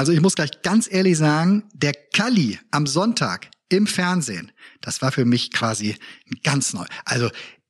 Also 0.00 0.12
ich 0.12 0.22
muss 0.22 0.34
gleich 0.34 0.62
ganz 0.62 0.88
ehrlich 0.90 1.18
sagen, 1.18 1.64
der 1.74 1.92
Kali 1.92 2.58
am 2.70 2.86
Sonntag 2.86 3.48
im 3.68 3.86
Fernsehen, 3.86 4.50
das 4.80 5.02
war 5.02 5.12
für 5.12 5.26
mich 5.26 5.52
quasi 5.52 5.94
ganz 6.42 6.72
neu. 6.72 6.86
Also 7.04 7.26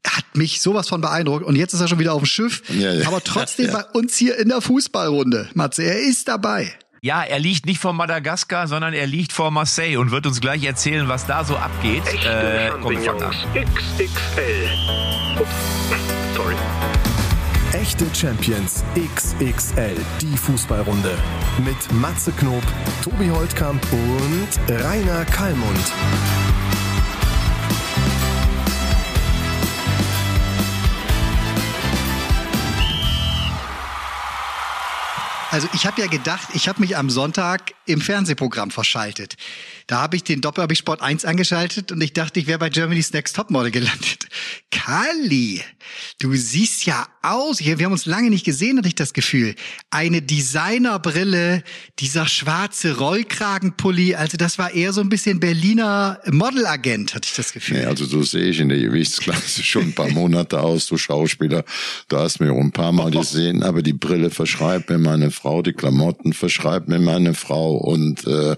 hat 0.07 0.25
mich 0.35 0.61
sowas 0.63 0.89
von 0.89 1.01
beeindruckt 1.01 1.45
und 1.45 1.57
jetzt 1.57 1.75
ist 1.75 1.81
er 1.81 1.89
schon 1.89 1.99
wieder 1.99 2.13
auf 2.15 2.23
dem 2.23 2.27
Schiff, 2.27 2.63
Ja, 2.69 2.93
ja. 2.93 3.09
aber 3.09 3.21
trotzdem 3.21 3.67
Ja. 3.67 3.73
bei 3.93 3.99
uns 3.99 4.17
hier 4.17 4.39
in 4.39 4.49
der 4.49 4.61
Fußballrunde. 4.61 5.49
Matze, 5.55 5.83
er 5.83 5.99
ist 5.99 6.29
dabei. 6.29 6.73
Ja, 7.03 7.25
er 7.25 7.41
liegt 7.41 7.67
nicht 7.67 7.81
vor 7.81 7.95
Madagaskar, 7.95 8.69
sondern 8.69 8.95
er 8.95 9.09
liegt 9.09 9.33
vor 9.33 9.51
Marseille 9.51 9.97
und 9.97 10.13
wird 10.13 10.25
uns 10.25 10.41
gleich 10.41 10.63
erzählen, 10.63 11.09
was 11.09 11.27
da 11.27 11.43
so 11.45 11.57
abgeht. 11.57 12.05
Äh, 12.07 12.71
komm, 12.81 12.93
wir 12.93 13.01
fangen 13.01 13.23
an. 13.25 13.35
XXL. 13.57 14.69
Ups. 15.41 15.80
Echte 17.91 18.07
Champions 18.15 18.85
XXL, 18.95 19.97
die 20.21 20.37
Fußballrunde. 20.37 21.19
Mit 21.65 21.93
Matze 21.93 22.31
Knob, 22.31 22.63
Tobi 23.03 23.29
Holtkamp 23.29 23.85
und 23.93 24.49
Rainer 24.69 25.25
Kallmund. 25.25 25.93
Also 35.51 35.67
ich 35.75 35.85
habe 35.85 36.01
ja 36.01 36.07
gedacht, 36.07 36.47
ich 36.55 36.69
habe 36.69 36.81
mich 36.81 36.97
am 36.97 37.11
Sonntag 37.11 37.75
im 37.85 38.01
Fernsehprogramm 38.01 38.71
verschaltet. 38.71 39.35
Da 39.91 40.03
habe 40.03 40.15
ich 40.15 40.23
den 40.23 40.41
Doppel 40.41 40.63
hab 40.63 40.71
ich 40.71 40.79
Sport 40.79 41.03
1 41.03 41.25
angeschaltet 41.25 41.91
und 41.91 42.01
ich 42.01 42.13
dachte, 42.13 42.39
ich 42.39 42.47
wäre 42.47 42.61
bei 42.61 42.71
Germany's 42.71 43.13
Next 43.13 43.35
Topmodel 43.35 43.73
gelandet. 43.73 44.29
Kali, 44.71 45.63
du 46.21 46.33
siehst 46.37 46.87
ja 46.87 47.09
aus. 47.23 47.59
Wir 47.59 47.77
haben 47.85 47.91
uns 47.91 48.07
lange 48.07 48.31
nicht 48.31 48.45
gesehen, 48.45 48.79
hatte 48.79 48.87
ich 48.87 48.95
das 48.95 49.15
Gefühl. 49.15 49.57
Eine 49.91 50.23
Designerbrille, 50.23 51.65
dieser 51.99 52.29
schwarze 52.29 52.99
Rollkragenpulli. 52.99 54.15
Also 54.15 54.37
das 54.37 54.59
war 54.59 54.73
eher 54.73 54.93
so 54.93 55.01
ein 55.01 55.09
bisschen 55.09 55.41
Berliner 55.41 56.21
Modelagent, 56.31 57.17
hatte 57.17 57.27
ich 57.29 57.35
das 57.35 57.53
Gefühl. 57.53 57.79
Nee, 57.79 57.87
also 57.87 58.05
so 58.05 58.23
sehe 58.23 58.45
ich 58.45 58.61
in 58.61 58.69
der 58.69 58.79
Gewichtsklasse 58.79 59.63
schon 59.65 59.87
ein 59.87 59.93
paar 59.93 60.11
Monate 60.11 60.61
aus, 60.61 60.87
du 60.87 60.99
Schauspieler. 60.99 61.65
Du 62.07 62.17
hast 62.17 62.41
auch 62.41 62.45
ein 62.45 62.71
paar 62.71 62.93
Mal 62.93 63.11
gesehen, 63.11 63.65
aber 63.65 63.83
die 63.83 63.95
Brille 63.95 64.31
verschreibt 64.31 64.89
mir 64.89 64.99
meine 64.99 65.33
Frau, 65.33 65.63
die 65.63 65.73
Klamotten 65.73 66.33
verschreibt 66.33 66.87
mir 66.87 67.01
meine 67.01 67.35
Frau 67.35 67.75
und 67.75 68.25
äh, 68.25 68.55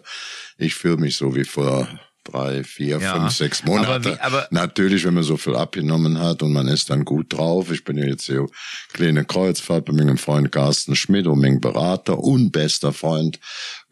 ich 0.62 0.74
fühle 0.74 0.96
mich 0.96 1.16
so 1.16 1.34
wie 1.34 1.44
vor 1.44 1.88
drei, 2.24 2.62
vier, 2.62 2.98
Ja. 3.00 3.14
fünf, 3.16 3.32
sechs 3.32 3.62
Aber 3.62 3.70
Monate. 3.72 4.12
wie- 4.14 4.20
aber- 4.20 4.46
Natürlich, 4.52 5.04
wenn 5.04 5.14
man 5.14 5.24
so 5.24 5.36
viel 5.36 5.56
abgenommen 5.56 6.20
hat 6.20 6.42
und 6.44 6.52
man 6.52 6.68
ist 6.68 6.88
dann 6.88 7.04
gut 7.04 7.32
drauf. 7.32 7.72
Ich 7.72 7.82
bin 7.82 7.98
ja 7.98 8.04
jetzt 8.04 8.26
hier 8.26 8.46
kleine 8.92 9.24
Kreuzfahrt 9.24 9.86
bei 9.86 9.92
meinem 9.92 10.18
Freund 10.18 10.52
Carsten 10.52 10.94
Schmidt 10.94 11.26
und 11.26 11.40
meinem 11.40 11.60
Berater 11.60 12.18
und 12.18 12.52
bester 12.52 12.92
Freund, 12.92 13.40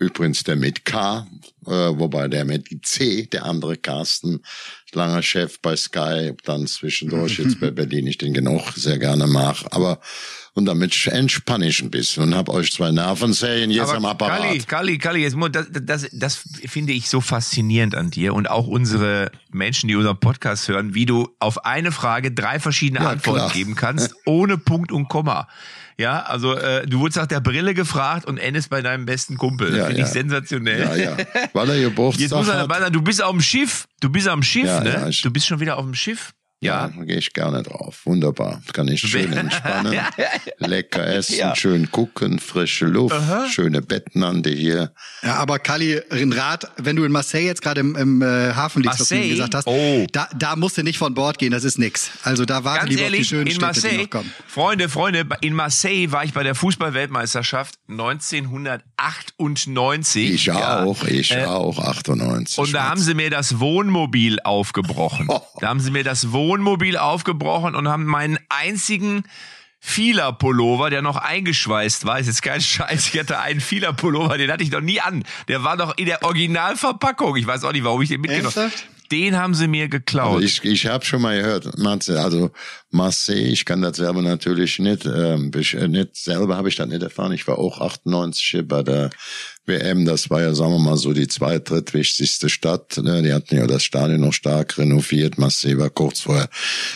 übrigens 0.00 0.42
der 0.42 0.56
mit 0.56 0.84
K, 0.84 1.26
äh, 1.66 1.70
wobei 1.70 2.26
der 2.26 2.44
mit 2.44 2.66
C, 2.84 3.26
der 3.26 3.44
andere 3.44 3.76
Carsten, 3.76 4.40
langer 4.92 5.22
Chef 5.22 5.60
bei 5.60 5.76
Sky, 5.76 6.32
dann 6.44 6.66
zwischendurch 6.66 7.38
jetzt 7.38 7.60
bei 7.60 7.70
Berlin, 7.70 8.06
ich 8.08 8.18
den 8.18 8.34
genug 8.34 8.72
sehr 8.74 8.98
gerne 8.98 9.26
mag. 9.28 9.56
Aber 9.70 10.00
und 10.54 10.64
damit 10.64 11.06
entspanne 11.06 11.68
ich 11.68 11.80
ein 11.80 11.90
bisschen 11.92 12.24
und 12.24 12.34
habe 12.34 12.50
euch 12.52 12.72
zwei 12.72 12.90
Nervenserien 12.90 13.70
jetzt 13.70 13.92
am 13.92 14.04
Apparat. 14.04 14.40
Kali, 14.40 14.58
Kali, 14.58 14.98
Kali, 14.98 15.20
jetzt, 15.22 15.36
mu- 15.36 15.48
das, 15.48 15.66
das, 15.70 16.08
das 16.12 16.42
finde 16.66 16.92
ich 16.92 17.08
so 17.08 17.20
faszinierend 17.20 17.94
an 17.94 18.10
dir 18.10 18.34
und 18.34 18.50
auch 18.50 18.66
unsere 18.66 19.30
Menschen, 19.52 19.86
die 19.86 19.94
unseren 19.94 20.18
Podcast 20.18 20.66
hören, 20.66 20.92
wie 20.94 21.06
du 21.06 21.28
auf 21.38 21.64
eine 21.64 21.92
Frage 21.92 22.32
drei 22.32 22.58
verschiedene 22.58 23.04
Ja, 23.04 23.10
Antworten 23.10 23.38
klar. 23.38 23.52
geben 23.52 23.76
kannst, 23.76 24.12
ohne 24.26 24.58
Punkt 24.58 24.90
und 24.90 25.08
Komma. 25.08 25.46
Ja, 26.00 26.20
also 26.22 26.54
äh, 26.56 26.86
du 26.86 26.98
wurdest 27.00 27.18
nach 27.18 27.26
der 27.26 27.40
Brille 27.40 27.74
gefragt 27.74 28.24
und 28.26 28.38
endest 28.38 28.70
bei 28.70 28.80
deinem 28.80 29.04
besten 29.04 29.36
Kumpel. 29.36 29.76
Ja, 29.76 29.84
finde 29.86 30.00
ich 30.00 30.06
ja. 30.06 30.12
sensationell. 30.12 30.80
Ja, 30.80 30.96
ja. 30.96 31.16
Weil 31.52 31.68
er 31.70 31.80
Geburtstag 31.80 32.22
Jetzt 32.22 32.32
muss 32.32 32.48
er 32.48 32.54
hat. 32.54 32.62
dabei 32.62 32.80
sein, 32.80 32.92
du 32.92 33.02
bist 33.02 33.22
auf 33.22 33.32
dem 33.32 33.40
Schiff. 33.42 33.86
Du 34.00 34.08
bist 34.08 34.26
am 34.26 34.42
Schiff, 34.42 34.64
Ja, 34.66 34.80
ne? 34.80 35.06
ich- 35.10 35.20
du 35.20 35.30
bist 35.30 35.46
schon 35.46 35.60
wieder 35.60 35.76
auf 35.76 35.84
dem 35.84 35.94
Schiff. 35.94 36.32
Ja, 36.62 36.88
Ja. 36.88 36.92
da 36.94 37.04
gehe 37.04 37.16
ich 37.16 37.32
gerne 37.32 37.62
drauf. 37.62 38.02
Wunderbar. 38.04 38.60
Kann 38.74 38.86
ich 38.88 39.00
schön 39.00 39.32
entspannen. 39.32 39.98
Lecker 40.58 41.06
essen, 41.06 41.36
Ja. 41.38 41.56
schön 41.56 41.90
gucken, 41.90 42.38
frische 42.38 42.84
Luft, 42.84 43.16
schöne 43.50 43.80
Betten 43.80 44.22
an 44.22 44.42
die 44.42 44.56
hier. 44.56 44.92
Ja, 45.22 45.36
aber 45.36 45.58
Kali, 45.58 46.02
ein 46.10 46.34
Rat, 46.34 46.70
wenn 46.76 46.96
du 46.96 47.04
in 47.04 47.12
Marseille 47.12 47.46
jetzt 47.46 47.62
gerade 47.62 47.80
im, 47.80 47.96
im 47.96 48.20
äh, 48.20 48.52
Hafen 48.52 48.82
liegst, 48.82 49.00
was 49.00 49.08
du 49.08 49.14
Marseille? 49.14 49.30
gesagt 49.30 49.54
hast, 49.54 49.66
Oh. 49.66 50.06
da, 50.12 50.28
da 50.36 50.54
musst 50.56 50.76
du 50.76 50.82
nicht 50.82 50.98
von 50.98 51.14
Bord 51.14 51.38
gehen, 51.38 51.50
das 51.50 51.64
ist 51.64 51.78
nix. 51.78 52.10
Also 52.24 52.44
da 52.44 52.62
warte 52.62 52.80
Ganz 52.80 52.90
lieber 52.90 53.04
auf 53.04 53.08
die 53.08 53.14
ehrlich, 53.14 53.28
schönen 53.28 53.46
in 53.46 53.52
Städte, 53.54 53.80
die 53.80 53.86
Marseille, 53.86 54.02
noch 54.02 54.10
kommen. 54.10 54.30
Freunde, 54.46 54.90
Freunde, 54.90 55.24
in 55.40 55.54
Marseille 55.54 56.12
war 56.12 56.24
ich 56.24 56.34
bei 56.34 56.42
der 56.42 56.54
Fußballweltmeisterschaft 56.54 57.76
1998. 57.88 60.30
Ich 60.34 60.44
Ja. 60.46 60.84
auch, 60.84 61.04
ich 61.04 61.30
Äh, 61.32 61.44
auch, 61.46 61.78
98. 61.78 62.58
Und 62.58 62.74
da 62.74 62.84
haben 62.90 63.00
sie 63.00 63.14
mir 63.14 63.30
das 63.30 63.60
Wohnmobil 63.60 64.40
aufgebrochen. 64.40 65.26
Da 65.60 65.68
haben 65.68 65.80
sie 65.80 65.90
mir 65.90 66.04
das 66.04 66.32
Wohnmobil 66.32 66.49
aufgebrochen 66.96 67.74
und 67.74 67.88
haben 67.88 68.04
meinen 68.04 68.38
einzigen 68.48 69.24
Fila-Pullover, 69.80 70.90
der 70.90 71.00
noch 71.00 71.16
eingeschweißt 71.16 72.04
war, 72.04 72.20
ist 72.20 72.26
jetzt 72.26 72.42
kein 72.42 72.60
Scheiß, 72.60 73.08
ich 73.12 73.18
hatte 73.18 73.40
einen 73.40 73.60
Fila-Pullover, 73.60 74.36
den 74.36 74.52
hatte 74.52 74.62
ich 74.62 74.70
noch 74.70 74.82
nie 74.82 75.00
an. 75.00 75.24
Der 75.48 75.64
war 75.64 75.76
noch 75.76 75.96
in 75.96 76.04
der 76.04 76.22
Originalverpackung. 76.22 77.36
Ich 77.36 77.46
weiß 77.46 77.64
auch 77.64 77.72
nicht, 77.72 77.84
warum 77.84 78.02
ich 78.02 78.10
den 78.10 78.20
mitgenommen 78.20 78.54
habe. 78.54 78.70
Den 79.10 79.36
haben 79.36 79.54
sie 79.54 79.66
mir 79.66 79.88
geklaut. 79.88 80.36
Also 80.36 80.46
ich 80.46 80.62
ich 80.64 80.86
habe 80.86 81.04
schon 81.04 81.22
mal 81.22 81.36
gehört, 81.36 81.76
Matze, 81.78 82.20
also 82.20 82.52
Marseille, 82.90 83.48
ich 83.48 83.64
kann 83.64 83.82
das 83.82 83.96
selber 83.96 84.22
natürlich 84.22 84.78
nicht, 84.78 85.04
ähm, 85.04 85.50
äh, 85.52 85.88
nicht 85.88 86.14
selber 86.14 86.56
habe 86.56 86.68
ich 86.68 86.76
das 86.76 86.86
nicht 86.86 87.02
erfahren. 87.02 87.32
Ich 87.32 87.48
war 87.48 87.58
auch 87.58 87.80
98 87.80 88.44
hier 88.44 88.68
bei 88.68 88.84
der 88.84 89.10
WM, 89.70 90.04
das 90.04 90.28
war 90.30 90.42
ja, 90.42 90.52
sagen 90.54 90.72
wir 90.72 90.78
mal 90.80 90.96
so, 90.96 91.12
die 91.12 91.28
zweit, 91.28 91.70
drittwichtigste 91.70 92.48
Stadt. 92.48 92.98
Ne? 92.98 93.22
Die 93.22 93.32
hatten 93.32 93.56
ja 93.56 93.66
das 93.66 93.84
Stadion 93.84 94.20
noch 94.20 94.32
stark 94.32 94.76
renoviert. 94.78 95.38
Marseille 95.38 95.78
war 95.78 95.90
kurz 95.90 96.20
vorher 96.20 96.48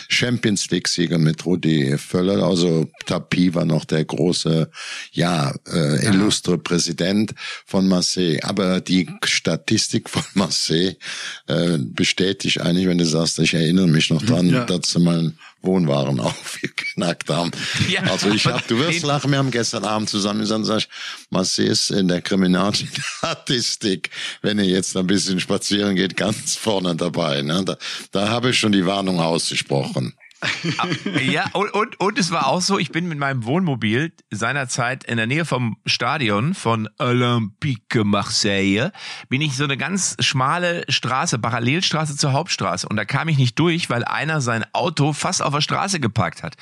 Champions 0.09 0.69
League-Sieger 0.69 1.17
mit 1.17 1.45
Rudi 1.45 1.97
Völler. 1.97 2.43
Also 2.43 2.87
Tapi 3.05 3.53
war 3.55 3.65
noch 3.65 3.85
der 3.85 4.03
große, 4.05 4.69
ja, 5.13 5.53
äh, 5.71 6.05
illustre 6.05 6.57
Präsident 6.57 7.33
von 7.65 7.87
Marseille. 7.87 8.39
Aber 8.43 8.81
die 8.81 9.09
Statistik 9.23 10.09
von 10.09 10.23
Marseille 10.33 10.95
äh, 11.47 11.77
bestätigt 11.79 12.61
eigentlich, 12.61 12.87
wenn 12.87 12.97
du 12.97 13.05
sagst, 13.05 13.39
ich 13.39 13.53
erinnere 13.53 13.87
mich 13.87 14.09
noch 14.09 14.21
dran, 14.21 14.49
Ja. 14.49 14.65
dass 14.65 14.91
sie 14.91 14.99
meinen 14.99 15.37
Wohnwaren 15.65 16.19
aufgeknackt 16.19 17.29
haben. 17.29 17.51
Ja. 17.89 18.01
Also 18.03 18.29
ich 18.29 18.45
habe, 18.45 18.63
du 18.67 18.79
wirst 18.79 19.03
lachen, 19.03 19.31
wir 19.31 19.37
haben 19.37 19.51
gestern 19.51 19.85
Abend 19.85 20.09
zusammen 20.09 20.39
gesagt, 20.39 20.65
sag 20.65 20.77
ich, 20.79 20.89
Marseille 21.29 21.67
ist 21.67 21.91
in 21.91 22.07
der 22.07 22.21
Kriminalstatistik, 22.21 24.09
wenn 24.41 24.57
ihr 24.59 24.65
jetzt 24.65 24.97
ein 24.97 25.05
bisschen 25.05 25.39
spazieren 25.39 25.95
geht, 25.95 26.17
ganz 26.17 26.55
vorne 26.55 26.95
dabei. 26.95 27.41
Ne? 27.41 27.63
Da, 27.63 27.77
da 28.11 28.29
habe 28.29 28.49
ich 28.49 28.59
schon 28.59 28.71
die 28.71 28.85
Warnung 28.85 29.19
ausgesprochen. 29.19 30.13
Ja, 31.21 31.49
und, 31.53 31.73
und, 31.73 31.99
und 31.99 32.19
es 32.19 32.31
war 32.31 32.47
auch 32.47 32.61
so, 32.61 32.77
ich 32.77 32.91
bin 32.91 33.07
mit 33.07 33.17
meinem 33.17 33.45
Wohnmobil 33.45 34.13
seinerzeit 34.31 35.03
in 35.03 35.17
der 35.17 35.27
Nähe 35.27 35.45
vom 35.45 35.77
Stadion 35.85 36.53
von 36.53 36.89
Olympique 36.97 38.03
Marseille, 38.03 38.91
bin 39.29 39.41
ich 39.41 39.55
so 39.55 39.63
eine 39.63 39.77
ganz 39.77 40.15
schmale 40.19 40.85
Straße, 40.89 41.39
Parallelstraße 41.39 42.17
zur 42.17 42.33
Hauptstraße. 42.33 42.87
Und 42.87 42.95
da 42.97 43.05
kam 43.05 43.27
ich 43.27 43.37
nicht 43.37 43.57
durch, 43.59 43.89
weil 43.89 44.03
einer 44.03 44.41
sein 44.41 44.65
Auto 44.73 45.13
fast 45.13 45.41
auf 45.41 45.53
der 45.53 45.61
Straße 45.61 45.99
geparkt 45.99 46.43
hat. 46.43 46.55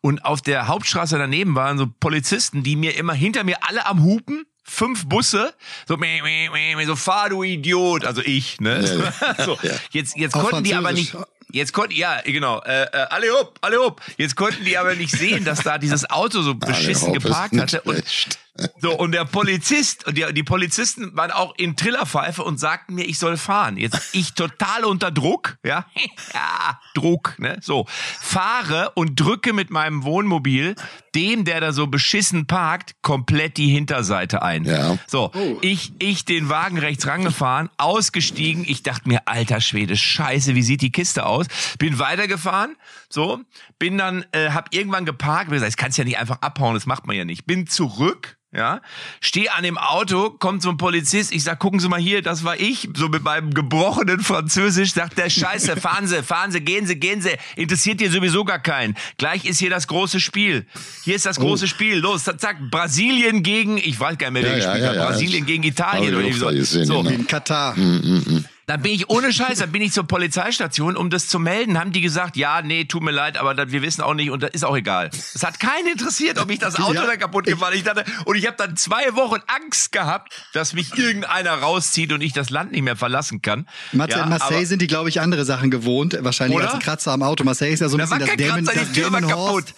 Und 0.00 0.24
auf 0.24 0.40
der 0.40 0.68
Hauptstraße 0.68 1.18
daneben 1.18 1.54
waren 1.54 1.78
so 1.78 1.86
Polizisten, 1.86 2.62
die 2.62 2.76
mir 2.76 2.96
immer 2.96 3.14
hinter 3.14 3.44
mir 3.44 3.58
alle 3.62 3.86
am 3.86 4.02
Hupen, 4.02 4.44
fünf 4.66 5.08
Busse, 5.08 5.54
so, 5.86 5.96
meh, 5.96 6.20
meh, 6.22 6.50
meh, 6.50 6.84
so 6.84 6.96
fahr 6.96 7.30
du 7.30 7.42
Idiot, 7.42 8.04
also 8.04 8.20
ich, 8.20 8.60
ne? 8.60 9.12
so, 9.44 9.58
jetzt, 9.92 10.16
jetzt 10.16 10.34
Auf 10.34 10.50
konnten 10.50 10.64
die 10.64 10.74
aber 10.74 10.92
nicht. 10.92 11.16
Jetzt 11.52 11.72
konnten, 11.72 11.94
ja, 11.94 12.20
genau, 12.24 12.60
äh, 12.62 12.84
äh, 12.84 13.06
alle 13.10 13.30
hopp, 13.32 13.58
alle 13.60 13.78
hopp. 13.78 14.00
Jetzt 14.16 14.36
konnten 14.36 14.64
die 14.64 14.76
aber 14.76 14.94
nicht 14.94 15.12
sehen, 15.12 15.44
dass 15.44 15.62
da 15.62 15.78
dieses 15.78 16.08
Auto 16.10 16.42
so 16.42 16.54
beschissen 16.54 17.12
geparkt 17.12 17.56
hatte. 17.56 17.80
Und, 17.82 18.06
schlecht. 18.08 18.38
So, 18.78 18.96
und 18.96 19.12
der 19.12 19.24
Polizist, 19.24 20.06
und 20.06 20.16
die, 20.16 20.24
die 20.32 20.42
Polizisten 20.42 21.16
waren 21.16 21.30
auch 21.30 21.54
in 21.56 21.76
Trillerpfeife 21.76 22.42
und 22.42 22.58
sagten 22.58 22.94
mir, 22.94 23.04
ich 23.04 23.18
soll 23.18 23.36
fahren. 23.36 23.76
Jetzt 23.76 24.14
ich 24.14 24.34
total 24.34 24.84
unter 24.84 25.10
Druck, 25.10 25.58
ja, 25.64 25.86
ja, 26.34 26.80
Druck, 26.94 27.38
ne, 27.38 27.58
so, 27.60 27.86
fahre 27.88 28.92
und 28.94 29.18
drücke 29.20 29.52
mit 29.52 29.70
meinem 29.70 30.04
Wohnmobil 30.04 30.74
dem, 31.16 31.46
der 31.46 31.60
da 31.60 31.72
so 31.72 31.86
beschissen 31.86 32.46
parkt, 32.46 32.94
komplett 33.00 33.56
die 33.56 33.68
Hinterseite 33.68 34.42
ein. 34.42 34.64
Ja. 34.64 34.98
So, 35.06 35.32
ich, 35.62 35.92
ich 35.98 36.26
den 36.26 36.50
Wagen 36.50 36.78
rechts 36.78 37.06
rangefahren, 37.06 37.70
ausgestiegen. 37.78 38.64
Ich 38.68 38.82
dachte 38.82 39.08
mir, 39.08 39.26
alter 39.26 39.62
Schwede, 39.62 39.96
scheiße, 39.96 40.54
wie 40.54 40.62
sieht 40.62 40.82
die 40.82 40.92
Kiste 40.92 41.24
aus? 41.24 41.46
Bin 41.78 41.98
weitergefahren, 41.98 42.76
so, 43.08 43.40
bin 43.78 43.96
dann, 43.96 44.26
äh, 44.32 44.50
hab 44.50 44.74
irgendwann 44.74 45.06
geparkt, 45.06 45.46
hab 45.46 45.52
gesagt, 45.52 45.68
das 45.68 45.76
kannst 45.78 45.96
ja 45.96 46.04
nicht 46.04 46.18
einfach 46.18 46.42
abhauen, 46.42 46.74
das 46.74 46.84
macht 46.84 47.06
man 47.06 47.16
ja 47.16 47.24
nicht. 47.24 47.46
Bin 47.46 47.66
zurück, 47.66 48.36
ja, 48.52 48.80
stehe 49.20 49.52
an 49.52 49.64
dem 49.64 49.76
Auto, 49.76 50.30
kommt 50.30 50.62
so 50.62 50.70
ein 50.70 50.76
Polizist, 50.76 51.32
ich 51.32 51.42
sag, 51.42 51.58
gucken 51.58 51.80
Sie 51.80 51.88
mal 51.88 52.00
hier, 52.00 52.22
das 52.22 52.44
war 52.44 52.58
ich, 52.58 52.88
so 52.94 53.08
mit 53.08 53.22
meinem 53.22 53.52
gebrochenen 53.52 54.20
Französisch, 54.20 54.94
sagt 54.94 55.18
der 55.18 55.28
Scheiße, 55.28 55.76
fahren 55.80 56.06
Sie, 56.06 56.22
fahren 56.22 56.52
Sie, 56.52 56.60
gehen 56.60 56.86
Sie, 56.86 56.96
gehen 56.96 57.20
Sie, 57.20 57.36
interessiert 57.56 58.00
hier 58.00 58.10
sowieso 58.10 58.44
gar 58.44 58.60
keinen. 58.60 58.96
Gleich 59.18 59.44
ist 59.44 59.58
hier 59.58 59.70
das 59.70 59.88
große 59.88 60.20
Spiel. 60.20 60.64
Hier 61.04 61.16
ist 61.16 61.26
das 61.26 61.38
große 61.38 61.64
oh. 61.64 61.68
Spiel. 61.68 61.98
Los, 61.98 62.24
zack, 62.24 62.58
Brasilien 62.70 63.42
gegen, 63.42 63.78
ich 63.78 63.98
weiß 63.98 64.16
gar 64.16 64.30
nicht 64.30 64.42
mehr, 64.42 64.50
wer 64.50 64.58
ja, 64.58 64.72
gespielt 64.72 64.84
ja, 64.84 64.94
ja, 64.94 65.00
hat, 65.00 65.08
Brasilien 65.08 65.44
gegen 65.44 65.62
Italien 65.64 66.14
oder 66.14 66.32
so. 66.32 66.84
so. 66.84 67.00
In 67.00 67.26
Katar. 67.26 67.76
Mm, 67.76 67.82
mm, 67.82 68.24
mm. 68.26 68.44
Dann 68.66 68.82
bin 68.82 68.92
ich 68.92 69.08
ohne 69.08 69.32
Scheiß, 69.32 69.60
dann 69.60 69.70
bin 69.70 69.80
ich 69.80 69.92
zur 69.92 70.08
Polizeistation, 70.08 70.96
um 70.96 71.08
das 71.08 71.28
zu 71.28 71.38
melden. 71.38 71.78
Haben 71.78 71.92
die 71.92 72.00
gesagt, 72.00 72.36
ja, 72.36 72.62
nee, 72.62 72.84
tut 72.84 73.00
mir 73.00 73.12
leid, 73.12 73.36
aber 73.36 73.54
das, 73.54 73.70
wir 73.70 73.80
wissen 73.80 74.02
auch 74.02 74.14
nicht 74.14 74.30
und 74.30 74.42
das 74.42 74.50
ist 74.50 74.64
auch 74.64 74.76
egal. 74.76 75.08
Es 75.12 75.44
hat 75.44 75.60
keinen 75.60 75.86
interessiert, 75.86 76.40
ob 76.40 76.50
ich 76.50 76.58
das 76.58 76.74
Auto 76.74 76.94
ja, 76.94 77.06
da 77.06 77.16
kaputt 77.16 77.46
gefahren. 77.46 77.74
Ich 77.76 77.84
dachte, 77.84 78.04
und 78.24 78.34
ich 78.34 78.44
habe 78.44 78.56
dann 78.56 78.76
zwei 78.76 79.14
Wochen 79.14 79.40
Angst 79.46 79.92
gehabt, 79.92 80.32
dass 80.52 80.72
mich 80.72 80.98
irgendeiner 80.98 81.52
rauszieht 81.52 82.12
und 82.12 82.20
ich 82.22 82.32
das 82.32 82.50
Land 82.50 82.72
nicht 82.72 82.82
mehr 82.82 82.96
verlassen 82.96 83.40
kann. 83.40 83.68
Matze, 83.92 84.18
ja, 84.18 84.24
in 84.24 84.30
Marseille 84.30 84.66
sind 84.66 84.82
die, 84.82 84.88
glaube 84.88 85.10
ich, 85.10 85.20
andere 85.20 85.44
Sachen 85.44 85.70
gewohnt. 85.70 86.18
Wahrscheinlich 86.20 86.56
oder? 86.56 86.66
als 86.66 86.74
ein 86.74 86.80
Kratzer 86.80 87.12
am 87.12 87.22
Auto. 87.22 87.44
Marseille 87.44 87.72
ist 87.72 87.80
ja 87.80 87.88
so 87.88 87.96
ein 87.96 88.00
da 88.00 88.16
bisschen 88.16 88.26
das 88.26 88.36
Dämon, 88.36 88.64
das 88.64 88.92
Dämonenhorst. 88.92 89.74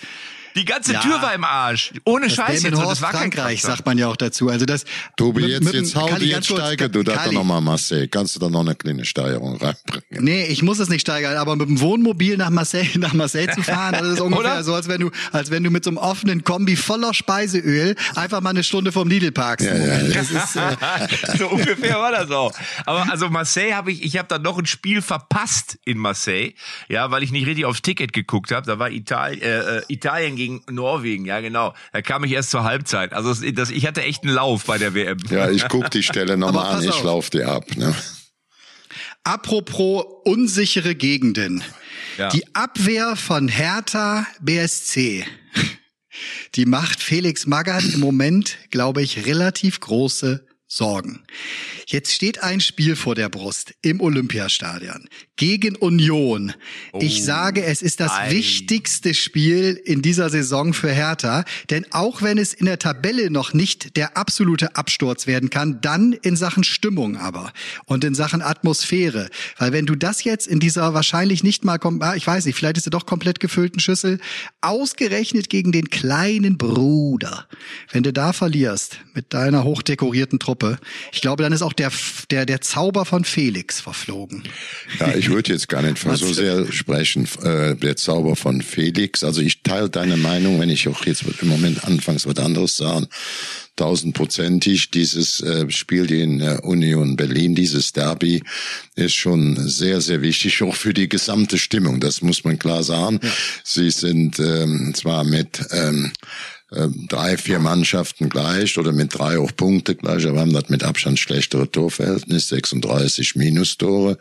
Die 0.55 0.65
ganze 0.65 0.95
ja. 0.95 1.01
Tür 1.01 1.21
war 1.23 1.35
im 1.35 1.45
Arsch. 1.45 1.93
Ohne 2.05 2.31
Scheiß 2.31 2.63
jetzt. 2.63 2.77
Das 2.77 3.03
war 3.03 3.11
Frankreich, 3.11 3.63
sagt 3.63 3.87
man 3.87 3.99
ja 3.99 4.09
auch 4.09 4.17
dazu. 4.17 4.49
Also 4.49 4.67
das. 4.67 4.85
Tobi, 5.17 5.47
jetzt, 5.47 5.65
mit, 5.65 5.75
jetzt 5.75 5.95
hau 5.95 6.09
die 6.17 6.27
jetzt 6.27 6.47
steigern. 6.47 6.93
Du 6.93 7.03
darfst 7.03 7.27
doch 7.27 7.33
nochmal 7.33 7.61
Marseille. 7.61 8.09
Kannst 8.09 8.37
du 8.37 8.41
da 8.41 8.49
noch 8.49 8.61
eine 8.61 8.75
kleine 8.75 9.05
Steigerung 9.05 9.57
reinbringen? 9.57 10.05
Nee, 10.11 10.47
ich 10.47 10.63
muss 10.63 10.79
es 10.79 10.89
nicht 10.89 11.03
steigern, 11.03 11.37
aber 11.37 11.57
mit 11.57 11.69
dem 11.69 11.81
Wohnmobil 11.81 12.37
nach 12.37 12.51
Marseille, 12.51 12.99
nach 12.99 13.13
Marseille 13.13 13.49
zu 13.55 13.63
fahren, 13.63 13.97
das 13.99 14.09
ist 14.09 14.21
ungefähr 14.29 14.65
so, 14.65 14.75
als 14.75 14.89
wenn 14.89 15.01
du, 15.01 15.11
als 15.33 15.51
wenn 15.51 15.65
du 15.65 15.71
mit 15.71 15.85
so 15.85 15.91
einem 15.91 15.99
offenen 15.99 16.45
Kombi 16.45 16.77
voller 16.77 17.15
Speiseöl 17.15 17.95
einfach 18.15 18.41
mal 18.41 18.51
eine 18.51 18.65
Stunde 18.65 18.93
vom 18.93 19.09
Lidl 19.09 19.33
parkst. 19.33 19.67
Ja, 19.67 19.75
ja, 19.75 19.97
ist, 20.21 20.57
äh 20.57 21.37
so 21.39 21.49
ungefähr 21.49 21.99
war 21.99 22.13
das 22.13 22.31
auch. 22.31 22.53
Aber 22.87 23.11
also 23.11 23.29
Marseille 23.29 23.75
habe 23.75 23.93
ich, 23.93 24.03
ich 24.03 24.17
habe 24.19 24.29
da 24.29 24.39
noch 24.39 24.59
ein 24.59 24.67
Spiel 24.67 25.03
verpasst 25.03 25.79
in 25.85 25.99
Marseille, 25.99 26.53
ja, 26.89 27.11
weil 27.11 27.23
ich 27.23 27.33
nicht 27.33 27.47
richtig 27.47 27.65
aufs 27.65 27.83
Ticket 27.83 28.13
geguckt 28.13 28.51
habe. 28.51 28.67
Da 28.67 28.79
war 28.79 28.91
Italien, 28.91 29.43
äh, 29.43 29.79
äh, 29.79 29.83
Italien 29.89 30.37
gegen 30.39 30.63
Norwegen 30.71 31.27
ja 31.27 31.41
genau. 31.41 31.75
Da 31.93 32.01
kam 32.01 32.25
ich 32.25 32.33
erst 32.33 32.51
zur 32.51 32.65
Halbzeit. 32.65 33.13
Also 33.13 33.35
das, 33.53 33.71
ich 33.71 33.87
hatte 33.87 34.03
echt 34.03 34.23
einen 34.23 34.33
Lauf 34.33 34.65
bei 34.65 34.79
der 34.79 34.95
WM. 34.95 35.19
Ja, 35.31 35.51
ich 35.51 35.69
guck 35.69 35.91
die 35.91 36.03
Stelle 36.03 36.39
nochmal 36.39 36.77
an, 36.77 36.83
ich 36.83 37.03
lauf 37.03 37.29
die 37.29 37.45
ab. 37.45 37.77
Ne? 37.77 37.95
Apropos 39.25 40.05
unsichere 40.25 40.95
Gegenden. 40.95 41.63
Ja. 42.17 42.31
Die 42.31 42.55
Abwehr 42.55 43.15
von 43.15 43.49
Hertha 43.49 44.27
BSC, 44.41 45.27
die 46.55 46.65
macht 46.65 47.03
Felix 47.03 47.47
Magath 47.47 47.85
im 47.93 48.01
Moment, 48.01 48.57
glaube 48.71 49.03
ich, 49.03 49.27
relativ 49.27 49.81
große 49.81 50.47
Sorgen. 50.67 51.25
Jetzt 51.87 52.13
steht 52.13 52.43
ein 52.43 52.61
Spiel 52.61 52.97
vor 52.97 53.15
der 53.15 53.29
Brust 53.29 53.75
im 53.83 54.01
Olympiastadion 54.01 55.09
gegen 55.39 55.77
Union. 55.77 56.53
Oh, 56.93 56.99
ich 57.01 57.25
sage, 57.25 57.65
es 57.65 57.81
ist 57.81 58.01
das 58.01 58.13
ei. 58.13 58.33
wichtigste 58.33 59.15
Spiel 59.15 59.81
in 59.83 60.03
dieser 60.03 60.29
Saison 60.29 60.75
für 60.75 60.91
Hertha, 60.91 61.45
denn 61.71 61.87
auch 61.93 62.21
wenn 62.21 62.37
es 62.37 62.53
in 62.53 62.67
der 62.67 62.79
Tabelle 62.79 63.31
noch 63.31 63.55
nicht 63.55 63.97
der 63.97 64.19
absolute 64.19 64.77
Absturz 64.77 65.27
werden 65.27 65.49
kann, 65.49 65.81
dann 65.81 66.13
in 66.13 66.37
Sachen 66.37 66.65
Stimmung 66.65 67.17
aber 67.17 67.53
und 67.87 68.05
in 68.05 68.15
Sachen 68.15 68.43
Atmosphäre, 68.43 69.31
weil 69.59 69.73
wenn 69.73 69.87
du 69.87 69.95
das 69.95 70.25
jetzt 70.25 70.47
in 70.47 70.59
dieser 70.59 70.93
wahrscheinlich 70.93 71.43
nicht 71.43 71.65
mal, 71.65 71.79
ah, 72.01 72.15
ich 72.17 72.27
weiß 72.27 72.45
nicht, 72.45 72.57
vielleicht 72.57 72.77
ist 72.77 72.85
sie 72.85 72.91
doch 72.91 73.07
komplett 73.07 73.41
gefüllten 73.41 73.81
Schüssel, 73.81 74.19
ausgerechnet 74.61 75.49
gegen 75.49 75.71
den 75.71 75.89
kleinen 75.89 76.59
Bruder, 76.59 77.47
wenn 77.93 78.03
du 78.03 78.13
da 78.13 78.33
verlierst 78.33 78.99
mit 79.15 79.33
deiner 79.33 79.63
hochdekorierten 79.63 80.41
Truppe, 80.41 80.79
ich 81.13 81.21
glaube, 81.21 81.45
dann 81.45 81.53
ist 81.53 81.63
auch 81.63 81.73
der, 81.73 81.93
der, 82.31 82.45
der 82.45 82.61
Zauber 82.61 83.05
von 83.05 83.25
Felix 83.25 83.81
verflogen. 83.81 84.43
Ja, 84.99 85.15
ich 85.15 85.28
würde 85.29 85.53
jetzt 85.53 85.69
gar 85.69 85.83
nicht 85.83 85.99
so 85.99 86.33
sehr 86.33 86.71
sprechen, 86.73 87.29
äh, 87.43 87.77
der 87.77 87.97
Zauber 87.97 88.37
von 88.37 88.63
Felix. 88.63 89.25
Also 89.25 89.41
ich 89.41 89.63
teile 89.63 89.91
deine 89.91 90.17
Meinung, 90.17 90.61
wenn 90.61 90.71
ich 90.71 90.89
auch 90.89 91.05
jetzt 91.07 91.25
im 91.41 91.49
Moment 91.49 91.85
anfangs 91.85 92.27
was 92.27 92.39
anderes 92.39 92.77
sagen, 92.77 93.07
tausendprozentig. 93.77 94.91
Dieses 94.91 95.41
äh, 95.41 95.71
Spiel 95.71 96.11
in 96.11 96.41
äh, 96.41 96.59
Union 96.63 97.17
Berlin, 97.17 97.55
dieses 97.55 97.93
Derby, 97.93 98.43
ist 98.97 99.15
schon 99.15 99.57
sehr, 99.69 100.01
sehr 100.01 100.21
wichtig, 100.23 100.63
auch 100.63 100.75
für 100.75 100.93
die 100.93 101.09
gesamte 101.09 101.59
Stimmung. 101.59 102.01
Das 102.01 102.21
muss 102.23 102.45
man 102.45 102.59
klar 102.59 102.83
sagen. 102.83 103.21
Ja. 103.23 103.31
Sie 103.65 103.91
sind 103.91 104.39
ähm, 104.39 104.93
zwar 104.95 105.25
mit 105.25 105.61
ähm, 105.71 106.13
drei, 106.71 107.39
vier 107.39 107.61
Mannschaften 107.61 108.29
gleich 108.29 108.77
oder 108.77 108.93
mit 108.93 109.19
drei 109.19 109.39
auch 109.39 109.53
Punkte 109.57 109.95
gleich, 109.95 110.27
aber 110.27 110.41
haben 110.41 110.53
das 110.53 110.69
mit 110.69 110.85
Abstand 110.85 111.19
schlechtere 111.19 111.71
Torverhältnis, 111.71 112.49
36 112.49 113.37
Minustore. 113.37 114.19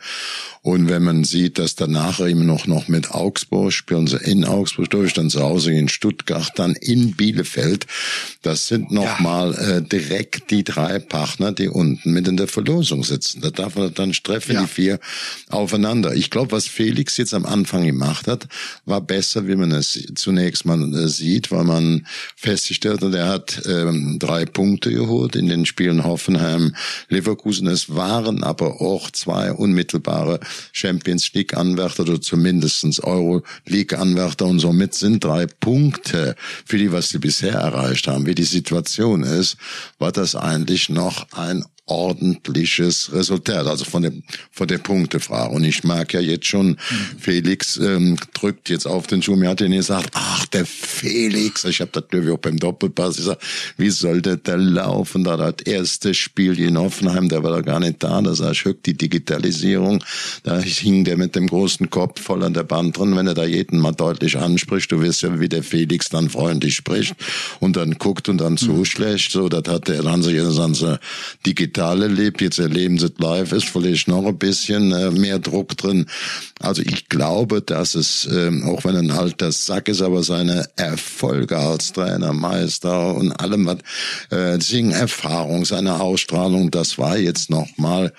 Und 0.62 0.88
wenn 0.88 1.04
man 1.04 1.24
sieht, 1.24 1.58
dass 1.58 1.74
danach 1.74 2.20
eben 2.20 2.46
noch, 2.46 2.66
noch 2.66 2.88
mit 2.88 3.10
Augsburg 3.10 3.72
spielen 3.72 4.06
sie 4.06 4.16
in 4.16 4.46
Augsburg 4.46 4.88
durch, 4.90 5.12
dann 5.12 5.28
zu 5.28 5.42
Hause 5.42 5.72
in 5.72 5.88
Stuttgart, 5.88 6.50
dann 6.56 6.74
in 6.74 7.16
Bielefeld, 7.16 7.86
das 8.42 8.66
sind 8.66 8.90
nochmal 8.90 9.52
ja. 9.52 9.76
äh, 9.76 9.82
direkt 9.82 10.50
die 10.50 10.64
drei 10.64 10.98
Partner, 10.98 11.52
die 11.52 11.68
unten 11.68 12.12
mit 12.12 12.28
in 12.28 12.38
der 12.38 12.48
Verlosung 12.48 13.04
sitzen. 13.04 13.42
Da 13.42 13.50
darf 13.50 13.76
man 13.76 13.92
dann 13.92 14.12
treffen 14.12 14.54
ja. 14.54 14.62
die 14.62 14.68
vier 14.68 15.00
aufeinander. 15.50 16.14
Ich 16.14 16.30
glaube, 16.30 16.52
was 16.52 16.66
Felix 16.66 17.18
jetzt 17.18 17.34
am 17.34 17.44
Anfang 17.44 17.84
gemacht 17.84 18.26
hat, 18.26 18.48
war 18.86 19.02
besser, 19.02 19.46
wie 19.46 19.56
man 19.56 19.70
es 19.72 19.98
zunächst 20.14 20.64
mal 20.64 20.82
äh, 20.94 21.08
sieht, 21.08 21.50
weil 21.50 21.64
man 21.64 22.06
festgestellt 22.40 23.02
hat, 23.02 23.14
er 23.14 23.26
hat 23.26 23.62
ähm, 23.66 24.18
drei 24.20 24.44
Punkte 24.44 24.92
geholt 24.92 25.34
in 25.34 25.48
den 25.48 25.66
Spielen 25.66 26.04
Hoffenheim, 26.04 26.76
Leverkusen. 27.08 27.66
Es 27.66 27.96
waren 27.96 28.44
aber 28.44 28.80
auch 28.80 29.10
zwei 29.10 29.50
unmittelbare 29.50 30.38
Champions 30.72 31.32
League 31.34 31.56
Anwärter 31.56 32.04
oder 32.04 32.20
zumindestens 32.20 33.00
Euro 33.00 33.42
League 33.66 33.92
Anwärter 33.92 34.46
und 34.46 34.60
somit 34.60 34.94
sind 34.94 35.24
drei 35.24 35.46
Punkte 35.46 36.36
für 36.64 36.78
die, 36.78 36.92
was 36.92 37.08
sie 37.08 37.18
bisher 37.18 37.54
erreicht 37.54 38.06
haben, 38.06 38.26
wie 38.26 38.36
die 38.36 38.44
Situation 38.44 39.24
ist, 39.24 39.56
war 39.98 40.12
das 40.12 40.36
eigentlich 40.36 40.88
noch 40.90 41.26
ein 41.32 41.64
ordentliches 41.88 43.12
Resultat, 43.12 43.66
also 43.66 43.84
von 43.84 44.02
dem 44.02 44.22
von 44.50 44.68
der 44.68 44.78
Punktefrage. 44.78 45.54
Und 45.54 45.64
ich 45.64 45.84
mag 45.84 46.12
ja 46.12 46.20
jetzt 46.20 46.46
schon, 46.46 46.68
mhm. 46.68 46.76
Felix 47.18 47.76
ähm, 47.76 48.16
drückt 48.34 48.68
jetzt 48.68 48.86
auf 48.86 49.06
den 49.06 49.22
Schuh. 49.22 49.36
Mir 49.36 49.50
hat 49.50 49.60
er 49.60 49.68
gesagt, 49.68 50.10
ach 50.14 50.46
der 50.46 50.66
Felix, 50.66 51.64
ich 51.64 51.80
habe 51.80 51.90
das 51.92 52.04
natürlich 52.04 52.30
auch 52.30 52.38
beim 52.38 52.58
Doppelpass 52.58 53.16
gesagt, 53.16 53.42
wie 53.76 53.90
soll 53.90 54.22
der 54.22 54.36
da 54.36 54.56
laufen? 54.56 55.24
Da 55.24 55.36
das 55.36 55.64
erste 55.64 56.14
Spiel 56.14 56.58
in 56.58 56.76
Offenheim, 56.76 57.28
der 57.28 57.42
war 57.42 57.52
da 57.52 57.60
gar 57.60 57.80
nicht 57.80 58.02
da. 58.02 58.20
Da 58.20 58.34
sag 58.34 58.52
ich, 58.52 58.64
die 58.84 58.94
Digitalisierung, 58.94 60.04
da 60.42 60.58
hing 60.58 61.04
der 61.04 61.16
mit 61.16 61.34
dem 61.34 61.46
großen 61.46 61.90
Kopf 61.90 62.20
voll 62.20 62.42
an 62.42 62.54
der 62.54 62.64
Band 62.64 62.96
drin. 62.98 63.16
Wenn 63.16 63.26
er 63.26 63.34
da 63.34 63.44
jeden 63.44 63.78
mal 63.78 63.92
deutlich 63.92 64.36
anspricht, 64.36 64.92
du 64.92 65.00
wirst 65.00 65.22
ja, 65.22 65.40
wie 65.40 65.48
der 65.48 65.62
Felix 65.62 66.08
dann 66.08 66.28
freundlich 66.28 66.74
spricht 66.74 67.14
und 67.60 67.76
dann 67.76 67.94
guckt 67.94 68.28
und 68.28 68.38
dann 68.38 68.52
mhm. 68.52 68.58
zuschlägt. 68.58 69.30
So, 69.30 69.48
das 69.48 69.72
hat 69.72 69.88
der 69.88 70.02
dann 70.02 70.22
sich 70.22 70.38
so 70.40 70.98
digital 71.46 71.77
digital 71.78 72.02
erlebt, 72.02 72.40
jetzt 72.40 72.58
erleben 72.58 72.98
sie 72.98 73.06
es 73.06 73.12
live, 73.18 73.52
ist 73.52 73.68
vielleicht 73.68 74.08
noch 74.08 74.26
ein 74.26 74.36
bisschen 74.36 74.90
äh, 74.90 75.12
mehr 75.12 75.38
Druck 75.38 75.76
drin. 75.76 76.06
Also 76.58 76.82
ich 76.82 77.08
glaube, 77.08 77.62
dass 77.62 77.94
es, 77.94 78.26
äh, 78.26 78.50
auch 78.64 78.84
wenn 78.84 78.96
ein 78.96 79.12
alter 79.12 79.52
Sack 79.52 79.88
ist, 79.88 80.02
aber 80.02 80.24
seine 80.24 80.68
Erfolge 80.74 81.56
als 81.56 81.92
Trainer, 81.92 82.32
Meister 82.32 83.14
und 83.14 83.30
allem, 83.32 83.66
was 83.66 83.78
äh, 84.36 84.60
Sing-Erfahrung, 84.60 85.64
seine 85.64 86.00
Ausstrahlung, 86.00 86.72
das 86.72 86.98
war 86.98 87.16
jetzt 87.16 87.48
nochmal 87.48 88.12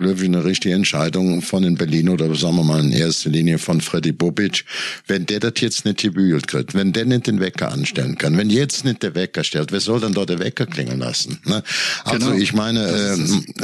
glaube 0.00 0.20
ich, 0.20 0.24
eine 0.24 0.44
richtige 0.44 0.74
Entscheidung 0.74 1.42
von 1.42 1.62
in 1.62 1.76
Berlin 1.76 2.08
oder 2.08 2.34
sagen 2.34 2.56
wir 2.56 2.64
mal 2.64 2.80
in 2.80 2.92
erster 2.92 3.30
Linie 3.30 3.58
von 3.58 3.80
Freddy 3.80 4.12
Bobic. 4.12 4.64
Wenn 5.06 5.26
der 5.26 5.40
das 5.40 5.52
jetzt 5.58 5.84
nicht 5.84 6.00
gebügelt 6.00 6.48
kriegt, 6.48 6.74
wenn 6.74 6.92
der 6.92 7.04
nicht 7.04 7.26
den 7.26 7.38
Wecker 7.40 7.70
anstellen 7.70 8.16
kann, 8.16 8.36
wenn 8.38 8.48
jetzt 8.48 8.84
nicht 8.84 9.02
der 9.02 9.14
Wecker 9.14 9.44
stellt, 9.44 9.72
wer 9.72 9.80
soll 9.80 10.00
dann 10.00 10.14
dort 10.14 10.30
der 10.30 10.38
Wecker 10.38 10.66
klingeln 10.66 11.00
lassen? 11.00 11.38
Ne? 11.44 11.62
Also 12.04 12.30
genau. 12.30 12.40
ich 12.40 12.54
meine, 12.54 13.16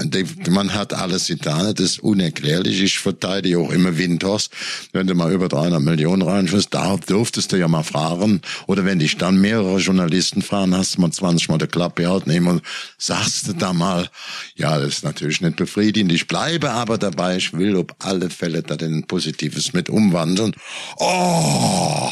äh, 0.04 0.50
man 0.50 0.74
hat 0.74 0.92
alles 0.92 1.26
getan, 1.26 1.74
das 1.74 1.84
ist 1.84 2.00
unerklärlich. 2.00 2.82
Ich 2.82 2.98
verteidige 2.98 3.58
auch 3.58 3.70
immer 3.70 3.96
Winters, 3.96 4.50
wenn 4.92 5.06
du 5.06 5.14
mal 5.14 5.32
über 5.32 5.48
300 5.48 5.80
Millionen 5.80 6.22
reinschießt, 6.22 6.68
da 6.70 6.96
dürftest 6.96 7.52
du 7.52 7.56
ja 7.56 7.66
mal 7.66 7.82
fragen. 7.82 8.42
Oder 8.66 8.84
wenn 8.84 8.98
dich 8.98 9.16
dann 9.16 9.40
mehrere 9.40 9.78
Journalisten 9.78 10.42
fragen, 10.42 10.76
hast 10.76 10.96
du 10.96 11.00
mal 11.00 11.10
20 11.10 11.48
Mal 11.48 11.58
der 11.58 11.68
Klappe 11.68 12.08
halt 12.08 12.26
nehmen 12.26 12.46
und 12.48 12.62
sagst 12.98 13.48
du 13.48 13.54
da 13.54 13.72
mal, 13.72 14.10
ja, 14.54 14.78
das 14.78 14.98
ist 14.98 15.04
natürlich 15.04 15.40
nicht 15.40 15.56
befriedigend. 15.56 16.12
Ich 16.12 16.25
Ich 16.26 16.28
bleibe 16.28 16.72
aber 16.72 16.98
dabei, 16.98 17.36
ich 17.36 17.52
will 17.52 17.76
auf 17.76 17.86
alle 18.00 18.30
Fälle 18.30 18.64
da 18.64 18.74
den 18.74 19.06
Positives 19.06 19.72
mit 19.74 19.88
umwandeln. 19.88 20.56
Oh, 20.96 22.10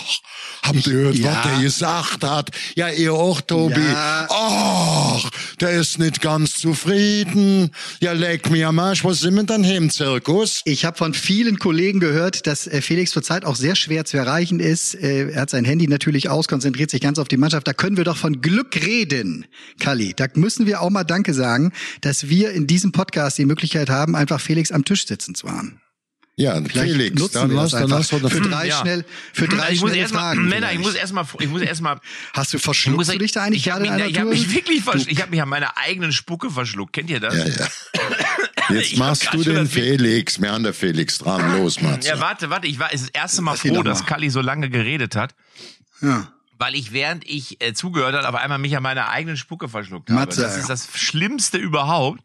habt 0.62 0.86
ihr 0.86 0.92
gehört, 0.92 1.16
ja. 1.16 1.34
was 1.34 1.42
der 1.42 1.62
gesagt 1.62 2.22
hat? 2.22 2.50
Ja, 2.76 2.90
ihr 2.90 3.12
auch, 3.12 3.40
Tobi. 3.40 3.80
Ja. 3.80 4.28
Oh, 4.30 5.20
der 5.60 5.70
ist 5.70 5.98
nicht 5.98 6.20
ganz 6.20 6.54
zufrieden. 6.54 7.72
Ja, 8.00 8.12
leg 8.12 8.48
mir 8.50 8.68
am 8.68 8.78
Arsch, 8.78 9.02
wo 9.02 9.12
sind 9.12 9.34
wir 9.34 9.42
dann 9.42 9.64
hin, 9.64 9.90
Zirkus? 9.90 10.60
Ich 10.64 10.84
habe 10.84 10.96
von 10.96 11.12
vielen 11.12 11.58
Kollegen 11.58 11.98
gehört, 11.98 12.46
dass 12.46 12.68
äh, 12.68 12.82
Felix 12.82 13.10
zurzeit 13.10 13.44
auch 13.44 13.56
sehr 13.56 13.74
schwer 13.74 14.04
zu 14.04 14.16
erreichen 14.16 14.60
ist. 14.60 14.94
Äh, 14.94 15.30
Er 15.32 15.40
hat 15.40 15.50
sein 15.50 15.64
Handy 15.64 15.88
natürlich 15.88 16.30
aus, 16.30 16.46
konzentriert 16.46 16.90
sich 16.90 17.00
ganz 17.00 17.18
auf 17.18 17.26
die 17.26 17.36
Mannschaft. 17.36 17.66
Da 17.66 17.72
können 17.72 17.96
wir 17.96 18.04
doch 18.04 18.16
von 18.16 18.40
Glück 18.40 18.76
reden, 18.76 19.46
Kalli. 19.80 20.14
Da 20.14 20.26
müssen 20.34 20.66
wir 20.66 20.82
auch 20.82 20.90
mal 20.90 21.02
Danke 21.02 21.34
sagen, 21.34 21.72
dass 22.00 22.28
wir 22.28 22.52
in 22.52 22.68
diesem 22.68 22.92
Podcast 22.92 23.38
die 23.38 23.44
Möglichkeit 23.44 23.90
haben, 23.90 24.03
einfach 24.14 24.40
Felix 24.40 24.70
am 24.72 24.84
Tisch 24.84 25.06
sitzen 25.06 25.34
zu 25.34 25.48
haben. 25.50 25.80
Ja, 26.36 26.60
Vielleicht 26.60 26.92
Felix, 26.94 27.20
nutzen 27.20 27.34
dann 27.34 27.50
wir 27.50 27.56
lass, 27.56 27.70
das 27.70 27.80
dann 27.82 27.90
lass 27.90 28.08
für 28.08 28.40
drei 28.40 28.66
Ja. 28.66 28.80
schnell, 28.80 29.04
für 29.32 29.46
drei 29.46 29.70
ich 29.70 29.80
muss 29.80 29.90
schnelle 29.90 30.02
erstmal, 30.02 30.34
Fragen. 30.34 30.48
Männer, 30.48 30.72
ich 30.72 30.80
muss 30.80 30.94
erstmal, 30.94 31.24
ich 31.38 31.48
muss 31.48 31.62
erstmal, 31.62 32.00
Hast 32.32 32.52
du 32.52 32.56
ich 32.56 32.62
verschluckst 32.64 32.96
muss, 32.96 33.06
du 33.06 33.18
dich 33.18 33.30
da 33.30 33.44
eigentlich 33.44 33.64
ich 33.66 33.70
habe 33.72 33.84
gerade 33.84 33.94
mich, 33.98 34.04
in 34.06 34.10
ich 34.10 34.18
einer 34.18 34.26
hab 34.30 34.32
Tour? 34.36 34.44
mich 34.46 34.54
wirklich 34.54 34.82
verschluckt. 34.82 35.12
Ich 35.12 35.20
habe 35.22 35.30
mich 35.30 35.40
an 35.40 35.48
meiner 35.48 35.78
eigenen 35.78 36.10
Spucke 36.12 36.50
verschluckt. 36.50 36.92
Kennt 36.92 37.08
ihr 37.10 37.20
das? 37.20 37.36
Ja, 37.36 37.46
ja. 37.46 37.68
Jetzt 38.74 38.92
Ich 38.92 38.96
machst 38.98 39.28
du 39.32 39.44
den 39.44 39.54
das 39.56 39.68
Felix. 39.70 40.40
Wir 40.40 40.50
haben 40.50 40.64
der 40.64 40.74
Felix 40.74 41.18
dran. 41.18 41.56
Los, 41.56 41.80
Matze. 41.80 42.08
Ja, 42.08 42.18
warte, 42.18 42.50
warte. 42.50 42.66
Ich 42.66 42.80
war 42.80 42.92
ist 42.92 43.02
das 43.04 43.10
erste 43.10 43.42
Mal 43.42 43.52
Lass 43.52 43.64
ihn 43.64 43.68
froh, 43.74 43.82
mal. 43.82 43.84
dass 43.84 44.04
Kalli 44.04 44.28
so 44.30 44.40
lange 44.40 44.70
geredet 44.70 45.14
hat, 45.14 45.36
Ja. 46.02 46.32
Weil 46.58 46.74
ich 46.74 46.92
während 46.92 47.28
ich 47.28 47.60
äh, 47.62 47.72
zugehört 47.74 48.14
habe, 48.14 48.28
auf 48.28 48.34
einmal 48.34 48.58
mich 48.58 48.76
an 48.76 48.82
meiner 48.82 49.08
eigenen 49.08 49.36
Spucke 49.36 49.68
verschluckt 49.68 50.10
habe. 50.10 50.20
Matze. 50.20 50.42
Das 50.42 50.56
ist 50.56 50.68
das 50.70 50.88
Schlimmste 50.94 51.58
überhaupt. 51.58 52.20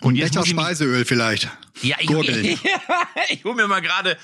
Und 0.00 0.16
jetzt 0.16 0.34
Becher 0.34 0.46
Speiseöl 0.46 1.04
vielleicht. 1.04 1.48
ja, 1.82 1.96
ich, 2.00 2.06
Gurgeln. 2.08 2.44
ich, 2.44 2.58
ich 3.30 3.44
hol 3.44 3.54
mir 3.54 3.66
mal 3.68 3.80
gerade 3.80 4.16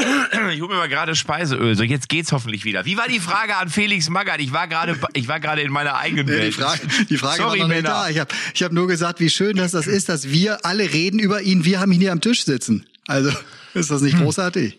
ich 0.52 0.60
hol 0.60 0.68
mir 0.68 0.76
mal 0.76 0.88
gerade 0.88 1.16
Speiseöl. 1.16 1.74
So, 1.74 1.82
jetzt 1.82 2.08
geht's 2.08 2.30
hoffentlich 2.30 2.64
wieder. 2.64 2.84
Wie 2.84 2.96
war 2.96 3.08
die 3.08 3.18
Frage 3.18 3.56
an 3.56 3.68
Felix 3.68 4.08
Magath? 4.08 4.38
Ich 4.40 4.52
war 4.52 4.68
gerade, 4.68 4.96
ich 5.14 5.26
war 5.26 5.40
gerade 5.40 5.62
in 5.62 5.72
meiner 5.72 5.96
eigenen 5.96 6.26
Nee, 6.26 6.32
Welt. 6.32 6.54
die 6.54 6.60
Frage, 6.60 6.80
die 7.10 7.18
Frage 7.18 7.36
Sorry, 7.42 7.58
war 7.60 7.66
noch 7.66 7.74
Männer. 7.74 7.88
da. 7.88 8.08
Ich 8.08 8.18
habe 8.20 8.32
ich 8.54 8.62
hab 8.62 8.70
nur 8.72 8.86
gesagt, 8.86 9.18
wie 9.18 9.28
schön 9.28 9.56
dass 9.56 9.72
das 9.72 9.88
ist, 9.88 10.08
dass 10.08 10.28
wir 10.28 10.64
alle 10.64 10.92
reden 10.92 11.18
über 11.18 11.42
ihn. 11.42 11.64
Wir 11.64 11.80
haben 11.80 11.90
ihn 11.90 12.00
hier 12.00 12.12
am 12.12 12.20
Tisch 12.20 12.44
sitzen. 12.44 12.86
Also 13.08 13.32
ist 13.74 13.90
das 13.90 14.02
nicht 14.02 14.14
Hm. 14.16 14.22
großartig? 14.22 14.78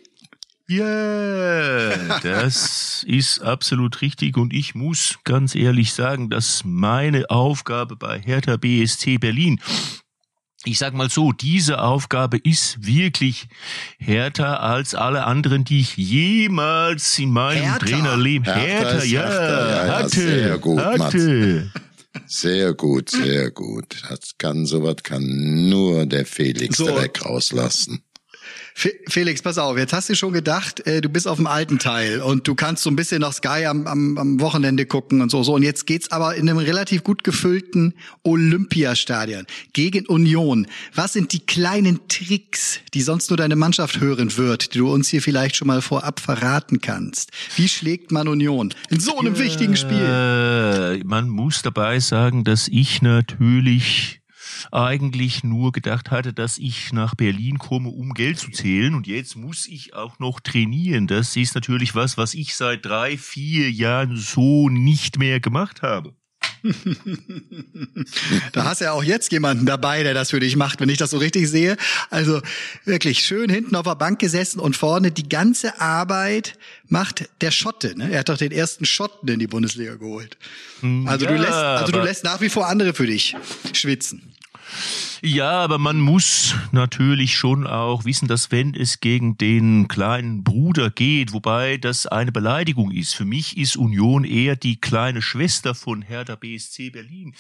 Ja, 0.70 2.20
das 2.20 3.04
ist 3.08 3.40
absolut 3.42 4.02
richtig 4.02 4.38
und 4.38 4.54
ich 4.54 4.76
muss 4.76 5.18
ganz 5.24 5.56
ehrlich 5.56 5.94
sagen, 5.94 6.30
dass 6.30 6.62
meine 6.64 7.30
Aufgabe 7.32 7.96
bei 7.96 8.20
Hertha 8.20 8.56
BSC 8.56 9.18
Berlin 9.18 9.60
ich 10.66 10.78
sag 10.78 10.94
mal 10.94 11.10
so, 11.10 11.32
diese 11.32 11.82
Aufgabe 11.82 12.38
ist 12.38 12.86
wirklich 12.86 13.48
härter 13.98 14.62
als 14.62 14.94
alle 14.94 15.24
anderen, 15.24 15.64
die 15.64 15.80
ich 15.80 15.96
jemals 15.96 17.18
in 17.18 17.32
meinem 17.32 17.64
Härter? 17.64 17.86
Trainerleben 17.86 18.46
Härter 18.46 18.68
härter, 18.68 18.98
ist 18.98 19.12
ja, 19.12 19.22
härter, 19.22 19.70
ja, 19.70 19.86
ja, 19.86 19.98
hatte, 19.98 20.10
sehr 20.10 20.58
gut, 20.58 20.80
hatte. 20.80 21.72
Sehr 22.26 22.74
gut, 22.74 23.10
sehr 23.10 23.52
gut. 23.52 24.04
Das 24.10 24.38
kann, 24.38 24.66
sowas 24.66 24.98
kann 25.04 25.70
nur 25.70 26.06
der 26.06 26.26
Felix 26.26 26.78
So. 26.78 26.86
direkt 26.86 27.24
rauslassen. 27.24 28.04
Fe- 28.74 28.96
Felix, 29.08 29.42
pass 29.42 29.58
auf, 29.58 29.78
jetzt 29.78 29.94
hast 29.94 30.10
du 30.10 30.16
schon 30.16 30.34
gedacht, 30.34 30.86
äh, 30.88 31.02
du 31.02 31.10
bist 31.10 31.28
auf 31.28 31.38
dem 31.38 31.48
alten 31.48 31.80
Teil 31.80 32.22
und 32.22 32.48
du 32.48 32.56
kannst 32.56 32.84
so 32.84 32.90
ein 32.90 32.96
bisschen 32.96 33.22
noch 33.22 33.34
Sky 33.34 33.66
am, 33.66 33.88
am, 33.88 34.18
am 34.18 34.40
Wochenende 34.40 34.86
gucken 34.86 35.22
und 35.22 35.30
so. 35.30 35.44
so. 35.44 35.54
Und 35.54 35.64
jetzt 35.64 35.86
geht's 35.86 36.12
aber 36.12 36.36
in 36.36 36.50
einem 36.50 36.60
relativ 36.60 37.04
gut 37.04 37.24
gefüllten 37.24 37.94
Olympiastadion 38.24 39.46
gegen 39.74 40.06
Union. 40.08 40.68
Was 40.94 41.14
sind 41.14 41.34
die 41.34 41.40
kleinen 41.40 42.08
Tricks, 42.08 42.80
die 42.94 43.02
sonst 43.02 43.30
nur 43.30 43.38
deine 43.38 43.56
Mannschaft 43.56 44.00
hören 44.00 44.36
wird, 44.38 44.74
die 44.74 44.80
du 44.80 44.92
uns 44.92 45.10
hier 45.10 45.22
vielleicht 45.22 45.56
schon 45.56 45.68
mal 45.68 45.82
vorab 45.82 46.20
verraten 46.20 46.82
kannst? 46.82 47.32
Wie 47.56 47.68
schlägt 47.68 48.12
man 48.12 48.28
Union 48.28 48.74
in 48.90 49.00
so 49.00 49.18
einem 49.20 49.38
wichtigen 49.38 49.76
Spiel? 49.76 50.00
Äh, 50.00 51.04
man 51.04 51.30
muss 51.30 51.62
dabei 51.62 52.00
sagen, 52.00 52.44
dass 52.44 52.68
ich 52.68 53.02
natürlich 53.02 54.19
eigentlich 54.72 55.44
nur 55.44 55.72
gedacht 55.72 56.12
hatte, 56.12 56.34
dass 56.34 56.58
ich 56.58 56.92
nach 56.94 57.16
Berlin 57.16 57.58
komme, 57.58 57.90
um 57.90 58.14
Geld 58.14 58.40
zu 58.40 58.52
zählen. 58.52 58.96
Und 58.96 59.08
jetzt 59.08 59.36
muss 59.36 59.68
ich 59.68 59.94
auch 59.94 60.20
noch 60.20 60.40
trainieren. 60.40 61.08
Das 61.08 61.36
ist 61.36 61.56
natürlich 61.56 61.96
was, 61.96 62.18
was 62.18 62.34
ich 62.34 62.56
seit 62.56 62.86
drei, 62.86 63.18
vier 63.18 63.72
Jahren 63.72 64.18
so 64.18 64.70
nicht 64.70 65.20
mehr 65.20 65.40
gemacht 65.40 65.82
habe. 65.82 66.14
Da 68.52 68.64
hast 68.66 68.82
du 68.82 68.86
ja 68.86 68.92
auch 68.92 69.04
jetzt 69.04 69.32
jemanden 69.32 69.66
dabei, 69.66 70.04
der 70.04 70.14
das 70.14 70.32
für 70.32 70.40
dich 70.40 70.56
macht, 70.56 70.80
wenn 70.80 70.90
ich 70.90 70.98
das 70.98 71.12
so 71.12 71.18
richtig 71.18 71.48
sehe. 71.50 71.78
Also 72.10 72.42
wirklich 72.86 73.20
schön 73.20 73.50
hinten 73.50 73.76
auf 73.76 73.84
der 73.84 73.96
Bank 73.96 74.20
gesessen 74.20 74.60
und 74.60 74.76
vorne 74.76 75.12
die 75.12 75.28
ganze 75.28 75.80
Arbeit 75.80 76.58
macht 76.88 77.30
der 77.42 77.52
Schotte. 77.52 77.98
Ne? 77.98 78.12
Er 78.12 78.20
hat 78.20 78.30
doch 78.30 78.38
den 78.38 78.52
ersten 78.52 78.86
Schotten 78.86 79.30
in 79.30 79.40
die 79.40 79.48
Bundesliga 79.48 79.96
geholt. 79.96 80.38
Also 81.06 81.26
du 81.26 81.34
Ja, 81.36 81.42
lässt, 81.42 81.54
also 81.54 81.92
du 81.92 82.00
lässt 82.02 82.24
nach 82.24 82.42
wie 82.42 82.50
vor 82.50 82.68
andere 82.68 82.94
für 82.94 83.06
dich 83.08 83.36
schwitzen. 83.74 84.29
Ja, 85.22 85.52
aber 85.52 85.78
man 85.78 86.00
muss 86.00 86.56
natürlich 86.72 87.36
schon 87.36 87.68
auch 87.68 88.06
wissen, 88.06 88.28
dass 88.28 88.52
wenn 88.52 88.74
es 88.74 89.00
gegen 89.00 89.38
den 89.38 89.88
kleinen 89.88 90.44
Bruder 90.44 90.90
geht, 90.90 91.34
wobei 91.34 91.78
das 91.78 92.06
eine 92.06 92.32
Beleidigung 92.32 92.92
ist. 92.92 93.16
Für 93.16 93.26
mich 93.26 93.58
ist 93.58 93.76
Union 93.76 94.24
eher 94.24 94.56
die 94.56 94.80
kleine 94.80 95.22
Schwester 95.22 95.76
von 95.76 96.02
Hertha 96.02 96.36
BSC 96.36 96.90
Berlin. 96.90 97.36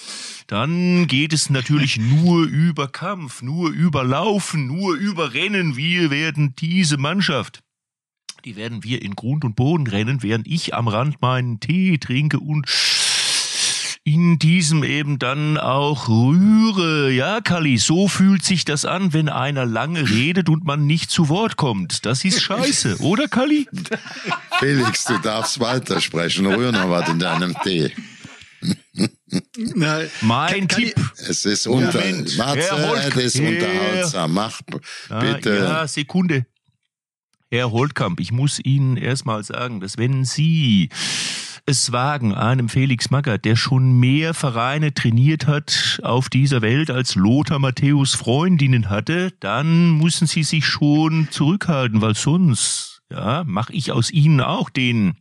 Dann 0.47 1.07
geht 1.07 1.33
es 1.33 1.49
natürlich 1.49 1.97
nur 1.99 2.43
über 2.45 2.87
Kampf, 2.87 3.41
nur 3.41 3.69
über 3.69 4.03
Laufen, 4.03 4.67
nur 4.67 4.95
über 4.95 5.33
Rennen. 5.33 5.77
Wir 5.77 6.09
werden 6.09 6.55
diese 6.57 6.97
Mannschaft 6.97 7.63
die 8.45 8.55
werden 8.55 8.83
wir 8.83 9.01
in 9.01 9.15
Grund 9.15 9.43
und 9.43 9.55
Boden 9.55 9.87
rennen, 9.87 10.23
während 10.23 10.47
ich 10.47 10.73
am 10.73 10.87
Rand 10.87 11.21
meinen 11.21 11.59
Tee 11.59 11.97
trinke 11.97 12.39
und 12.39 12.69
in 14.13 14.39
diesem 14.39 14.83
eben 14.83 15.19
dann 15.19 15.57
auch 15.57 16.09
rühre. 16.09 17.11
Ja, 17.11 17.41
Kali, 17.41 17.77
so 17.77 18.07
fühlt 18.07 18.43
sich 18.43 18.65
das 18.65 18.83
an, 18.85 19.13
wenn 19.13 19.29
einer 19.29 19.65
lange 19.65 20.09
redet 20.09 20.49
und 20.49 20.65
man 20.65 20.87
nicht 20.87 21.11
zu 21.11 21.29
Wort 21.29 21.57
kommt. 21.57 22.05
Das 22.07 22.25
ist 22.25 22.41
scheiße, 22.41 22.97
oder 23.01 23.27
Kali? 23.27 23.67
Felix, 24.57 25.03
du 25.05 25.19
darfst 25.19 25.59
weitersprechen. 25.59 26.47
Rühr 26.47 26.71
noch 26.71 26.89
was 26.89 27.07
in 27.09 27.19
deinem 27.19 27.55
Tee. 27.63 27.91
Na, 29.75 30.01
Mein 30.21 30.67
kann 30.67 30.79
Tipp. 30.79 30.95
Es 31.15 31.45
ist 31.45 31.67
unter, 31.67 32.03
Matze, 32.37 33.13
es 33.15 33.35
ist 33.35 33.39
unterhaltsam. 33.39 34.33
Mach 34.33 34.59
Ah, 35.09 35.19
bitte. 35.19 35.55
Ja, 35.55 35.87
Sekunde. 35.87 36.45
Herr 37.51 37.71
Holtkamp, 37.71 38.19
ich 38.19 38.31
muss 38.31 38.59
Ihnen 38.63 38.97
erstmal 38.97 39.43
sagen, 39.43 39.79
dass 39.79 39.97
wenn 39.97 40.25
Sie 40.25 40.89
es 41.69 41.91
wagen, 41.91 42.33
einem 42.33 42.67
Felix 42.67 43.11
Magath, 43.11 43.45
der 43.45 43.55
schon 43.55 43.99
mehr 43.99 44.33
Vereine 44.33 44.91
trainiert 44.91 45.45
hat 45.45 45.99
auf 46.01 46.27
dieser 46.27 46.63
Welt 46.63 46.89
als 46.89 47.13
Lothar 47.13 47.59
Matthäus 47.59 48.15
Freundinnen 48.15 48.89
hatte, 48.89 49.31
dann 49.39 49.99
müssen 49.99 50.25
Sie 50.25 50.41
sich 50.41 50.65
schon 50.65 51.27
zurückhalten, 51.29 52.01
weil 52.01 52.15
sonst, 52.15 53.03
ja, 53.11 53.43
mache 53.45 53.71
ich 53.73 53.91
aus 53.91 54.09
Ihnen 54.09 54.41
auch 54.41 54.71
den 54.71 55.13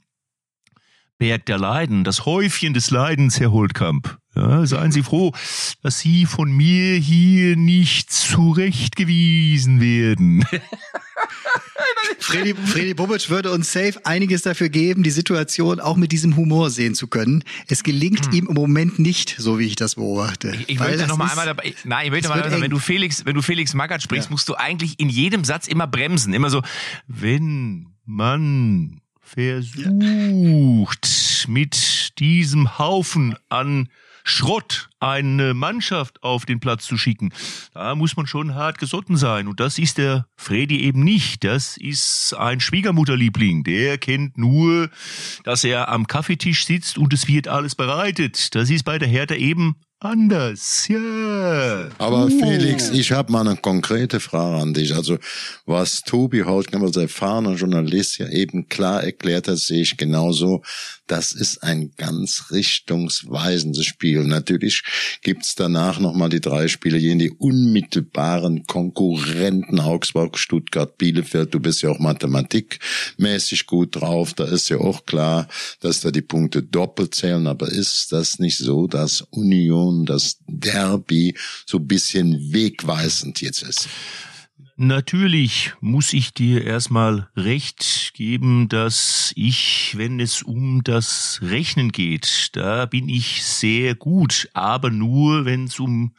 Berg 1.18 1.44
der 1.44 1.58
Leiden, 1.58 2.02
das 2.02 2.24
Häufchen 2.24 2.72
des 2.72 2.90
Leidens, 2.90 3.38
Herr 3.38 3.52
Holtkamp. 3.52 4.18
Ja, 4.38 4.64
seien 4.66 4.92
Sie 4.92 5.02
froh, 5.02 5.32
dass 5.82 5.98
Sie 5.98 6.24
von 6.24 6.50
mir 6.52 6.94
hier 6.94 7.56
nicht 7.56 8.12
zurechtgewiesen 8.12 9.80
werden. 9.80 10.44
Freddy, 12.20 12.54
Freddy 12.54 12.94
Bobic 12.94 13.28
würde 13.30 13.50
uns 13.50 13.72
safe 13.72 13.98
einiges 14.04 14.42
dafür 14.42 14.68
geben, 14.68 15.02
die 15.02 15.10
Situation 15.10 15.80
auch 15.80 15.96
mit 15.96 16.12
diesem 16.12 16.36
Humor 16.36 16.70
sehen 16.70 16.94
zu 16.94 17.08
können. 17.08 17.42
Es 17.66 17.82
gelingt 17.82 18.32
ihm 18.34 18.46
im 18.48 18.54
Moment 18.54 18.98
nicht, 19.00 19.34
so 19.38 19.58
wie 19.58 19.64
ich 19.64 19.74
das 19.76 19.96
beobachte. 19.96 20.52
Hm. 20.52 20.64
Ich 20.68 20.78
Weil 20.78 20.88
möchte 20.88 21.02
das 21.02 21.08
noch 21.08 21.16
mal 21.16 21.24
ist- 21.26 21.30
einmal 21.32 21.46
dabei, 21.46 21.74
nein, 21.84 22.04
ich 22.06 22.10
möchte 22.12 22.26
es 22.26 22.28
noch 22.28 22.36
mal 22.36 22.42
wird 22.42 22.50
sagen, 22.52 22.62
wenn 22.62 22.70
du 22.70 22.78
Felix, 22.78 23.24
wenn 23.26 23.34
du 23.34 23.42
Felix 23.42 23.74
Magath 23.74 24.02
sprichst, 24.02 24.28
Ja. 24.28 24.32
musst 24.32 24.48
du 24.48 24.54
eigentlich 24.54 25.00
in 25.00 25.08
jedem 25.08 25.42
Satz 25.44 25.66
immer 25.66 25.86
bremsen, 25.88 26.32
immer 26.34 26.50
so, 26.50 26.62
wenn 27.08 27.88
man 28.04 29.00
versucht, 29.20 31.08
mit 31.48 32.18
diesem 32.18 32.78
Haufen 32.78 33.34
an 33.48 33.88
Schrott 34.28 34.88
eine 35.00 35.54
Mannschaft 35.54 36.22
auf 36.22 36.44
den 36.44 36.60
Platz 36.60 36.84
zu 36.84 36.98
schicken, 36.98 37.32
da 37.72 37.94
muss 37.94 38.16
man 38.16 38.26
schon 38.26 38.54
hart 38.54 38.78
gesotten 38.78 39.16
sein. 39.16 39.48
Und 39.48 39.60
das 39.60 39.78
ist 39.78 39.98
der 39.98 40.26
Freddy 40.36 40.82
eben 40.82 41.04
nicht. 41.04 41.44
Das 41.44 41.76
ist 41.76 42.34
ein 42.34 42.60
Schwiegermutterliebling. 42.60 43.64
Der 43.64 43.98
kennt 43.98 44.36
nur, 44.36 44.90
dass 45.44 45.64
er 45.64 45.88
am 45.88 46.06
Kaffeetisch 46.06 46.66
sitzt 46.66 46.98
und 46.98 47.12
es 47.12 47.28
wird 47.28 47.48
alles 47.48 47.74
bereitet. 47.74 48.54
Das 48.54 48.70
ist 48.70 48.84
bei 48.84 48.98
der 48.98 49.08
Hertha 49.08 49.34
eben 49.34 49.76
anders. 50.00 50.86
Ja. 50.88 51.88
Aber 51.98 52.28
Felix, 52.28 52.90
ich 52.90 53.12
habe 53.12 53.32
mal 53.32 53.46
eine 53.46 53.56
konkrete 53.56 54.20
Frage 54.20 54.62
an 54.62 54.74
dich. 54.74 54.94
Also 54.94 55.18
was 55.66 56.02
Tobi 56.02 56.42
Holtkamp 56.42 56.84
als 56.84 56.96
erfahrener 56.96 57.54
Journalist 57.54 58.18
ja 58.18 58.28
eben 58.28 58.68
klar 58.68 59.02
erklärt 59.02 59.48
hat, 59.48 59.58
sehe 59.58 59.82
ich 59.82 59.96
genauso, 59.96 60.62
das 61.08 61.32
ist 61.32 61.62
ein 61.62 61.90
ganz 61.96 62.46
richtungsweisendes 62.50 63.84
Spiel. 63.86 64.24
Natürlich 64.24 64.82
gibt's 65.22 65.54
danach 65.54 65.98
nochmal 65.98 66.28
die 66.28 66.40
drei 66.40 66.68
Spiele 66.68 67.00
gegen 67.00 67.18
die 67.18 67.30
unmittelbaren 67.30 68.66
Konkurrenten 68.66 69.80
Augsburg, 69.80 70.38
Stuttgart, 70.38 70.96
Bielefeld. 70.98 71.54
Du 71.54 71.60
bist 71.60 71.82
ja 71.82 71.90
auch 71.90 71.98
mathematikmäßig 71.98 73.66
gut 73.66 73.96
drauf. 73.96 74.34
Da 74.34 74.44
ist 74.44 74.68
ja 74.68 74.78
auch 74.78 75.06
klar, 75.06 75.48
dass 75.80 76.00
da 76.00 76.10
die 76.10 76.22
Punkte 76.22 76.62
doppelt 76.62 77.14
zählen. 77.14 77.46
Aber 77.46 77.68
ist 77.68 78.12
das 78.12 78.38
nicht 78.38 78.58
so, 78.58 78.86
dass 78.86 79.22
Union, 79.30 80.04
das 80.04 80.38
Derby 80.46 81.34
so 81.66 81.80
bisschen 81.80 82.52
wegweisend 82.52 83.40
jetzt 83.40 83.62
ist? 83.62 83.88
Natürlich 84.80 85.72
muss 85.80 86.12
ich 86.12 86.32
dir 86.34 86.64
erstmal 86.64 87.28
recht 87.34 88.12
geben, 88.14 88.68
dass 88.68 89.32
ich, 89.34 89.94
wenn 89.96 90.20
es 90.20 90.44
um 90.44 90.84
das 90.84 91.40
Rechnen 91.42 91.90
geht, 91.90 92.50
da 92.52 92.86
bin 92.86 93.08
ich 93.08 93.42
sehr 93.42 93.96
gut, 93.96 94.48
aber 94.54 94.90
nur, 94.90 95.44
wenn 95.44 95.64
es 95.64 95.80
um 95.80 96.14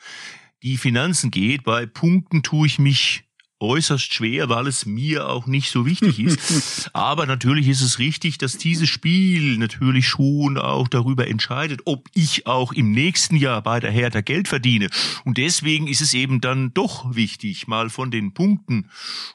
die 0.61 0.75
Finanzen 0.75 1.31
geht. 1.31 1.63
Bei 1.63 1.85
Punkten 1.85 2.43
tue 2.43 2.67
ich 2.67 2.79
mich 2.79 3.28
äußerst 3.59 4.13
schwer, 4.13 4.49
weil 4.49 4.67
es 4.67 4.85
mir 4.85 5.27
auch 5.27 5.45
nicht 5.45 5.69
so 5.69 5.85
wichtig 5.85 6.19
ist. 6.19 6.89
Aber 6.93 7.25
natürlich 7.25 7.67
ist 7.67 7.81
es 7.81 7.99
richtig, 7.99 8.37
dass 8.37 8.57
dieses 8.57 8.89
Spiel 8.89 9.57
natürlich 9.57 10.07
schon 10.07 10.57
auch 10.57 10.87
darüber 10.87 11.27
entscheidet, 11.27 11.81
ob 11.85 12.07
ich 12.13 12.47
auch 12.47 12.71
im 12.71 12.91
nächsten 12.91 13.35
Jahr 13.35 13.61
bei 13.61 13.79
der 13.79 13.91
Hertha 13.91 14.21
Geld 14.21 14.47
verdiene. 14.47 14.89
Und 15.25 15.37
deswegen 15.37 15.87
ist 15.87 16.01
es 16.01 16.13
eben 16.13 16.41
dann 16.41 16.73
doch 16.73 17.15
wichtig, 17.15 17.67
mal 17.67 17.89
von 17.89 18.11
den 18.11 18.33
Punkten 18.33 18.89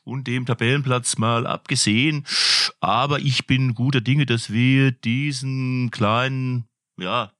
und 0.04 0.26
dem 0.26 0.46
Tabellenplatz 0.46 1.18
mal 1.18 1.46
abgesehen. 1.46 2.24
Aber 2.80 3.20
ich 3.20 3.46
bin 3.46 3.74
guter 3.74 4.00
Dinge, 4.00 4.26
dass 4.26 4.52
wir 4.52 4.90
diesen 4.92 5.90
kleinen, 5.90 6.64
ja, 6.98 7.32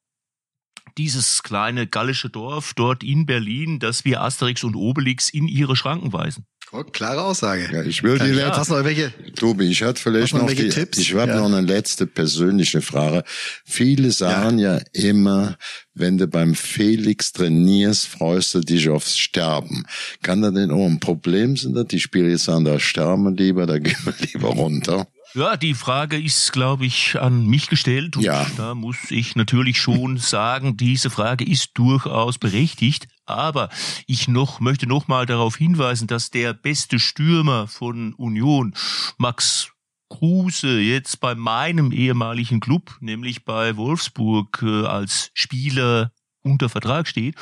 dieses 0.99 1.43
kleine 1.43 1.87
gallische 1.87 2.31
Dorf 2.31 2.75
dort 2.75 3.03
in 3.03 3.27
Berlin, 3.27 3.79
dass 3.79 4.05
wir 4.05 4.23
Asterix 4.23 4.63
und 4.65 4.77
Obelix 4.77 5.29
in 5.29 5.49
ihre 5.49 5.77
Schranken 5.77 6.13
weisen. 6.13 6.47
Oh, 6.77 6.83
klare 6.83 7.23
Aussage. 7.23 7.69
Ja, 7.73 7.83
ich 7.85 8.03
will 8.03 8.19
die 8.19 8.25
Ja, 8.27 8.47
letzte. 8.47 8.57
hast 8.57 8.71
du 8.71 8.75
noch 8.75 8.85
welche? 8.85 9.13
Tobi, 9.37 9.67
ich 9.71 9.81
hatte 9.85 10.03
vielleicht 10.03 10.35
noch 10.35 10.43
noch 10.43 10.51
die, 10.53 10.69
Tipps? 10.71 10.99
ich 10.99 11.15
habe 11.15 11.31
Ja. 11.31 11.37
noch 11.39 11.47
eine 11.47 11.61
letzte 11.61 12.05
persönliche 12.09 12.81
Frage. 12.81 13.23
Viele 13.65 14.11
sagen 14.11 14.59
ja. 14.59 14.81
immer, 14.93 15.57
wenn 15.95 16.19
du 16.19 16.27
beim 16.27 16.57
Felix 16.57 17.33
trainierst, 17.33 18.09
freust 18.09 18.55
du 18.55 18.61
dich 18.61 18.89
aufs 18.89 19.17
Sterben. 19.17 19.85
Kann 20.23 20.43
das 20.43 20.53
denn 20.53 20.73
auch 20.73 20.85
ein 20.87 20.99
Problem 20.99 21.57
sein, 21.57 21.75
dass 21.75 21.87
die 21.87 22.01
Spieler 22.01 22.29
jetzt 22.31 22.45
sagen, 22.45 22.65
da 22.65 22.81
sterben 22.81 23.23
wir 23.23 23.31
lieber, 23.31 23.67
da 23.67 23.79
gehen 23.79 23.97
wir 24.05 24.15
lieber 24.33 24.49
runter? 24.49 25.07
Ja, 25.35 25.57
die 25.57 25.75
Frage 25.75 26.17
ist, 26.21 26.53
glaube 26.53 26.87
ich, 26.87 27.21
an 27.21 27.47
mich 27.47 27.69
gestellt. 27.69 28.17
Und 28.17 28.23
Ja. 28.23 28.47
da 28.57 28.75
muss 28.75 29.11
ich 29.11 29.35
natürlich 29.35 29.81
schon 29.81 30.17
sagen, 30.19 30.77
diese 30.77 31.11
Frage 31.11 31.45
ist 31.45 31.71
durchaus 31.75 32.39
berechtigt. 32.39 33.09
Aber 33.27 33.69
ich 34.07 34.29
noch, 34.29 34.61
möchte 34.61 34.87
noch 34.87 35.09
mal 35.09 35.27
darauf 35.27 35.57
hinweisen, 35.57 36.07
dass 36.07 36.31
der 36.31 36.53
beste 36.55 36.99
Stürmer 37.01 37.67
von 37.67 38.15
Union, 38.15 38.75
Max 39.19 39.71
Kruse, 40.09 40.79
jetzt 40.79 41.19
bei 41.19 41.35
meinem 41.35 41.91
ehemaligen 41.91 42.61
Club, 42.61 42.97
nämlich 43.01 43.45
bei 43.45 43.77
Wolfsburg, 43.77 44.63
äh, 44.63 44.87
als 44.87 45.31
Spieler 45.35 46.13
unter 46.45 46.69
Vertrag 46.69 47.09
steht. 47.09 47.35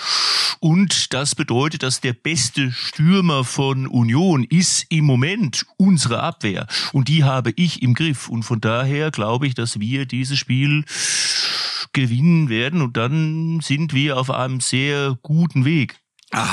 Und 0.61 1.13
das 1.13 1.35
bedeutet, 1.35 1.83
dass 1.83 2.01
der 2.01 2.13
beste 2.13 2.71
Stürmer 2.71 3.45
von 3.45 3.89
Union 3.89 4.45
ist 4.45 4.87
im 4.91 5.05
Moment 5.05 5.67
unsere 5.77 6.23
Abwehr. 6.23 6.67
Und 6.93 7.09
die 7.09 7.25
habe 7.25 7.53
ich 7.57 7.83
im 7.83 7.95
Griff. 7.95 8.29
Und 8.29 8.45
von 8.45 8.61
daher 8.61 9.11
glaube 9.11 9.49
ich, 9.49 9.55
dass 9.55 9.81
wir 9.81 10.07
dieses 10.07 10.39
Spiel 10.39 10.85
gewinnen 11.93 12.49
werden. 12.49 12.81
Und 12.81 12.97
dann 12.97 13.61
sind 13.61 13.93
wir 13.93 14.17
auf 14.17 14.31
einem 14.31 14.61
sehr 14.61 15.19
guten 15.23 15.65
Weg. 15.65 15.97
Ah, 16.31 16.47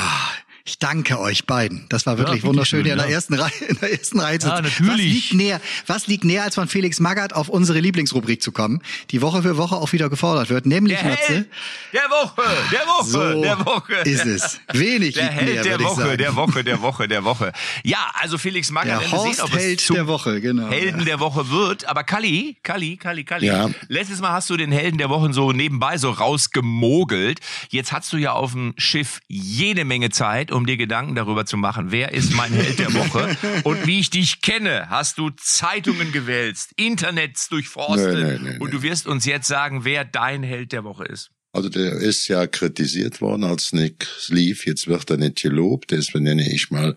ich 0.70 0.78
danke 0.78 1.18
euch 1.18 1.46
beiden. 1.46 1.84
Das 1.88 2.06
war 2.06 2.16
wirklich 2.16 2.42
bitte 2.42 2.48
wunderschön 2.48 2.78
schön, 2.78 2.84
hier 2.84 2.92
in 2.92 2.98
der 3.00 3.08
ja. 3.08 3.14
ersten 3.14 3.34
Reihe. 3.34 3.50
In 3.68 3.76
der 3.80 3.92
ersten 3.92 4.20
Reihe 4.20 4.38
zu 4.38 4.48
Ja, 4.48 4.60
natürlich. 4.62 4.88
Was 4.88 4.96
liegt 4.96 5.34
näher? 5.34 5.60
Was 5.86 6.06
liegt 6.06 6.24
näher, 6.24 6.44
als 6.44 6.54
von 6.54 6.68
Felix 6.68 7.00
Magath 7.00 7.32
auf 7.32 7.48
unsere 7.48 7.80
Lieblingsrubrik 7.80 8.40
zu 8.40 8.52
kommen, 8.52 8.80
die 9.10 9.20
Woche 9.20 9.42
für 9.42 9.56
Woche 9.56 9.76
auch 9.76 9.92
wieder 9.92 10.08
gefordert 10.08 10.48
wird, 10.48 10.66
nämlich 10.66 10.98
Der 10.98 11.08
Matze. 11.08 11.26
Held 11.26 11.48
der 11.92 12.00
Woche, 12.10 12.42
der 12.72 12.80
Woche, 12.86 13.04
So 13.04 13.42
der 13.42 13.66
Woche. 13.66 13.94
ist 14.04 14.24
es. 14.26 14.60
Wenig 14.72 15.14
Der 15.14 15.24
liegt 15.24 15.34
Held 15.34 15.48
näher, 15.54 15.62
der 15.62 15.72
würde 15.72 15.82
ich 15.84 15.90
Woche, 15.90 16.02
sagen. 16.02 16.18
der 16.18 16.36
Woche, 16.36 16.64
der 16.64 16.82
Woche, 16.82 17.08
der 17.08 17.24
Woche. 17.24 17.52
Ja, 17.82 18.10
also 18.14 18.38
Felix 18.38 18.70
Magath, 18.70 19.00
Der 19.02 19.08
sehen, 19.08 19.18
Horst 19.18 19.42
ob 19.42 19.52
es 19.54 19.62
Held 19.62 19.88
der 19.90 20.06
Woche, 20.06 20.40
genau. 20.40 20.68
Helden 20.68 21.04
der 21.04 21.18
Woche 21.20 21.50
wird. 21.50 21.86
Aber 21.86 22.04
Kalli, 22.04 22.56
Kalli, 22.62 22.96
Kalli, 22.96 23.24
Kalli. 23.24 23.46
Ja. 23.46 23.70
Letztes 23.88 24.20
Mal 24.20 24.32
hast 24.32 24.48
du 24.50 24.56
den 24.56 24.70
Helden 24.70 24.98
der 24.98 25.10
Woche 25.10 25.32
so 25.32 25.50
nebenbei 25.52 25.98
so 25.98 26.10
rausgemogelt. 26.10 27.40
Jetzt 27.70 27.92
hast 27.92 28.12
du 28.12 28.16
ja 28.16 28.32
auf 28.32 28.52
dem 28.52 28.74
Schiff 28.78 29.20
jede 29.28 29.84
Menge 29.84 30.10
Zeit, 30.10 30.50
um 30.52 30.59
dir 30.66 30.76
Gedanken 30.76 31.14
darüber 31.14 31.46
zu 31.46 31.56
machen, 31.56 31.90
wer 31.90 32.12
ist 32.12 32.32
mein 32.34 32.52
Held 32.52 32.78
der 32.78 32.92
Woche. 32.94 33.36
Und 33.64 33.86
wie 33.86 34.00
ich 34.00 34.10
dich 34.10 34.40
kenne, 34.40 34.88
hast 34.90 35.18
du 35.18 35.30
Zeitungen 35.30 36.12
gewälzt, 36.12 36.72
Internets 36.76 37.48
durchforstet. 37.48 38.14
Nee, 38.14 38.38
nee, 38.38 38.50
nee, 38.52 38.58
und 38.58 38.72
du 38.72 38.82
wirst 38.82 39.06
uns 39.06 39.24
jetzt 39.24 39.48
sagen, 39.48 39.84
wer 39.84 40.04
dein 40.04 40.42
Held 40.42 40.72
der 40.72 40.84
Woche 40.84 41.04
ist. 41.04 41.30
Also 41.52 41.68
der 41.68 41.92
ist 41.94 42.28
ja 42.28 42.46
kritisiert 42.46 43.20
worden, 43.20 43.44
als 43.44 43.72
Nick 43.72 44.06
lief. 44.28 44.66
Jetzt 44.66 44.86
wird 44.86 45.10
er 45.10 45.16
nicht 45.16 45.42
gelobt. 45.42 45.90
Deswegen 45.90 46.24
nenne 46.24 46.48
ich 46.52 46.70
mal 46.70 46.96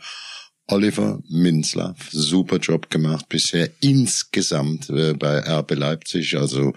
Oliver 0.68 1.22
Minzlaff. 1.30 2.10
Super 2.12 2.58
Job 2.58 2.90
gemacht 2.90 3.28
bisher 3.30 3.70
insgesamt 3.82 4.90
äh, 4.90 5.14
bei 5.14 5.40
RB 5.40 5.72
Leipzig. 5.72 6.38
Also 6.38 6.74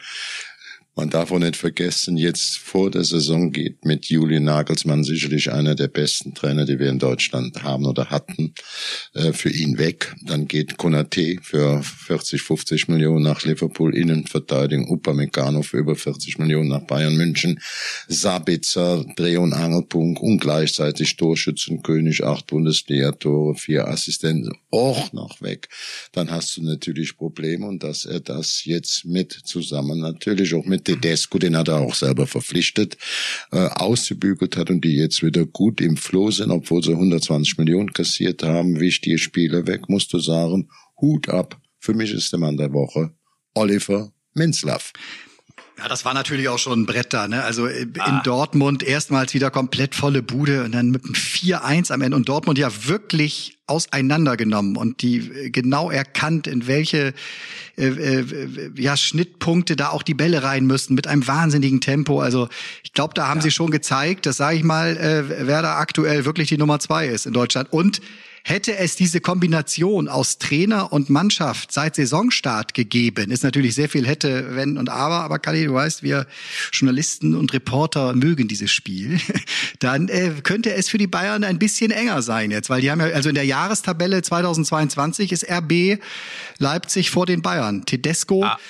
man 0.97 1.11
darf 1.11 1.31
auch 1.31 1.39
nicht 1.39 1.57
vergessen, 1.57 2.17
jetzt 2.17 2.57
vor 2.57 2.91
der 2.91 3.05
Saison 3.05 3.53
geht 3.53 3.85
mit 3.85 4.07
Julian 4.07 4.45
Nagelsmann 4.45 5.05
sicherlich 5.05 5.53
einer 5.53 5.75
der 5.75 5.89
besten 5.89 6.35
Trainer, 6.35 6.65
die 6.65 6.79
wir 6.79 6.89
in 6.89 6.99
Deutschland 6.99 7.63
haben 7.63 7.85
oder 7.85 8.09
hatten, 8.09 8.55
äh, 9.13 9.35
für 9.35 9.51
ihn 9.51 9.77
weg. 9.77 10.15
Dann 10.23 10.49
geht 10.49 10.79
Konate 10.79 11.37
für 11.43 11.83
40, 11.83 12.41
50 12.41 12.89
Millionen 12.89 13.25
nach 13.25 13.43
Liverpool, 13.45 13.95
Innenverteidigung, 13.95 14.89
Upamecano 14.89 15.61
für 15.61 15.77
über 15.77 15.97
40 15.97 16.39
Millionen 16.39 16.71
nach 16.71 16.87
Bayern 16.87 17.15
München, 17.15 17.61
Sabitzer, 18.09 19.05
Dreh- 19.17 19.37
und 19.37 19.53
Angelpunkt 19.53 20.23
und 20.23 20.39
gleichzeitig 20.39 21.17
Torschützenkönig, 21.17 22.25
acht 22.25 22.47
Bundesliga-Tore, 22.47 23.55
vier 23.55 23.87
Assistenten, 23.87 24.55
auch 24.71 25.13
noch 25.13 25.43
weg. 25.43 25.69
Dann 26.13 26.31
hast 26.31 26.57
du 26.57 26.63
natürlich 26.63 27.19
Probleme 27.19 27.67
und 27.67 27.83
dass 27.83 28.07
er 28.07 28.21
das 28.21 28.65
jetzt 28.65 29.05
mit 29.05 29.33
zusammen 29.45 30.01
natürlich 30.01 30.55
auch 30.55 30.65
mit 30.65 30.86
Tedesco, 30.87 31.39
den 31.39 31.57
hat 31.57 31.69
er 31.69 31.81
auch 31.81 31.95
selber 31.95 32.27
verpflichtet, 32.27 32.97
äh, 33.53 33.67
ausgebügelt 33.67 34.57
hat 34.57 34.71
und 34.71 34.83
die 34.83 34.97
jetzt 34.97 35.23
wieder 35.23 35.45
gut 35.45 35.81
im 35.81 35.97
Flow 35.97 36.31
sind, 36.31 36.51
obwohl 36.51 36.83
sie 36.83 36.93
120 36.93 37.59
Millionen 37.59 37.93
kassiert 37.93 38.43
haben. 38.43 38.81
Wichtige 38.81 39.19
Spieler 39.19 39.67
weg, 39.67 39.89
musst 39.89 40.13
du 40.13 40.19
sagen. 40.19 40.69
Hut 41.01 41.29
ab. 41.29 41.61
Für 41.79 41.93
mich 41.93 42.13
ist 42.13 42.33
der 42.33 42.41
Mann 42.41 42.57
der 42.57 42.73
Woche 42.73 43.13
Oliver 43.55 44.13
Minzlaff. 44.35 44.93
Ja, 45.79 45.89
das 45.89 46.05
war 46.05 46.15
natürlich 46.15 46.49
auch 46.49 46.59
schon 46.59 46.81
ein 46.81 46.87
Brett 46.87 47.13
da, 47.13 47.29
ne? 47.29 47.43
Also 47.43 47.67
äh, 47.67 47.83
in 47.83 48.21
Dortmund 48.25 48.83
erstmals 48.83 49.35
wieder 49.35 49.51
komplett 49.51 49.95
volle 49.95 50.23
Bude 50.23 50.65
und 50.65 50.73
dann 50.73 50.91
mit 50.91 51.05
einem 51.05 51.15
4-1 51.15 51.93
am 51.93 52.01
Ende 52.01 52.17
und 52.17 52.29
Dortmund 52.29 52.59
ja 52.59 52.71
wirklich 52.87 53.56
auseinandergenommen 53.67 54.77
und 54.77 55.03
die 55.03 55.19
äh, 55.19 55.51
genau 55.51 55.91
erkannt, 55.91 56.47
in 56.47 56.67
welche 56.67 57.15
äh, 57.77 57.87
äh, 57.87 58.71
ja, 58.77 58.97
Schnittpunkte 58.97 59.77
da 59.77 59.89
auch 59.89 60.03
die 60.03 60.15
Bälle 60.15 60.43
rein 60.43 60.67
müssten 60.67 60.95
mit 60.95 61.07
einem 61.07 61.27
wahnsinnigen 61.27 61.81
Tempo. 61.81 62.21
Also 62.21 62.49
ich 62.85 62.93
glaube, 62.93 63.15
da 63.15 63.29
haben 63.29 63.41
sie 63.41 63.51
schon 63.51 63.71
gezeigt, 63.71 64.27
dass 64.27 64.37
sage 64.37 64.57
ich 64.57 64.65
mal, 64.65 64.97
äh, 64.97 65.47
wer 65.47 65.63
da 65.63 65.77
aktuell 65.79 66.25
wirklich 66.25 66.49
die 66.49 66.59
Nummer 66.59 66.79
zwei 66.79 67.07
ist 67.09 67.27
in 67.27 67.33
Deutschland 67.33 67.73
und 67.73 68.01
Hätte 68.49 68.77
es 68.77 68.95
diese 68.95 69.21
Kombination 69.21 70.07
aus 70.07 70.39
Trainer 70.39 70.93
und 70.93 71.11
Mannschaft 71.11 71.73
seit 71.73 71.97
Saisonstart 71.97 72.75
gegeben, 72.75 73.33
ist 73.33 73.43
natürlich 73.43 73.75
sehr 73.75 73.89
viel 73.89 74.07
hätte, 74.07 74.55
wenn 74.55 74.79
und 74.79 74.89
aber, 74.89 75.25
aber 75.25 75.41
Kali, 75.41 75.65
du 75.65 75.75
weißt, 75.75 76.05
wir 76.05 76.29
Journalisten 76.71 77.35
und 77.35 77.53
Reporter 77.53 78.15
mögen 78.15 78.47
dieses 78.47 78.71
Spiel, 78.71 79.19
dann 79.81 80.09
äh, 80.09 80.31
könnte 80.45 80.73
es 80.75 80.89
für 80.89 80.97
die 80.97 81.09
Bayern 81.09 81.43
ein 81.43 81.59
bisschen 81.59 81.91
enger 81.91 82.23
sein 82.23 82.53
jetzt, 82.53 82.71
weil 82.71 82.81
die 82.81 82.93
haben 82.93 83.01
ja, 83.01 83.07
also 83.07 83.31
in 83.31 83.35
der 83.35 83.47
Jahrestabelle 83.47 84.23
2022 84.23 85.33
ist 85.33 85.51
RB 85.51 85.99
Leipzig 86.59 87.11
vor 87.11 87.27
den 87.27 87.43
Bayern. 87.43 87.85
Tedesco 87.85 88.45
Ah, 88.45 88.61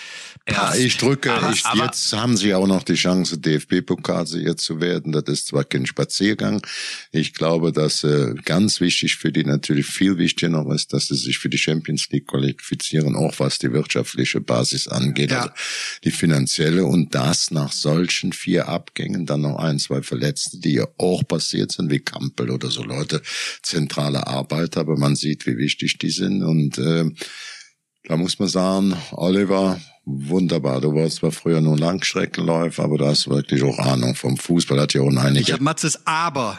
Ja, 0.49 0.77
ich 0.77 0.97
drücke, 0.97 1.33
Aber- 1.33 1.51
ich, 1.53 1.65
aber- 1.67 1.87
jetzt 1.87 2.13
haben 2.13 2.37
sie 2.37 2.55
auch 2.55 2.69
noch 2.69 2.85
die 2.85 2.95
Chance, 2.95 3.37
DFB-Pokalsieger 3.39 4.57
zu 4.57 4.81
werden. 4.81 5.11
Das 5.11 5.25
ist 5.27 5.49
zwar 5.49 5.65
kein 5.65 5.87
Spaziergang. 5.87 6.63
Ich 7.11 7.35
glaube, 7.35 7.73
dass 7.73 8.05
äh, 8.05 8.33
ganz 8.45 8.81
wichtig 8.81 9.17
für 9.17 9.33
die 9.33 9.43
natürlich 9.45 9.87
viel 9.87 10.19
wichtiger 10.19 10.51
noch 10.51 10.71
ist, 10.71 10.93
dass 10.93 11.09
sie 11.09 11.17
sich 11.17 11.39
für 11.39 11.49
die 11.49 11.59
Champions 11.59 12.09
League 12.11 12.29
qualifizieren, 12.29 13.17
auch 13.17 13.35
was 13.41 13.59
die 13.59 13.73
wirtschaftliche 13.73 14.41
Basis 14.41 14.87
angeht, 14.87 15.33
Ja. 15.33 15.41
also 15.41 15.51
die 16.05 16.13
finanzielle 16.13 16.85
und 16.85 17.13
das 17.17 17.51
nach 17.51 17.73
solchen 17.73 18.33
vier 18.33 18.69
Abgängen, 18.69 19.27
dann 19.27 19.41
noch 19.41 19.57
ein, 19.59 19.81
zwei 19.81 20.01
Verletzte, 20.03 20.61
die 20.61 20.75
ja 20.75 20.87
auch 20.97 21.27
passiert 21.27 21.73
sind, 21.73 21.91
wie 21.91 21.99
Kampel 21.99 22.51
oder 22.51 22.71
so 22.71 22.85
Leute, 22.85 23.21
zentrale 23.65 24.29
Arbeit, 24.29 24.77
aber 24.77 24.97
man 24.97 25.17
sieht, 25.17 25.45
wie 25.47 25.59
wichtig 25.59 25.99
die 25.99 26.11
sind 26.11 26.45
und 26.45 26.79
äh, 26.79 27.05
da 28.05 28.17
muss 28.17 28.39
man 28.39 28.47
sagen, 28.49 28.95
Oliver 29.11 29.81
wunderbar. 30.07 30.81
Du 30.81 30.95
warst 30.95 31.17
zwar 31.17 31.33
früher 31.33 31.61
nur 31.61 31.77
Langstreckenläufer, 31.77 32.85
aber 32.85 32.97
du 32.97 33.07
hast 33.07 33.29
wirklich 33.29 33.63
auch 33.63 33.79
Ahnung 33.79 34.15
vom 34.15 34.39
Fußball. 34.39 34.81
Hat 34.81 34.95
ja 34.95 35.03
auch 35.03 35.11
Ich 35.35 35.53
habe 35.53 35.63
Matzes 35.63 36.07
Aber. 36.07 36.59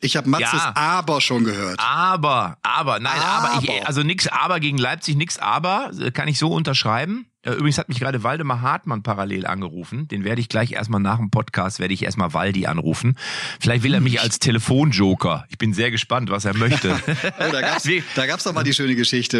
Ich 0.00 0.16
habe 0.16 0.28
Matzes 0.28 0.52
Ja. 0.52 0.72
Aber 0.74 1.20
schon 1.20 1.44
gehört. 1.44 1.78
Aber, 1.78 2.58
aber, 2.62 2.98
nein, 3.00 3.18
aber, 3.18 3.62
ich, 3.62 3.70
Aber. 3.70 3.86
also 3.86 4.02
nix 4.02 4.26
aber 4.28 4.60
gegen 4.60 4.78
Leipzig, 4.78 5.16
nix 5.16 5.38
aber, 5.38 5.90
äh, 6.00 6.10
kann 6.10 6.28
ich 6.28 6.38
so 6.38 6.52
unterschreiben. 6.52 7.26
Äh, 7.46 7.52
Übrigens 7.52 7.78
hat 7.78 7.88
mich 7.88 7.98
gerade 8.00 8.22
Waldemar 8.22 8.60
Hartmann 8.60 9.02
parallel 9.02 9.46
angerufen. 9.46 10.08
Den 10.08 10.24
werde 10.24 10.40
ich 10.40 10.48
gleich 10.48 10.72
erstmal 10.72 11.00
nach 11.00 11.18
dem 11.18 11.30
Podcast, 11.30 11.78
werde 11.80 11.94
ich 11.94 12.02
erstmal 12.02 12.34
Waldi 12.34 12.66
anrufen. 12.66 13.16
Vielleicht 13.60 13.82
will 13.84 13.94
er 13.94 14.00
mich 14.00 14.20
als 14.20 14.38
Telefonjoker. 14.38 15.44
Ich 15.48 15.58
bin 15.58 15.72
sehr 15.72 15.90
gespannt, 15.90 16.30
was 16.30 16.44
er 16.44 16.54
möchte. 16.54 16.96
Oh, 17.38 17.52
da 17.52 17.60
gab's, 17.60 17.86
Wie- 17.86 18.02
da 18.14 18.26
gab's 18.26 18.44
doch 18.44 18.52
mal 18.52 18.62
die 18.64 18.72
schöne 18.72 18.94
Geschichte. 18.94 19.38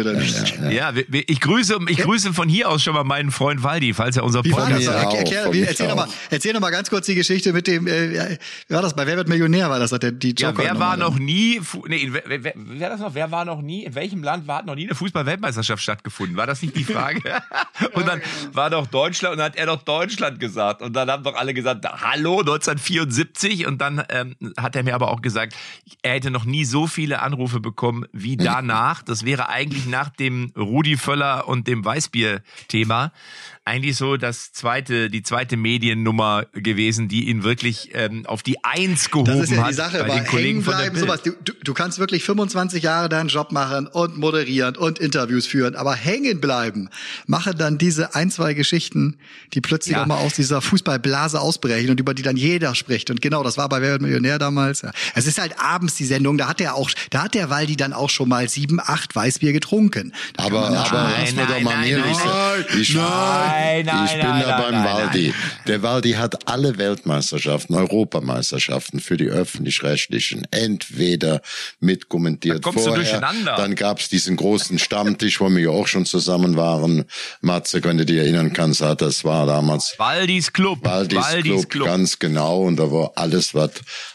Ja, 0.71 0.95
wir- 0.95 1.05
wir- 1.07 1.27
ich 1.27 1.39
grüße, 1.41 1.77
ich 1.89 1.97
grüße 1.97 2.33
von 2.33 2.47
hier 2.49 2.69
aus 2.69 2.83
schon 2.83 2.93
mal 2.93 3.03
meinen 3.03 3.31
Freund 3.31 3.63
Waldi, 3.63 3.93
falls 3.93 4.17
er 4.17 4.23
unser 4.23 4.43
Er- 4.45 5.07
auch, 5.07 5.13
Erklär, 5.15 5.45
erzähl, 5.67 5.85
auch. 5.87 5.95
noch 5.95 6.05
mal, 6.07 6.07
erzähl 6.29 6.53
noch 6.53 6.59
mal 6.61 6.69
ganz 6.69 6.89
kurz 6.89 7.05
die 7.07 7.15
Geschichte 7.15 7.53
mit 7.53 7.67
dem, 7.67 7.87
äh, 7.87 8.37
wie 8.67 8.73
war 8.73 8.81
das 8.81 8.95
bei 8.95 9.05
Wer 9.07 9.17
wird 9.17 9.27
Millionär? 9.29 9.69
War 9.69 9.79
das 9.79 9.91
der, 9.91 10.11
die 10.11 10.35
Ja, 10.37 10.49
Joker? 10.49 10.63
wer 10.63 10.79
war 10.79 10.97
noch 10.97 11.17
nie, 11.19 11.59
nee, 11.87 11.97
in, 11.97 12.13
wer, 12.13 12.23
wer, 12.27 12.53
wer 12.55 12.89
das 12.89 12.99
noch, 12.99 13.15
wer 13.15 13.31
war 13.31 13.45
noch 13.45 13.61
nie, 13.61 13.83
in 13.85 13.95
welchem 13.95 14.23
Land 14.23 14.47
war, 14.47 14.59
hat 14.59 14.65
noch 14.65 14.75
nie 14.75 14.85
eine 14.85 14.95
Fußball-Weltmeisterschaft 14.95 15.81
stattgefunden? 15.81 16.37
War 16.37 16.47
das 16.47 16.61
nicht 16.61 16.75
die 16.75 16.83
Frage? 16.83 17.21
und 17.97 18.07
dann 18.07 18.21
war 18.53 18.69
doch 18.69 18.87
Deutschland 18.87 19.33
und 19.33 19.39
dann 19.39 19.47
hat 19.47 19.55
er 19.55 19.65
doch 19.65 19.83
Deutschland 19.83 20.39
gesagt. 20.39 20.81
Und 20.81 20.93
dann 20.93 21.09
haben 21.09 21.23
doch 21.23 21.35
alle 21.35 21.53
gesagt, 21.53 21.85
hallo, 21.85 22.39
1974. 22.39 23.67
Und 23.67 23.79
dann 23.79 24.03
ähm, 24.09 24.35
hat 24.57 24.75
er 24.75 24.83
mir 24.83 24.95
aber 24.95 25.11
auch 25.11 25.21
gesagt, 25.21 25.55
er 26.01 26.13
hätte 26.13 26.31
noch 26.31 26.45
nie 26.45 26.65
so 26.65 26.87
viele 26.87 27.21
Anrufe 27.21 27.59
bekommen 27.59 28.05
wie 28.11 28.37
danach. 28.37 29.03
Das 29.03 29.25
wäre 29.25 29.49
eigentlich 29.49 29.87
nach 29.87 30.09
dem 30.09 30.51
Rudi 30.55 30.97
Völler 30.97 31.47
und 31.47 31.67
dem 31.67 31.83
Weißbier-Thema 31.83 33.11
eigentlich 33.67 33.97
so 33.97 34.17
das 34.17 34.51
zweite, 34.53 35.09
die 35.09 35.21
zweite 35.23 35.57
Mediennummer 35.57 36.45
gewesen, 36.53 37.07
die 37.09 37.27
ihn 37.29 37.43
wirklich 37.43 37.91
ähm, 37.93 38.25
auf 38.25 38.41
die 38.41 38.63
Eins 38.63 39.11
gehoben 39.11 39.25
Das 39.31 39.41
ist 39.41 39.51
ja 39.51 39.61
hat 39.63 39.69
die 39.71 39.73
Sache, 39.75 40.03
bei 40.05 40.15
den 40.19 40.25
Kollegen 40.25 40.47
hängen 40.47 40.63
von 40.63 40.77
der 40.77 40.89
Bild. 40.89 40.99
sowas. 40.99 41.21
Du, 41.23 41.31
du, 41.43 41.53
du 41.63 41.73
kannst 41.73 41.99
wirklich 41.99 42.23
25 42.23 42.81
Jahre 42.83 43.09
deinen 43.09 43.27
Job 43.27 43.51
machen 43.51 43.87
und 43.87 44.17
moderieren 44.17 44.75
und 44.77 44.99
Interviews 44.99 45.45
führen, 45.47 45.75
aber 45.75 45.93
hängen 45.95 46.39
bleiben 46.39 46.89
machen 47.25 47.57
dann 47.57 47.77
diese 47.77 48.15
ein, 48.15 48.31
zwei 48.31 48.53
Geschichten, 48.53 49.17
die 49.53 49.61
plötzlich 49.61 49.95
Ja. 49.95 50.03
auch 50.03 50.07
mal 50.07 50.17
aus 50.17 50.33
dieser 50.35 50.61
Fußballblase 50.61 51.39
ausbrechen 51.41 51.89
und 51.91 51.99
über 51.99 52.13
die 52.13 52.23
dann 52.23 52.37
jeder 52.37 52.73
spricht. 52.73 53.09
Und 53.09 53.21
genau, 53.21 53.43
das 53.43 53.57
war 53.57 53.67
bei 53.69 53.81
Wer 53.81 53.91
wird 53.91 54.01
Millionär 54.01 54.39
damals. 54.39 54.81
Ja. 54.81 54.91
Es 55.13 55.27
ist 55.27 55.39
halt 55.39 55.59
abends 55.59 55.95
die 55.95 56.05
Sendung, 56.05 56.37
da 56.37 56.47
hat 56.47 56.61
er 56.61 56.75
auch, 56.75 56.89
da 57.09 57.23
hat 57.23 57.33
der 57.33 57.49
Waldi 57.49 57.75
dann 57.75 57.91
auch 57.93 58.09
schon 58.09 58.29
mal 58.29 58.47
sieben, 58.47 58.79
acht 58.79 59.15
Weißbier 59.15 59.51
getrunken. 59.51 60.13
Da 60.35 60.45
Aber, 60.45 60.67
aber 60.69 60.85
schon- 60.85 60.97
Nein, 60.97 61.13
lass 61.21 61.35
mir 61.35 61.41
doch 61.41 61.49
nein, 61.49 61.63
mal 61.63 61.75
nein, 61.81 61.89
ehrlich 61.89 62.17
nein, 62.17 62.65
sein. 62.65 62.65
Ich, 63.57 63.85
Nein, 63.85 63.85
nein, 63.85 64.05
ich 64.05 64.11
bin 64.13 64.29
nein, 64.29 64.43
da 64.43 64.61
beim 64.61 64.83
Waldi. 64.83 65.33
Der 65.67 65.81
Waldi 65.83 66.11
hat 66.13 66.47
alle 66.47 66.77
Weltmeisterschaften, 66.77 67.75
Europameisterschaften 67.75 68.99
für 68.99 69.17
die 69.17 69.27
öffentlich-rechtlichen 69.27 70.47
entweder 70.51 71.41
mitkommentiert 71.79 72.57
Da 72.57 72.61
kommst 72.61 72.85
du 72.85 72.89
vorher. 72.89 73.03
durcheinander. 73.03 73.55
Dann 73.55 73.75
gab's 73.75 74.09
diesen 74.09 74.35
großen 74.35 74.79
Stammtisch, 74.79 75.39
wo 75.39 75.49
wir 75.49 75.59
ja 75.59 75.69
auch 75.69 75.87
schon 75.87 76.05
zusammen 76.05 76.55
waren. 76.55 77.05
Matze, 77.41 77.83
wenn 77.83 77.97
du 77.97 78.05
dich 78.05 78.17
erinnern 78.17 78.53
kannst, 78.53 78.81
hat 78.81 79.01
das 79.01 79.23
war 79.23 79.45
damals 79.45 79.95
Waldis 79.97 80.53
Club. 80.53 80.79
Waldis, 80.83 81.67
Club, 81.69 81.85
ganz 81.85 82.19
genau. 82.19 82.63
Und 82.63 82.77
da 82.77 82.91
war 82.91 83.11
alles, 83.15 83.53
was 83.53 83.71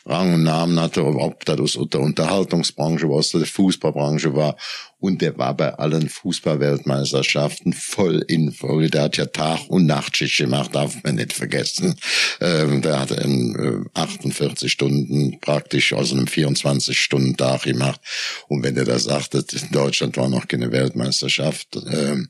Rang 0.06 0.34
und 0.34 0.42
Namen 0.44 0.80
hatte, 0.80 1.04
ob 1.04 1.44
das 1.44 1.58
aus 1.60 1.78
der 1.90 2.00
Unterhaltungsbranche 2.00 3.08
war, 3.08 3.16
aus 3.16 3.30
der 3.30 3.46
Fußballbranche 3.46 4.34
war. 4.34 4.56
Und 5.02 5.20
der 5.20 5.36
war 5.36 5.56
bei 5.56 5.74
allen 5.74 6.08
Fußballweltmeisterschaften 6.08 7.72
voll 7.72 8.24
in 8.28 8.52
Folge. 8.52 8.88
Der 8.88 9.02
hat 9.02 9.16
ja 9.16 9.26
Tag- 9.26 9.68
und 9.68 9.84
Nachtschicht 9.84 10.38
gemacht, 10.38 10.76
darf 10.76 11.02
man 11.02 11.16
nicht 11.16 11.32
vergessen. 11.32 11.96
Ähm, 12.40 12.82
der 12.82 13.00
hat 13.00 13.10
in 13.10 13.84
äh, 13.94 13.98
48 13.98 14.70
Stunden 14.70 15.40
praktisch 15.40 15.92
aus 15.92 16.12
einem 16.12 16.26
24-Stunden-Tag 16.26 17.62
gemacht. 17.62 18.00
Und 18.46 18.62
wenn 18.62 18.76
der 18.76 18.84
da 18.84 19.00
sagte, 19.00 19.44
in 19.52 19.72
Deutschland 19.72 20.16
war 20.16 20.28
noch 20.28 20.46
keine 20.46 20.70
Weltmeisterschaft, 20.70 21.76
ähm, 21.90 22.28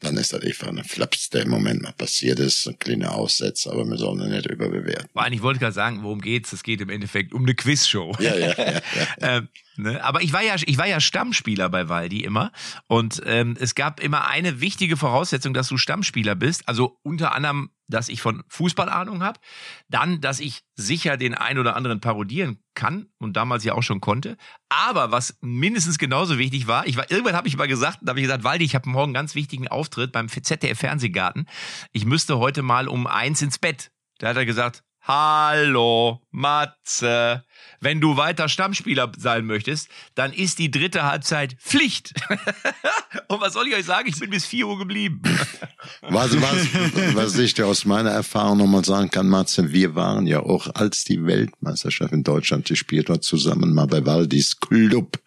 dann 0.00 0.16
ist 0.16 0.32
das 0.32 0.42
einfach 0.42 0.68
ein 0.68 0.82
Flaps, 0.84 1.30
der 1.30 1.42
im 1.42 1.50
Moment 1.50 1.82
mal 1.82 1.92
passiert 1.92 2.38
ist, 2.38 2.66
ein 2.68 2.78
kleiner 2.78 3.14
Aussetzer, 3.14 3.72
aber 3.72 3.84
wir 3.84 3.96
sollen 3.96 4.20
ihn 4.20 4.30
nicht 4.30 4.46
überbewerten. 4.46 5.08
Vor 5.12 5.22
allem, 5.22 5.32
ich 5.32 5.42
wollte 5.42 5.58
gerade 5.58 5.72
sagen, 5.72 6.02
worum 6.02 6.20
geht's? 6.20 6.52
Es 6.52 6.62
geht 6.62 6.80
im 6.80 6.88
Endeffekt 6.88 7.32
um 7.32 7.42
eine 7.42 7.54
Quizshow. 7.54 8.14
Ja, 8.20 8.36
ja, 8.36 8.54
ja, 8.56 8.72
ja. 8.72 8.80
ähm, 9.20 9.48
ne? 9.76 10.02
Aber 10.04 10.22
ich 10.22 10.32
war 10.32 10.42
ja, 10.42 10.54
ich 10.64 10.78
war 10.78 10.86
ja 10.86 11.00
Stammspieler 11.00 11.68
bei 11.68 11.88
Waldi 11.88 12.22
immer. 12.22 12.52
Und 12.86 13.22
ähm, 13.26 13.56
es 13.58 13.74
gab 13.74 14.00
immer 14.00 14.28
eine 14.28 14.60
wichtige 14.60 14.96
Voraussetzung, 14.96 15.52
dass 15.52 15.68
du 15.68 15.76
Stammspieler 15.76 16.36
bist. 16.36 16.68
Also 16.68 16.98
unter 17.02 17.34
anderem, 17.34 17.70
dass 17.88 18.08
ich 18.08 18.22
von 18.22 18.44
Fußball 18.48 18.88
Ahnung 18.88 19.22
habe. 19.22 19.40
Dann, 19.88 20.20
dass 20.20 20.40
ich 20.40 20.62
sicher 20.74 21.16
den 21.16 21.34
ein 21.34 21.58
oder 21.58 21.74
anderen 21.74 22.00
parodieren 22.00 22.62
kann 22.74 23.08
und 23.18 23.36
damals 23.36 23.64
ja 23.64 23.74
auch 23.74 23.82
schon 23.82 24.00
konnte. 24.00 24.36
Aber 24.68 25.10
was 25.10 25.36
mindestens 25.40 25.98
genauso 25.98 26.38
wichtig 26.38 26.66
war, 26.66 26.86
ich 26.86 26.96
war 26.96 27.10
irgendwann 27.10 27.34
habe 27.34 27.48
ich 27.48 27.56
mal 27.56 27.66
gesagt, 27.66 27.98
da 28.02 28.10
habe 28.10 28.20
ich 28.20 28.26
gesagt, 28.26 28.44
Waldi, 28.44 28.64
ich 28.64 28.74
habe 28.74 28.88
morgen 28.88 29.08
einen 29.08 29.14
ganz 29.14 29.34
wichtigen 29.34 29.68
Auftritt 29.68 30.12
beim 30.12 30.28
ZDF 30.28 30.78
Fernsehgarten. 30.78 31.48
Ich 31.92 32.04
müsste 32.04 32.38
heute 32.38 32.62
mal 32.62 32.88
um 32.88 33.06
eins 33.06 33.42
ins 33.42 33.58
Bett. 33.58 33.90
Da 34.18 34.28
hat 34.28 34.36
er 34.36 34.46
gesagt, 34.46 34.84
Hallo, 35.08 36.20
Matze. 36.30 37.42
Wenn 37.80 37.98
du 37.98 38.18
weiter 38.18 38.46
Stammspieler 38.46 39.10
sein 39.16 39.46
möchtest, 39.46 39.88
dann 40.14 40.34
ist 40.34 40.58
die 40.58 40.70
dritte 40.70 41.04
Halbzeit 41.04 41.54
Pflicht. 41.54 42.12
Und 43.28 43.40
was 43.40 43.54
soll 43.54 43.68
ich 43.68 43.74
euch 43.74 43.86
sagen? 43.86 44.06
Ich 44.06 44.20
bin 44.20 44.28
bis 44.28 44.44
4 44.44 44.66
Uhr 44.66 44.78
geblieben. 44.78 45.22
Was, 46.02 46.30
was, 46.40 47.14
was 47.14 47.38
ich 47.38 47.54
dir 47.54 47.66
aus 47.66 47.84
meiner 47.84 48.10
Erfahrung 48.10 48.58
nochmal 48.58 48.84
sagen 48.84 49.10
kann, 49.10 49.28
Matze, 49.28 49.72
wir 49.72 49.94
waren 49.94 50.26
ja 50.26 50.40
auch, 50.40 50.68
als 50.74 51.04
die 51.04 51.24
Weltmeisterschaft 51.24 52.12
in 52.12 52.22
Deutschland 52.22 52.66
gespielt 52.66 53.08
hat, 53.08 53.24
zusammen 53.24 53.72
mal 53.74 53.86
bei 53.86 54.04
Waldis 54.04 54.58
Club 54.60 55.18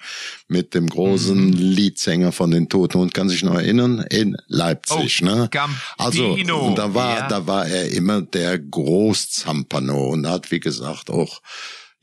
mit 0.47 0.73
dem 0.73 0.87
großen 0.87 1.51
Leadsänger 1.53 2.31
von 2.31 2.51
den 2.51 2.69
Toten 2.69 2.97
und 2.99 3.13
kann 3.13 3.29
sich 3.29 3.43
noch 3.43 3.55
erinnern, 3.55 4.05
in 4.09 4.35
Leipzig, 4.47 5.19
Oh, 5.21 5.25
ne? 5.25 5.49
Also, 5.97 6.33
und 6.33 6.77
da 6.77 6.93
war, 6.93 7.19
Ja. 7.19 7.27
da 7.27 7.47
war 7.47 7.67
er 7.67 7.89
immer 7.91 8.21
der 8.21 8.59
Großzampano 8.59 10.09
und 10.09 10.27
hat, 10.27 10.51
wie 10.51 10.59
gesagt, 10.59 11.09
auch 11.09 11.41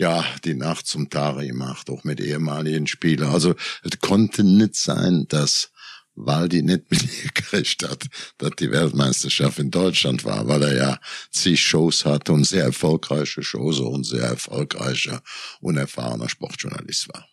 ja, 0.01 0.25
die 0.45 0.55
Nacht 0.55 0.87
zum 0.87 1.11
Tage 1.11 1.47
gemacht, 1.49 1.91
auch 1.91 2.05
mit 2.05 2.21
ehemaligen 2.21 2.87
Spielern. 2.87 3.31
Also 3.33 3.57
es 3.83 3.99
konnte 3.99 4.45
nicht 4.45 4.77
sein, 4.77 5.27
dass 5.29 5.71
Waldi 6.27 6.63
nicht 6.63 6.91
mitgekriegt 6.91 7.83
hat, 7.89 8.07
dass 8.39 8.51
die 8.59 8.71
Weltmeisterschaft 8.71 9.59
in 9.59 9.71
Deutschland 9.71 10.25
war, 10.25 10.49
weil 10.49 10.63
er 10.63 10.77
ja 10.77 11.01
zig 11.31 11.63
Shows 11.63 12.05
hatte 12.05 12.33
und 12.33 12.45
sehr 12.45 12.65
erfolgreiche 12.65 13.43
Shows 13.43 13.79
und 13.79 14.05
sehr 14.05 14.25
erfolgreicher, 14.25 15.23
unerfahrener 15.61 16.29
Sportjournalist 16.29 17.09
war. 17.13 17.28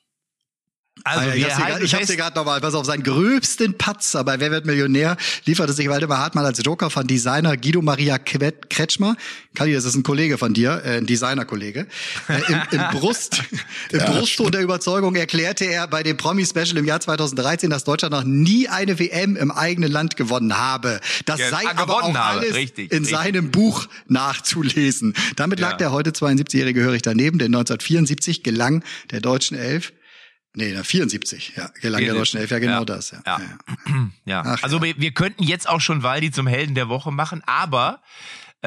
Also, 1.08 1.32
ich 1.36 1.44
hab's 1.46 1.56
dir 1.58 1.66
grad- 1.66 1.82
ich 1.84 1.94
hab's 1.94 2.00
fest- 2.02 2.12
dir 2.14 2.18
gerade 2.18 2.36
nochmal, 2.36 2.60
pass 2.62 2.74
auf, 2.74 2.86
seinen 2.86 3.04
gröbsten 3.04 3.78
Patzer 3.78 4.24
bei 4.24 4.40
Wer 4.40 4.50
wird 4.50 4.66
Millionär 4.66 5.18
lieferte 5.46 5.72
sich 5.72 5.88
Waldemar 5.88 6.18
Hartmann 6.18 6.46
als 6.46 6.60
Joker 6.66 6.90
von 6.90 7.06
Designer 7.06 7.56
Guido 7.58 7.84
Maria 7.84 8.18
Kretschmer. 8.18 9.16
Kali, 9.54 9.72
das 9.74 9.86
ist 9.86 9.94
ein 9.96 10.02
Kollege 10.02 10.40
von 10.40 10.56
dir, 10.56 10.82
äh, 10.84 10.98
ein 10.98 11.06
Designerkollege. 11.06 11.86
Äh, 12.28 12.52
Im, 12.52 12.62
im 12.72 12.82
Brust, 12.92 13.44
im 13.92 14.00
Brustton 14.00 14.52
der 14.52 14.62
Überzeugung 14.62 15.16
erklärte 15.16 15.66
er 15.66 15.88
bei 15.88 16.02
dem 16.02 16.18
Promi-Special 16.18 16.76
im 16.78 16.86
Jahr 16.86 17.00
2013, 17.00 17.70
dass 17.70 17.84
Deutschland 17.84 18.12
noch 18.12 18.24
nie 18.24 18.68
eine 18.68 18.98
WM 18.98 19.36
im 19.36 19.52
eigenen 19.52 19.92
Land 19.92 20.18
gewonnen 20.18 20.58
habe. 20.58 21.00
Das 21.26 21.40
Ja, 21.40 21.50
sei 21.52 21.68
ah, 21.68 21.74
aber 21.76 22.04
auch 22.04 22.16
alles 22.16 22.56
richtig, 22.56 22.92
in 22.92 23.04
richtig. 23.04 23.16
seinem 23.16 23.52
Buch 23.52 23.86
nachzulesen. 24.08 25.14
Damit 25.36 25.60
lag 25.60 25.72
Ja. 25.72 25.78
der 25.78 25.92
heute 25.92 26.12
72-Jährige 26.12 26.80
gehörig 26.82 27.04
daneben, 27.04 27.38
denn 27.38 27.54
1974 27.54 28.44
gelang 28.44 28.84
der 29.12 29.22
deutschen 29.22 29.56
Elf 29.56 29.94
Nee, 30.56 30.74
na, 30.74 30.84
74, 30.84 31.54
ja, 31.56 31.70
gelang 31.82 32.02
der 32.02 32.14
74, 32.14 32.18
deutschen 32.18 32.40
Elf, 32.40 32.52
ja 32.52 32.60
genau 32.60 32.80
ja. 32.80 32.86
das. 32.86 33.12
Ja. 33.12 33.22
Ja. 33.26 33.40
Ja. 33.40 34.10
Ja, 34.26 34.44
Ach, 34.46 34.64
also. 34.64 34.82
Wir, 34.82 34.96
wir 34.98 35.12
könnten 35.12 35.44
jetzt 35.44 35.68
auch 35.68 35.82
schon 35.82 36.04
Waldi 36.04 36.32
zum 36.32 36.48
Helden 36.48 36.76
der 36.76 36.90
Woche 36.90 37.12
machen, 37.12 37.42
aber 37.46 38.02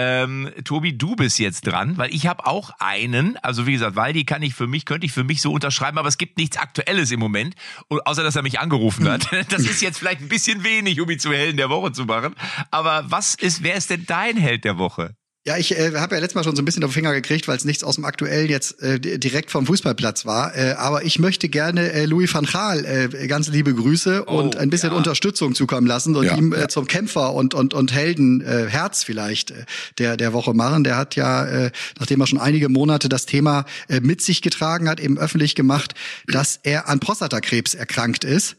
ähm, 0.00 0.52
Tobi, 0.64 0.96
du 0.96 1.16
bist 1.16 1.40
jetzt 1.40 1.66
dran, 1.66 1.96
weil 1.96 2.14
ich 2.14 2.28
habe 2.28 2.46
auch 2.46 2.70
einen. 2.78 3.36
Also 3.38 3.66
wie 3.66 3.72
gesagt, 3.72 3.96
Waldi 3.96 4.24
kann 4.24 4.42
ich 4.42 4.54
für 4.54 4.68
mich, 4.68 4.84
könnte 4.84 5.06
ich 5.06 5.12
für 5.12 5.24
mich 5.24 5.40
so 5.40 5.52
unterschreiben, 5.52 5.98
aber 5.98 6.08
es 6.08 6.18
gibt 6.18 6.38
nichts 6.38 6.56
Aktuelles 6.56 7.10
im 7.10 7.18
Moment, 7.18 7.56
außer 7.88 8.22
dass 8.22 8.36
er 8.36 8.42
mich 8.42 8.60
angerufen 8.60 9.08
hat. 9.08 9.28
Das 9.48 9.62
ist 9.62 9.82
jetzt 9.82 9.98
vielleicht 9.98 10.20
ein 10.20 10.28
bisschen 10.28 10.62
wenig, 10.62 11.00
um 11.00 11.10
ihn 11.10 11.18
zum 11.18 11.32
Helden 11.32 11.56
der 11.56 11.68
Woche 11.68 11.90
zu 11.90 12.04
machen. 12.04 12.34
Aber 12.70 13.04
was 13.08 13.34
ist, 13.34 13.62
wer 13.62 13.74
ist 13.74 13.90
denn 13.90 14.04
dein 14.06 14.36
Held 14.36 14.64
der 14.64 14.78
Woche? 14.78 15.16
Ja, 15.48 15.56
ich 15.56 15.74
äh, 15.78 15.92
habe 15.94 16.14
ja 16.14 16.20
letztes 16.20 16.34
Mal 16.34 16.44
schon 16.44 16.54
so 16.56 16.60
ein 16.60 16.66
bisschen 16.66 16.84
auf 16.84 16.90
den 16.90 16.94
Finger 16.94 17.14
gekriegt, 17.14 17.48
weil 17.48 17.56
es 17.56 17.64
nichts 17.64 17.82
aus 17.82 17.94
dem 17.94 18.04
Aktuellen 18.04 18.50
jetzt 18.50 18.82
äh, 18.82 19.00
di- 19.00 19.18
direkt 19.18 19.50
vom 19.50 19.64
Fußballplatz 19.64 20.26
war. 20.26 20.54
Äh, 20.54 20.72
aber 20.72 21.04
ich 21.04 21.18
möchte 21.18 21.48
gerne 21.48 21.90
äh, 21.90 22.04
Louis 22.04 22.34
van 22.34 22.44
Gaal 22.44 22.84
äh, 22.84 23.26
ganz 23.28 23.48
liebe 23.48 23.72
Grüße 23.74 24.24
Oh, 24.26 24.38
und 24.38 24.56
ein 24.56 24.68
bisschen 24.68 24.90
ja. 24.90 24.96
Unterstützung 24.98 25.54
zukommen 25.54 25.86
lassen 25.86 26.14
und 26.16 26.26
Ja, 26.26 26.36
ihm 26.36 26.52
äh, 26.52 26.60
ja. 26.60 26.68
zum 26.68 26.86
Kämpfer 26.86 27.32
und 27.32 27.54
und 27.54 27.72
und 27.72 27.92
Helden 27.94 28.42
äh, 28.42 28.66
Herz 28.68 29.04
vielleicht 29.04 29.52
äh, 29.52 29.64
der 29.96 30.18
der 30.18 30.34
Woche 30.34 30.52
machen. 30.52 30.84
Der 30.84 30.96
hat 30.96 31.16
ja, 31.16 31.46
äh, 31.46 31.70
nachdem 31.98 32.20
er 32.20 32.26
schon 32.26 32.38
einige 32.38 32.68
Monate 32.68 33.08
das 33.08 33.24
Thema 33.24 33.64
äh, 33.88 34.00
mit 34.00 34.20
sich 34.20 34.42
getragen 34.42 34.86
hat, 34.86 35.00
eben 35.00 35.16
öffentlich 35.18 35.54
gemacht, 35.54 35.94
dass 36.26 36.60
er 36.62 36.88
an 36.90 37.00
Prostatakrebs 37.00 37.72
erkrankt 37.74 38.22
ist. 38.24 38.56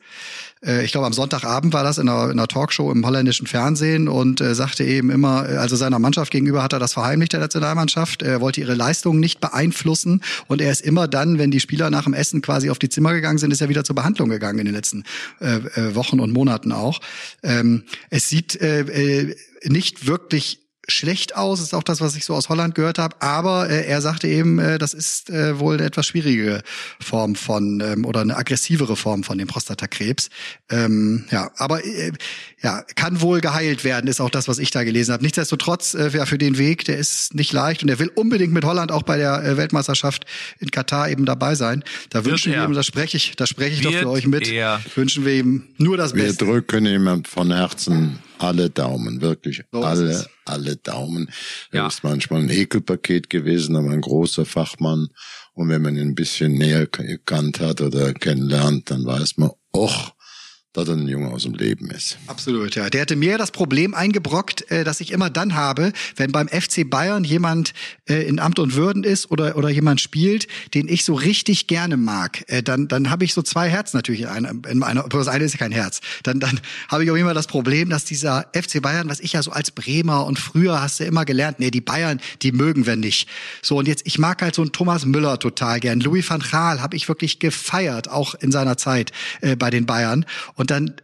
Äh, 0.66 0.84
ich 0.84 0.92
glaube 0.92 1.08
am 1.08 1.14
Sonntagabend 1.14 1.74
war 1.74 1.84
das 1.84 1.98
in 1.98 2.10
einer, 2.10 2.26
in 2.26 2.32
einer 2.32 2.48
Talkshow 2.48 2.92
im 2.92 3.06
holländischen 3.06 3.48
Fernsehen 3.48 4.08
und 4.08 4.42
äh, 4.42 4.56
sagte 4.56 4.84
eben 4.84 5.10
immer, 5.10 5.44
also 5.44 5.76
seiner 5.76 6.00
Mannschaft 6.00 6.32
gegenüber 6.32 6.64
hat 6.64 6.74
er 6.74 6.80
das 6.80 6.94
verheimlicht, 6.94 7.34
der 7.34 7.40
Nationalmannschaft. 7.40 8.22
Er 8.22 8.42
wollte 8.42 8.62
ihre 8.62 8.76
Leistungen 8.76 9.20
nicht 9.20 9.40
beeinflussen 9.40 10.22
und 10.48 10.62
er 10.62 10.72
ist 10.72 10.82
immer 10.82 11.08
dann, 11.08 11.38
wenn 11.38 11.52
die 11.52 11.60
Spieler 11.60 11.90
nach 11.90 12.04
dem 12.04 12.14
Essen 12.14 12.42
quasi 12.42 12.70
auf 12.70 12.80
die 12.80 12.90
Zimmer 12.90 13.14
gegangen 13.14 13.38
sind, 13.38 13.52
ist 13.52 13.62
er 13.62 13.70
wieder 13.70 13.84
zur 13.84 13.96
Behandlung 13.96 14.30
gegangen 14.30 14.60
in 14.60 14.66
den 14.66 14.76
letzten 14.76 15.04
äh, 15.40 15.58
äh 15.58 15.96
Wochen 15.96 16.20
und 16.20 16.32
Monaten 16.32 16.72
auch. 16.72 17.00
Ähm, 17.44 17.84
es 18.10 18.30
sieht 18.30 18.60
äh, 18.62 18.82
äh, 18.82 19.36
nicht 19.66 20.08
wirklich 20.08 20.69
schlecht 20.90 21.36
aus, 21.36 21.60
ist 21.60 21.74
auch 21.74 21.84
das, 21.84 22.02
was 22.02 22.16
ich 22.16 22.26
so 22.26 22.34
aus 22.36 22.50
Holland 22.50 22.76
gehört 22.76 22.98
habe. 22.98 23.16
Aber 23.22 23.70
äh, 23.70 23.86
er 23.86 24.02
sagte 24.02 24.28
eben, 24.28 24.60
äh, 24.60 24.78
das 24.78 24.94
ist 24.94 25.30
äh, 25.30 25.60
wohl 25.60 25.76
eine 25.76 25.86
etwas 25.86 26.08
schwierige 26.08 26.62
Form 27.00 27.36
von 27.36 27.82
ähm, 27.82 28.06
oder 28.06 28.22
eine 28.22 28.36
aggressivere 28.36 28.96
Form 28.96 29.24
von 29.24 29.38
dem 29.38 29.48
Prostatakrebs. 29.48 30.30
Ähm, 30.70 31.26
ja, 31.32 31.52
aber 31.58 31.86
äh, 31.86 32.12
ja, 32.62 32.84
kann 32.96 33.22
wohl 33.22 33.42
geheilt 33.42 33.84
werden, 33.84 34.08
ist 34.08 34.20
auch 34.20 34.30
das, 34.30 34.48
was 34.48 34.60
ich 34.60 34.72
da 34.72 34.84
gelesen 34.84 35.14
habe. 35.14 35.24
Nichtsdestotrotz, 35.24 35.94
äh, 35.94 36.10
ja, 36.10 36.26
für 36.26 36.38
den 36.38 36.58
Weg, 36.58 36.86
der 36.86 36.98
ist 36.98 37.34
nicht 37.34 37.54
leicht 37.54 37.84
und 37.84 37.90
er 37.90 38.00
will 38.00 38.12
unbedingt 38.14 38.54
mit 38.54 38.66
Holland 38.66 38.92
auch 38.92 39.04
bei 39.04 39.18
der 39.18 39.44
äh, 39.44 39.58
Weltmeisterschaft 39.58 40.26
in 40.60 40.72
Katar 40.72 41.10
eben 41.10 41.26
dabei 41.26 41.56
sein. 41.56 41.84
Da 42.10 42.20
Wird 42.20 42.34
wünschen 42.34 42.54
wir 42.54 42.64
ihm, 42.64 42.74
da 42.74 42.84
spreche 42.84 43.18
ich, 43.18 43.36
da 43.36 43.46
spreche 43.46 43.76
ich 43.76 43.82
doch 43.82 43.94
für 43.94 44.10
euch 44.10 44.28
mit, 44.28 44.50
er. 44.50 44.82
wünschen 44.96 45.26
wir 45.26 45.34
ihm 45.34 45.64
nur 45.78 45.98
das 45.98 46.14
wir 46.14 46.24
Beste. 46.24 46.46
Wir 46.46 46.54
drücken 46.54 46.86
ihm 46.86 47.24
von 47.26 47.52
Herzen 47.52 48.20
alle 48.40 48.70
Daumen, 48.70 49.22
wirklich 49.22 49.64
so 49.72 49.84
alle, 49.84 50.26
alle 50.46 50.76
Daumen. 50.78 51.30
Ja. 51.72 51.84
Er 51.84 51.88
ist 51.88 52.04
manchmal 52.04 52.42
ein 52.42 52.50
Ekelpaket 52.50 53.30
gewesen, 53.30 53.76
aber 53.76 53.92
ein 53.92 54.02
großer 54.02 54.46
Fachmann. 54.46 55.10
Und 55.54 55.70
wenn 55.70 55.82
man 55.82 55.98
ihn 55.98 56.10
ein 56.10 56.16
bisschen 56.16 56.54
näher 56.54 56.88
gekannt 56.88 57.60
hat 57.60 57.82
oder 57.82 58.14
kennenlernt, 58.14 58.90
dann 58.90 59.06
weiß 59.06 59.38
man, 59.38 59.52
och, 59.74 60.14
dass 60.74 60.88
er 60.88 60.96
ein 60.96 61.08
Junge 61.08 61.30
aus 61.30 61.44
dem 61.44 61.56
Leben 61.56 61.90
ist. 61.90 62.20
Absolut, 62.28 62.76
ja. 62.76 62.92
Der 62.92 63.02
hatte 63.02 63.16
mir 63.16 63.40
das 63.40 63.50
Problem 63.50 63.96
eingebrockt, 63.96 64.70
äh, 64.70 64.84
dass 64.84 65.02
ich 65.02 65.12
immer 65.12 65.32
dann 65.32 65.56
habe, 65.56 65.94
wenn 66.16 66.32
beim 66.32 66.48
FC 66.48 66.88
Bayern 66.88 67.24
jemand 67.24 67.74
äh, 68.08 68.28
in 68.28 68.40
Amt 68.40 68.60
und 68.60 68.76
Würden 68.76 69.04
ist 69.04 69.32
oder, 69.32 69.58
oder 69.58 69.70
jemand 69.70 70.00
spielt, 70.00 70.48
den 70.76 70.88
ich 70.88 71.06
so 71.06 71.16
richtig 71.16 71.66
gerne 71.66 71.98
mag, 71.98 72.44
äh, 72.48 72.62
dann, 72.62 72.88
dann 72.88 73.10
habe 73.10 73.26
ich 73.26 73.34
so 73.34 73.42
zwei 73.42 73.68
Herzen 73.68 73.98
natürlich 73.98 74.22
in 74.22 74.28
einer, 74.28 74.52
in 74.70 74.84
einer 74.84 75.10
das 75.10 75.28
eine 75.28 75.44
ist 75.44 75.54
ja 75.54 75.58
kein 75.58 75.72
Herz. 75.72 76.02
Dann, 76.22 76.40
dann 76.40 76.60
habe 76.88 77.04
ich 77.04 77.10
auch 77.10 77.16
immer 77.16 77.34
das 77.34 77.48
Problem, 77.48 77.90
dass 77.90 78.06
dieser 78.06 78.46
FC 78.54 78.80
Bayern, 78.80 79.10
was 79.10 79.22
ich 79.22 79.34
ja 79.34 79.42
so 79.42 79.50
als 79.50 79.72
Bremer 79.72 80.28
und 80.28 80.38
früher 80.38 80.82
hast 80.82 81.00
du 81.00 81.04
immer 81.04 81.26
gelernt, 81.26 81.60
nee, 81.60 81.72
die 81.72 81.82
Bayern, 81.82 82.22
die 82.44 82.52
mögen 82.52 82.86
wir 82.86 82.96
nicht. 82.96 83.28
So, 83.64 83.78
und 83.78 83.88
jetzt, 83.88 84.06
ich 84.06 84.20
mag 84.20 84.40
halt 84.44 84.54
so 84.54 84.62
einen 84.62 84.72
Thomas 84.72 85.06
Müller 85.06 85.40
total 85.40 85.80
gern. 85.80 86.00
Louis 86.00 86.30
van 86.30 86.42
Gaal 86.42 86.80
habe 86.80 86.96
ich 86.96 87.08
wirklich 87.08 87.40
gefeiert, 87.40 88.08
auch 88.08 88.36
in 88.36 88.52
seiner 88.52 88.78
Zeit 88.78 89.12
äh, 89.42 89.56
bei 89.56 89.72
den 89.72 89.88
Bayern. 89.88 90.26
Und 90.60 90.72
dann 90.72 90.96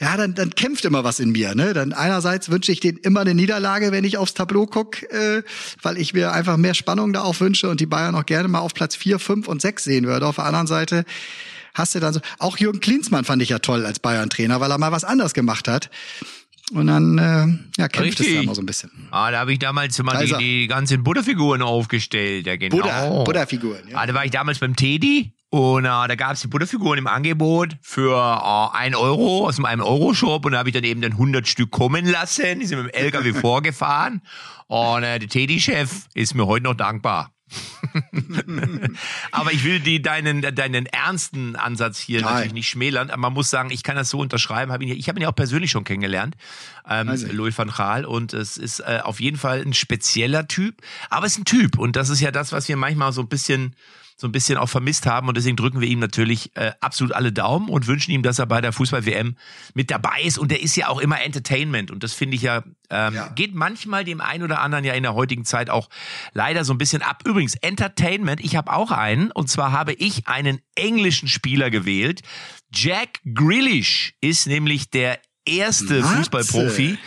ja, 0.00 0.16
dann, 0.16 0.34
dann 0.34 0.50
kämpft 0.50 0.84
immer 0.84 1.04
was 1.04 1.20
in 1.20 1.32
mir. 1.32 1.54
Ne? 1.54 1.74
Dann 1.74 1.92
einerseits 1.92 2.48
wünsche 2.48 2.72
ich 2.72 2.80
denen 2.80 2.98
immer 2.98 3.20
eine 3.20 3.34
Niederlage, 3.34 3.92
wenn 3.92 4.04
ich 4.04 4.16
aufs 4.16 4.32
Tableau 4.32 4.66
guck, 4.66 5.02
äh, 5.12 5.42
weil 5.82 5.98
ich 5.98 6.14
mir 6.14 6.32
einfach 6.32 6.56
mehr 6.56 6.74
Spannung 6.74 7.12
da 7.12 7.22
auch 7.22 7.38
wünsche 7.40 7.68
und 7.68 7.80
die 7.80 7.86
Bayern 7.86 8.14
auch 8.14 8.24
gerne 8.24 8.48
mal 8.48 8.60
auf 8.60 8.72
Platz 8.72 8.94
vier, 8.96 9.18
fünf 9.18 9.48
und 9.48 9.60
sechs 9.60 9.84
sehen 9.84 10.06
würde. 10.06 10.26
Auf 10.26 10.36
der 10.36 10.44
anderen 10.44 10.66
Seite 10.66 11.04
hast 11.74 11.94
du 11.94 12.00
dann 12.00 12.14
so, 12.14 12.20
auch 12.38 12.56
Jürgen 12.56 12.80
Klinsmann 12.80 13.24
fand 13.24 13.42
ich 13.42 13.48
ja 13.48 13.58
toll 13.58 13.84
als 13.84 13.98
Bayern-Trainer, 13.98 14.60
weil 14.60 14.70
er 14.70 14.78
mal 14.78 14.92
was 14.92 15.04
anderes 15.04 15.34
gemacht 15.34 15.66
hat. 15.66 15.90
Und 16.72 16.86
dann 16.86 17.18
äh, 17.18 17.80
ja, 17.80 17.88
kämpft 17.88 18.20
Richtig. 18.20 18.28
es 18.28 18.34
dann 18.36 18.46
mal 18.46 18.54
so 18.54 18.62
ein 18.62 18.66
bisschen. 18.66 18.90
Ah, 19.10 19.30
da 19.30 19.40
habe 19.40 19.52
ich 19.52 19.58
damals 19.58 20.00
mal 20.02 20.24
die, 20.24 20.36
die 20.38 20.66
ganzen 20.66 21.02
Buddha-Figuren 21.02 21.62
aufgestellt. 21.62 22.46
Ja, 22.46 22.56
genau. 22.56 22.76
Buddha, 22.76 23.24
Buddha-Figuren, 23.24 23.88
ja. 23.90 23.98
Ah, 23.98 24.06
da 24.06 24.14
war 24.14 24.24
ich 24.24 24.30
damals 24.30 24.60
beim 24.60 24.76
Teddy 24.76 25.32
und 25.54 25.84
äh, 25.84 25.88
da 25.88 26.14
gab 26.16 26.32
es 26.32 26.40
die 26.40 26.48
Butterfiguren 26.48 26.98
im 26.98 27.06
Angebot 27.06 27.76
für 27.80 28.16
äh, 28.16 28.76
ein 28.76 28.96
Euro 28.96 29.46
aus 29.46 29.64
einem 29.64 29.82
Euro-Shop 29.82 30.44
und 30.44 30.50
da 30.50 30.58
habe 30.58 30.68
ich 30.68 30.74
dann 30.74 30.82
eben 30.82 31.00
dann 31.00 31.12
100 31.12 31.46
Stück 31.46 31.70
kommen 31.70 32.06
lassen. 32.06 32.58
Die 32.58 32.66
sind 32.66 32.82
mit 32.82 32.92
dem 32.92 33.00
LKW 33.00 33.32
vorgefahren 33.40 34.22
und 34.66 35.04
äh, 35.04 35.20
der 35.20 35.28
Teddy-Chef 35.28 36.08
ist 36.14 36.34
mir 36.34 36.48
heute 36.48 36.64
noch 36.64 36.74
dankbar. 36.74 37.30
aber 39.30 39.52
ich 39.52 39.62
will 39.62 39.78
die 39.78 40.02
deinen 40.02 40.42
deinen 40.42 40.86
ernsten 40.86 41.54
Ansatz 41.54 42.00
hier 42.00 42.22
Nein. 42.22 42.32
natürlich 42.32 42.52
nicht 42.54 42.68
schmälern. 42.68 43.10
Aber 43.10 43.20
man 43.20 43.32
muss 43.32 43.48
sagen, 43.48 43.70
ich 43.70 43.84
kann 43.84 43.94
das 43.94 44.10
so 44.10 44.18
unterschreiben. 44.18 44.72
Hab 44.72 44.82
ihn, 44.82 44.88
ich 44.88 45.08
habe 45.08 45.20
ihn 45.20 45.22
ja 45.22 45.28
auch 45.28 45.36
persönlich 45.36 45.70
schon 45.70 45.84
kennengelernt, 45.84 46.34
ähm, 46.90 47.08
also. 47.08 47.28
Louis 47.30 47.56
van 47.56 47.70
Gaal, 47.70 48.06
und 48.06 48.32
es 48.32 48.56
ist 48.56 48.80
äh, 48.80 48.98
auf 49.04 49.20
jeden 49.20 49.36
Fall 49.36 49.60
ein 49.60 49.72
spezieller 49.72 50.48
Typ. 50.48 50.82
Aber 51.10 51.26
es 51.26 51.34
ist 51.34 51.42
ein 51.42 51.44
Typ 51.44 51.78
und 51.78 51.94
das 51.94 52.08
ist 52.08 52.18
ja 52.18 52.32
das, 52.32 52.50
was 52.50 52.66
wir 52.66 52.76
manchmal 52.76 53.12
so 53.12 53.20
ein 53.20 53.28
bisschen 53.28 53.76
so 54.16 54.28
ein 54.28 54.32
bisschen 54.32 54.56
auch 54.58 54.68
vermisst 54.68 55.06
haben. 55.06 55.28
Und 55.28 55.36
deswegen 55.36 55.56
drücken 55.56 55.80
wir 55.80 55.88
ihm 55.88 55.98
natürlich 55.98 56.54
äh, 56.56 56.72
absolut 56.80 57.12
alle 57.12 57.32
Daumen 57.32 57.68
und 57.68 57.86
wünschen 57.86 58.12
ihm, 58.12 58.22
dass 58.22 58.38
er 58.38 58.46
bei 58.46 58.60
der 58.60 58.72
Fußball-WM 58.72 59.36
mit 59.74 59.90
dabei 59.90 60.22
ist. 60.22 60.38
Und 60.38 60.50
der 60.50 60.62
ist 60.62 60.76
ja 60.76 60.88
auch 60.88 61.00
immer 61.00 61.20
Entertainment. 61.20 61.90
Und 61.90 62.04
das 62.04 62.12
finde 62.12 62.36
ich 62.36 62.42
ja, 62.42 62.62
ähm, 62.90 63.14
ja, 63.14 63.28
geht 63.28 63.54
manchmal 63.54 64.04
dem 64.04 64.20
einen 64.20 64.44
oder 64.44 64.60
anderen 64.60 64.84
ja 64.84 64.94
in 64.94 65.02
der 65.02 65.14
heutigen 65.14 65.44
Zeit 65.44 65.68
auch 65.68 65.88
leider 66.32 66.64
so 66.64 66.72
ein 66.72 66.78
bisschen 66.78 67.02
ab. 67.02 67.22
Übrigens, 67.26 67.54
Entertainment, 67.56 68.40
ich 68.42 68.56
habe 68.56 68.72
auch 68.72 68.92
einen. 68.92 69.30
Und 69.32 69.50
zwar 69.50 69.72
habe 69.72 69.92
ich 69.94 70.28
einen 70.28 70.60
englischen 70.76 71.28
Spieler 71.28 71.70
gewählt. 71.70 72.22
Jack 72.72 73.20
Grealish 73.34 74.14
ist 74.20 74.46
nämlich 74.46 74.90
der 74.90 75.18
erste 75.44 76.00
Matze. 76.00 76.16
Fußballprofi, 76.16 76.98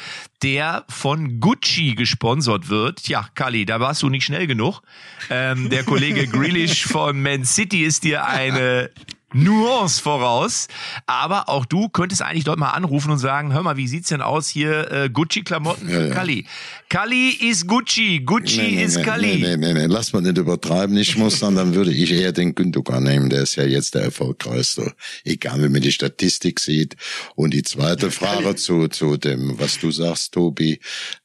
der 0.44 0.86
von 0.90 1.40
Gucci 1.40 1.96
gesponsert 1.96 2.70
wird. 2.70 3.04
Tja, 3.04 3.28
Kali, 3.34 3.66
da 3.66 3.80
warst 3.80 4.04
du 4.04 4.10
nicht 4.10 4.26
schnell 4.26 4.48
genug. 4.48 4.82
Ähm, 5.30 5.70
der 5.70 5.84
Kollege 5.84 6.28
Grealish 6.28 6.86
von 6.86 7.22
Man 7.22 7.46
City 7.46 7.84
ist 7.84 8.04
dir 8.04 8.26
eine 8.26 8.92
Nuance 9.38 10.02
voraus. 10.02 10.68
Aber 11.06 11.50
auch 11.50 11.66
du 11.66 11.90
könntest 11.90 12.22
eigentlich 12.22 12.44
dort 12.44 12.60
mal 12.60 12.72
anrufen 12.72 13.12
und 13.12 13.20
sagen, 13.20 13.54
hör 13.54 13.64
mal, 13.64 13.78
wie 13.78 13.88
sieht's 13.88 14.10
denn 14.10 14.22
aus 14.22 14.48
hier, 14.48 14.92
äh, 14.92 15.10
Gucci-Klamotten 15.10 15.90
ja, 15.90 16.08
ja. 16.08 16.14
Kali? 16.14 16.46
Kali 16.90 17.30
ist 17.30 17.68
Gucci, 17.68 18.22
Gucci 18.26 18.58
nee, 18.58 18.72
nee, 18.72 18.84
ist 18.84 18.98
nee, 18.98 19.04
Kali. 19.04 19.38
Nee, 19.42 19.58
nee, 19.58 19.74
nee, 19.74 19.86
lass 19.86 20.14
mal 20.14 20.22
nicht 20.22 20.38
übertreiben. 20.38 20.98
Ich 20.98 21.18
muss 21.18 21.40
dann, 21.40 21.56
dann 21.56 21.76
würde 21.76 21.92
ich 21.92 22.12
eher 22.12 22.32
den 22.32 22.56
Gündogan 22.56 23.04
nehmen. 23.04 23.30
Der 23.30 23.44
ist 23.44 23.56
ja 23.56 23.64
jetzt 23.64 23.94
der 23.94 24.04
erfolgreichste. 24.04 24.94
Egal, 25.24 25.62
wie 25.64 25.70
man 25.70 25.82
die 25.82 25.92
Statistik 25.92 26.60
sieht. 26.60 26.96
Und 27.36 27.54
die 27.54 27.64
zweite 27.64 28.10
Frage 28.10 28.56
zu, 28.56 28.88
zu 28.88 29.18
dem, 29.18 29.60
was 29.60 29.80
du 29.80 29.92
sagst, 29.92 30.34
Tobi. 30.34 30.80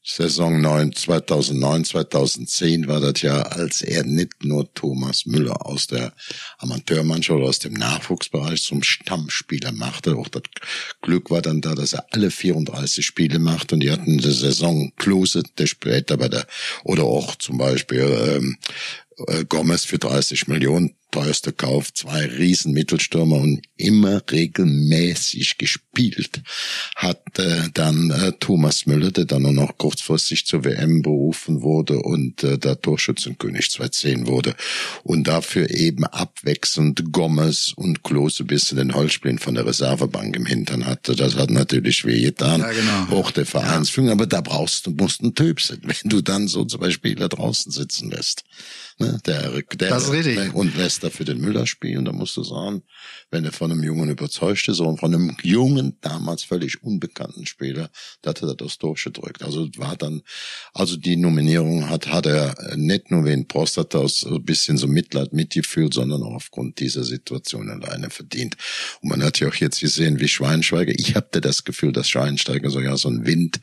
Saison 0.04 0.60
9, 0.60 0.94
2009, 0.94 1.84
2010 1.84 2.88
war 2.88 3.00
das 3.00 3.22
ja, 3.22 3.40
als 3.42 3.82
er 3.82 4.02
nicht 4.02 4.44
nur 4.44 4.72
Thomas 4.74 5.26
Müller 5.26 5.64
aus 5.64 5.86
der 5.86 6.12
Amateurmannschaft 6.58 7.38
oder 7.38 7.48
aus 7.48 7.60
dem 7.60 7.74
Nachwuchsbereich 7.74 8.62
zum 8.62 8.82
Stammspieler 8.82 9.70
machte. 9.70 10.16
Auch 10.16 10.28
das 10.28 10.42
Glück 11.02 11.30
war 11.30 11.40
dann 11.40 11.60
da, 11.60 11.76
dass 11.76 11.92
er 11.92 12.06
alle 12.10 12.32
34 12.32 13.06
Spiele 13.06 13.38
macht 13.38 13.72
und 13.72 13.78
die 13.80 13.92
hatten 13.92 14.18
eine 14.18 14.32
Saison 14.32 14.92
Klose, 14.96 15.44
der 15.56 15.66
später 15.66 16.16
bei 16.16 16.28
der, 16.28 16.46
oder 16.82 17.04
auch 17.04 17.36
zum 17.36 17.58
Beispiel 17.58 18.00
ähm, 18.00 18.58
äh, 19.28 19.44
Gomez 19.44 19.84
für 19.84 19.98
30 19.98 20.48
Millionen 20.48 20.96
teuerster 21.12 21.52
Kauf, 21.52 21.94
zwei 21.94 22.26
riesen 22.26 22.72
Mittelstürmer 22.72 23.36
und 23.36 23.62
immer 23.76 24.20
regelmäßig 24.30 25.58
gespielt 25.58 26.42
hat 26.96 27.38
äh, 27.38 27.68
dann 27.74 28.10
äh, 28.10 28.32
Thomas 28.40 28.86
Müller, 28.86 29.10
der 29.10 29.26
dann 29.26 29.42
nur 29.42 29.52
noch 29.52 29.78
kurzfristig 29.78 30.46
zur 30.46 30.64
WM 30.64 31.02
berufen 31.02 31.62
wurde 31.62 31.98
und 31.98 32.42
äh, 32.42 32.58
der 32.58 32.80
Torschützenkönig 32.80 33.70
2010 33.70 34.26
wurde 34.26 34.54
und 35.02 35.26
dafür 35.26 35.70
eben 35.70 36.04
abwechselnd 36.04 37.12
Gomez 37.12 37.72
und 37.76 38.02
Klose 38.02 38.44
bis 38.44 38.66
zu 38.66 38.74
den 38.74 38.94
Holzspielen 38.94 39.38
von 39.38 39.54
der 39.54 39.66
Reservebank 39.66 40.34
im 40.36 40.46
Hintern 40.46 40.86
hatte. 40.86 41.14
Das 41.14 41.36
hat 41.36 41.50
natürlich 41.50 42.04
wehgetan, 42.04 42.60
ja, 42.60 42.72
genau. 42.72 43.18
auch 43.18 43.30
der 43.30 43.46
Vereinsführung, 43.46 44.10
aber 44.10 44.26
da 44.26 44.40
brauchst 44.40 44.86
du, 44.86 44.90
musst 44.92 45.22
ein 45.22 45.34
Typ 45.34 45.60
sein, 45.60 45.80
wenn 45.82 46.10
du 46.10 46.22
dann 46.22 46.48
so 46.48 46.64
zwei 46.64 46.90
Spieler 46.90 47.28
draußen 47.28 47.70
sitzen 47.70 48.10
lässt. 48.10 48.44
Ne? 48.98 49.18
Der, 49.26 49.50
der, 49.50 49.88
das 49.90 50.04
ist 50.04 50.12
richtig. 50.12 50.54
Und 50.54 50.76
lässt 50.76 51.01
dafür 51.02 51.26
den 51.26 51.40
Müller 51.40 51.66
spielen. 51.66 52.04
Da 52.04 52.12
musst 52.12 52.36
du 52.36 52.42
sagen, 52.42 52.82
wenn 53.30 53.44
er 53.44 53.52
von 53.52 53.70
einem 53.70 53.82
Jungen 53.82 54.10
überzeugt 54.10 54.68
ist 54.68 54.80
und 54.80 54.98
von 54.98 55.14
einem 55.14 55.36
jungen, 55.42 55.98
damals 56.00 56.44
völlig 56.44 56.82
unbekannten 56.82 57.46
Spieler, 57.46 57.90
da 58.20 58.32
er 58.32 58.54
das 58.54 58.78
durchgedrückt. 58.78 59.42
Also 59.42 59.68
war 59.76 59.96
dann, 59.96 60.22
also 60.74 60.96
die 60.96 61.16
Nominierung 61.16 61.88
hat, 61.88 62.08
hat 62.08 62.26
er 62.26 62.76
nicht 62.76 63.10
nur 63.10 63.24
wegen 63.24 63.46
Prostata 63.46 63.98
aus 63.98 64.24
ein 64.24 64.44
bisschen 64.44 64.78
so 64.78 64.86
Mitleid 64.86 65.32
mitgefühlt, 65.32 65.94
sondern 65.94 66.22
auch 66.22 66.34
aufgrund 66.34 66.80
dieser 66.80 67.04
Situation 67.04 67.68
alleine 67.70 68.10
verdient. 68.10 68.56
Und 69.00 69.10
man 69.10 69.22
hat 69.22 69.40
ja 69.40 69.48
auch 69.48 69.54
jetzt 69.54 69.80
gesehen, 69.80 70.20
wie 70.20 70.28
Schweinsteiger, 70.28 70.92
ich 70.96 71.14
hatte 71.14 71.40
das 71.40 71.64
Gefühl, 71.64 71.92
dass 71.92 72.08
Schweinsteiger 72.08 72.70
so 72.70 72.80
ja 72.80 72.96
so 72.96 73.08
einen 73.08 73.26
Wind 73.26 73.60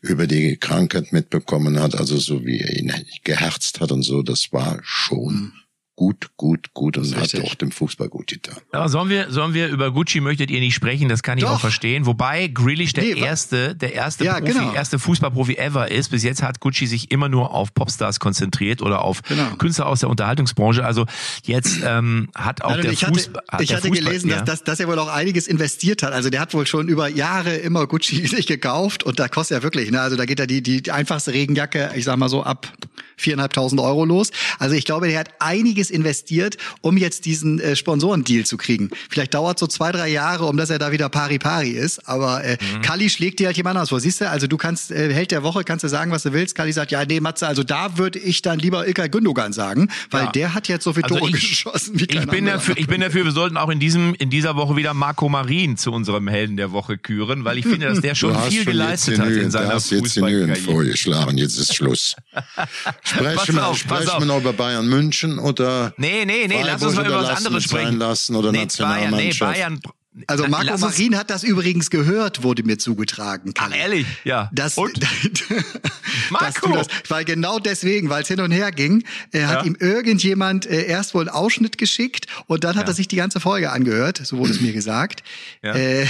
über 0.00 0.26
die 0.26 0.56
Krankheit 0.56 1.12
mitbekommen 1.12 1.80
hat, 1.80 1.94
also 1.94 2.16
so 2.18 2.44
wie 2.44 2.60
er 2.60 2.76
ihn 2.76 2.92
geherzt 3.24 3.80
hat 3.80 3.92
und 3.92 4.02
so, 4.02 4.22
das 4.22 4.52
war 4.52 4.80
schon 4.82 5.52
gut, 5.96 6.30
gut, 6.36 6.74
gut 6.74 6.96
und 6.98 7.14
hat 7.14 7.22
richtig. 7.22 7.44
auch 7.44 7.54
dem 7.54 7.70
Fußball 7.70 8.08
gut 8.08 8.26
getan. 8.28 8.56
Aber 8.72 8.88
sollen 8.88 9.08
wir, 9.08 9.30
sollen 9.30 9.54
wir 9.54 9.68
über 9.68 9.92
Gucci 9.92 10.20
möchtet 10.20 10.50
ihr 10.50 10.60
nicht 10.60 10.74
sprechen? 10.74 11.08
Das 11.08 11.22
kann 11.22 11.38
ich 11.38 11.44
Doch. 11.44 11.52
auch 11.52 11.60
verstehen. 11.60 12.04
Wobei 12.06 12.48
Grealish 12.48 12.92
der 12.94 13.04
Nee, 13.04 13.20
erste, 13.20 13.74
der 13.76 13.92
erste 13.94 14.24
Ja, 14.24 14.40
Profi, 14.40 14.52
genau. 14.52 14.72
erste 14.72 14.98
Fußballprofi 14.98 15.54
ever 15.56 15.90
ist. 15.90 16.10
Bis 16.10 16.22
jetzt 16.24 16.42
hat 16.42 16.60
Gucci 16.60 16.86
sich 16.86 17.10
immer 17.10 17.28
nur 17.28 17.52
auf 17.52 17.74
Popstars 17.74 18.18
konzentriert 18.20 18.82
oder 18.82 19.02
auf 19.02 19.22
Genau. 19.22 19.50
Künstler 19.56 19.86
aus 19.86 20.00
der 20.00 20.08
Unterhaltungsbranche. 20.10 20.84
Also 20.84 21.06
jetzt 21.44 21.78
ähm, 21.84 22.28
hat 22.34 22.62
auch 22.62 22.70
Nein, 22.70 22.82
der 22.82 22.92
ich 22.92 23.04
hatte, 23.04 23.14
Fußball. 23.14 23.42
hat 23.48 23.60
ich 23.60 23.68
der 23.68 23.76
hatte 23.76 23.88
Fußball, 23.88 24.04
gelesen, 24.08 24.30
ja. 24.30 24.36
dass, 24.40 24.44
dass, 24.60 24.64
dass 24.64 24.80
er 24.80 24.88
wohl 24.88 24.98
auch 24.98 25.08
einiges 25.08 25.46
investiert 25.46 26.02
hat. 26.02 26.12
Also 26.12 26.28
der 26.30 26.40
hat 26.40 26.54
wohl 26.54 26.66
schon 26.66 26.88
über 26.88 27.08
Jahre 27.08 27.54
immer 27.54 27.86
Gucci 27.86 28.26
sich 28.26 28.46
gekauft 28.46 29.04
und 29.04 29.18
da 29.20 29.28
kostet 29.28 29.58
ja 29.58 29.62
wirklich, 29.62 29.90
ne? 29.90 30.00
Also 30.00 30.16
da 30.16 30.24
geht 30.24 30.38
ja 30.40 30.46
die, 30.46 30.62
die 30.62 30.90
einfachste 30.90 31.32
Regenjacke, 31.32 31.92
ich 31.94 32.04
sag 32.04 32.16
mal 32.16 32.28
so, 32.28 32.42
ab 32.42 32.72
viereinhalbtausend 33.16 33.80
Euro 33.80 34.04
los. 34.04 34.30
Also 34.58 34.74
ich 34.74 34.84
glaube, 34.84 35.06
der 35.08 35.20
hat 35.20 35.28
einiges 35.38 35.83
investiert, 35.90 36.56
um 36.80 36.96
jetzt 36.96 37.24
diesen 37.26 37.60
äh, 37.60 37.76
Sponsorendeal 37.76 38.44
zu 38.44 38.56
kriegen. 38.56 38.90
Vielleicht 39.10 39.34
dauert 39.34 39.58
so 39.58 39.66
zwei, 39.66 39.92
drei 39.92 40.08
Jahre, 40.08 40.46
um 40.46 40.56
dass 40.56 40.70
er 40.70 40.78
da 40.78 40.92
wieder 40.92 41.08
pari 41.08 41.38
pari 41.38 41.70
ist. 41.70 42.08
Aber 42.08 42.42
äh, 42.44 42.56
Mhm. 42.74 42.82
Kalli 42.82 43.10
schlägt 43.10 43.40
dir 43.40 43.46
halt 43.48 43.56
jemand 43.56 43.76
aus 43.78 43.88
vor. 43.90 44.00
Siehst 44.00 44.20
du, 44.20 44.28
also 44.30 44.46
du 44.46 44.56
kannst, 44.56 44.90
äh, 44.90 45.12
Held 45.12 45.30
der 45.32 45.42
Woche, 45.42 45.64
kannst 45.64 45.84
du 45.84 45.88
sagen, 45.88 46.10
was 46.12 46.22
du 46.22 46.32
willst. 46.32 46.54
Kalli 46.54 46.72
sagt, 46.72 46.92
ja, 46.92 47.04
nee, 47.04 47.20
Matze, 47.20 47.46
also 47.46 47.62
da 47.62 47.98
würde 47.98 48.18
ich 48.18 48.42
dann 48.42 48.58
lieber 48.58 48.86
Ilkay 48.86 49.08
Gündogan 49.08 49.52
sagen, 49.52 49.88
weil 50.10 50.24
Ja. 50.24 50.32
der 50.32 50.54
hat 50.54 50.68
jetzt 50.68 50.84
so 50.84 50.92
viele 50.92 51.04
Also 51.04 51.16
Tore 51.18 51.30
ich- 51.30 51.40
geschossen 51.50 51.98
wie 51.98 52.04
Ich 52.04 52.08
kein 52.08 52.26
bin, 52.28 52.38
anderer. 52.40 52.56
dafür, 52.56 52.76
ich 52.78 52.86
bin 52.86 53.00
dafür, 53.00 53.24
wir 53.24 53.32
sollten 53.32 53.56
auch 53.56 53.68
in 53.70 53.80
diesem, 53.80 54.14
in 54.14 54.30
dieser 54.30 54.56
Woche 54.56 54.76
wieder 54.76 54.94
Marco 54.94 55.28
Marin 55.28 55.76
zu 55.76 55.90
unserem 55.92 56.28
Helden 56.28 56.56
der 56.56 56.72
Woche 56.72 56.96
küren, 56.96 57.44
weil 57.44 57.58
ich 57.58 57.66
finde, 57.66 57.86
dass 57.86 58.00
der 58.00 58.14
schon 58.14 58.34
viel 58.44 58.62
schon 58.62 58.72
geleistet 58.72 59.18
hat 59.18 59.28
in 59.30 59.50
seiner 59.50 59.74
hast 59.74 59.90
jetzt 59.90 60.14
genügend 60.14 60.56
vorgeschlagen, 60.58 61.36
jetzt 61.38 61.58
ist 61.58 61.74
Schluss. 61.74 62.14
Sprechen 63.02 63.56
wir, 63.56 63.74
sprechen 63.74 64.10
wir 64.18 64.26
noch 64.26 64.38
über 64.40 64.52
Bayern 64.52 64.86
München 64.88 65.38
oder 65.38 65.73
Nee, 65.96 66.24
nee, 66.24 66.46
nee, 66.46 66.62
lass 66.62 66.82
uns 66.82 66.96
mal 66.96 67.06
über 67.06 67.16
was 67.16 67.24
oder 67.24 67.36
anderes 67.36 67.64
sprechen. 67.64 67.98
lassen 67.98 68.36
oder 68.36 68.52
nee, 68.52 68.66
Bayern, 68.78 69.14
nee? 69.14 69.32
Bayern. 69.38 69.80
Also 70.28 70.46
Marco 70.46 70.78
Marin 70.78 71.16
hat 71.18 71.28
das 71.30 71.42
übrigens 71.42 71.90
gehört, 71.90 72.44
wurde 72.44 72.62
mir 72.62 72.78
zugetragen. 72.78 73.52
Ach, 73.58 73.74
ehrlich? 73.74 74.06
Ja. 74.22 74.48
Das, 74.52 74.78
Und? 74.78 75.00
Marco! 76.30 76.72
das, 76.72 76.86
weil 77.08 77.24
genau 77.24 77.58
deswegen, 77.58 78.10
weil 78.10 78.22
es 78.22 78.28
hin 78.28 78.40
und 78.40 78.52
her 78.52 78.70
ging, 78.70 79.04
äh, 79.32 79.42
hat 79.44 79.60
Ja. 79.62 79.64
ihm 79.64 79.76
irgendjemand 79.78 80.66
äh, 80.66 80.84
erst 80.86 81.14
wohl 81.14 81.22
einen 81.22 81.30
Ausschnitt 81.30 81.78
geschickt 81.78 82.26
und 82.46 82.62
dann 82.64 82.76
hat 82.76 82.84
Ja. 82.84 82.92
er 82.92 82.94
sich 82.94 83.08
die 83.08 83.16
ganze 83.16 83.40
Folge 83.40 83.70
angehört, 83.72 84.20
so 84.24 84.38
wurde 84.38 84.52
es 84.52 84.60
mir 84.60 84.72
gesagt. 84.72 85.24
Ja. 85.62 85.74
Äh, 85.74 86.06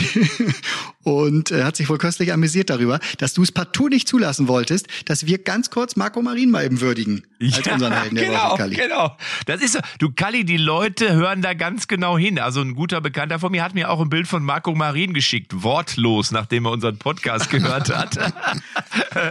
und 1.02 1.50
äh, 1.50 1.64
hat 1.64 1.76
sich 1.76 1.88
wohl 1.88 1.98
köstlich 1.98 2.32
amüsiert 2.32 2.70
darüber, 2.70 2.98
dass 3.18 3.32
du 3.34 3.42
es 3.42 3.52
partout 3.52 3.88
nicht 3.88 4.08
zulassen 4.08 4.48
wolltest, 4.48 4.86
dass 5.06 5.26
wir 5.26 5.38
ganz 5.38 5.70
kurz 5.70 5.96
Marco 5.96 6.20
Marin 6.22 6.50
mal 6.50 6.64
eben 6.64 6.80
würdigen. 6.80 7.22
Als 7.42 7.66
unseren 7.68 7.92
Helden 7.92 8.14
der 8.16 8.26
genau, 8.26 8.50
Woche, 8.52 8.56
Kalli. 8.58 8.76
genau. 8.76 9.16
Das 9.44 9.60
ist 9.60 9.72
so. 9.74 9.80
Du, 9.98 10.10
Kalli, 10.10 10.44
die 10.46 10.56
Leute 10.56 11.12
hören 11.12 11.42
da 11.42 11.52
ganz 11.52 11.88
genau 11.88 12.16
hin. 12.16 12.38
Also 12.38 12.62
ein 12.62 12.74
guter 12.74 13.02
Bekannter 13.02 13.38
von 13.38 13.52
mir 13.52 13.62
hat 13.62 13.74
mir 13.74 13.90
auch 13.90 13.93
ein 14.00 14.08
Bild 14.08 14.28
von 14.28 14.44
Marco 14.44 14.74
Marin 14.74 15.14
geschickt, 15.14 15.62
wortlos, 15.62 16.30
nachdem 16.30 16.66
er 16.66 16.72
unseren 16.72 16.98
Podcast 16.98 17.50
gehört 17.50 17.94
hat. 17.94 18.16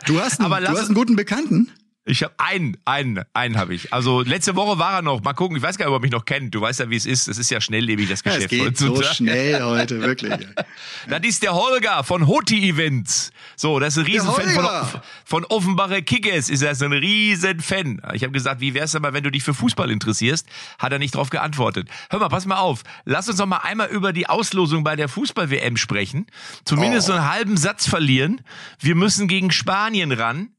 Du 0.05 0.19
hast, 0.19 0.39
einen, 0.39 0.51
Aber 0.51 0.61
du 0.61 0.69
hast 0.69 0.85
einen 0.85 0.95
guten 0.95 1.15
Bekannten. 1.15 1.69
Ich 2.05 2.21
habe 2.21 2.33
einen, 2.37 2.75
einen, 2.83 3.23
einen 3.33 3.57
habe 3.57 3.73
ich. 3.73 3.93
Also 3.93 4.21
letzte 4.21 4.57
Woche 4.57 4.77
war 4.77 4.95
er 4.95 5.01
noch. 5.01 5.23
Mal 5.23 5.31
gucken, 5.31 5.55
ich 5.55 5.63
weiß 5.63 5.77
gar 5.77 5.85
nicht, 5.85 5.95
ob 5.95 6.01
er 6.01 6.03
mich 6.03 6.11
noch 6.11 6.25
kennt. 6.25 6.53
Du 6.53 6.59
weißt 6.59 6.81
ja, 6.81 6.89
wie 6.89 6.97
es 6.97 7.05
ist. 7.05 7.29
Es 7.29 7.37
ist 7.37 7.49
ja 7.49 7.61
schnelllebig, 7.61 8.09
das 8.09 8.21
Ja, 8.25 8.33
Geschäft 8.35 8.51
es 8.51 8.59
geht 8.59 8.77
so 8.77 9.01
schnell 9.03 9.63
heute, 9.63 10.01
wirklich. 10.01 10.33
Das 11.07 11.21
ist 11.23 11.43
der 11.43 11.53
Holger 11.53 12.03
von 12.03 12.27
Hoti 12.27 12.67
Events. 12.67 13.31
So, 13.55 13.79
das 13.79 13.95
ist 13.95 13.99
ein 13.99 14.05
Riesenfan 14.05 14.49
von, 14.49 15.01
von 15.23 15.45
Offenbacher 15.45 16.01
Kickers. 16.01 16.49
Ist 16.49 16.61
er 16.61 16.75
so 16.75 16.83
ein 16.83 16.91
Riesenfan. 16.91 18.01
Ich 18.13 18.23
habe 18.23 18.33
gesagt, 18.33 18.59
wie 18.59 18.73
wär's 18.73 18.91
denn 18.91 19.01
mal, 19.01 19.13
wenn 19.13 19.23
du 19.23 19.31
dich 19.31 19.43
für 19.43 19.53
Fußball 19.53 19.89
interessierst? 19.89 20.45
Hat 20.79 20.91
er 20.91 20.99
nicht 20.99 21.15
drauf 21.15 21.29
geantwortet. 21.29 21.87
Hör 22.09 22.19
mal, 22.19 22.27
pass 22.27 22.45
mal 22.45 22.57
auf. 22.57 22.83
Lass 23.05 23.29
uns 23.29 23.37
doch 23.37 23.45
mal 23.45 23.59
einmal 23.59 23.87
über 23.87 24.11
die 24.11 24.27
Auslosung 24.27 24.83
bei 24.83 24.97
der 24.97 25.07
Fußball-WM 25.07 25.77
sprechen. 25.77 26.27
Zumindest 26.65 27.07
so 27.07 27.13
einen 27.13 27.31
halben 27.31 27.55
Satz 27.55 27.87
verlieren. 27.87 28.41
Wir 28.79 28.95
müssen 28.95 29.29
gegen 29.29 29.51
Spanien 29.51 30.11
ran. 30.11 30.49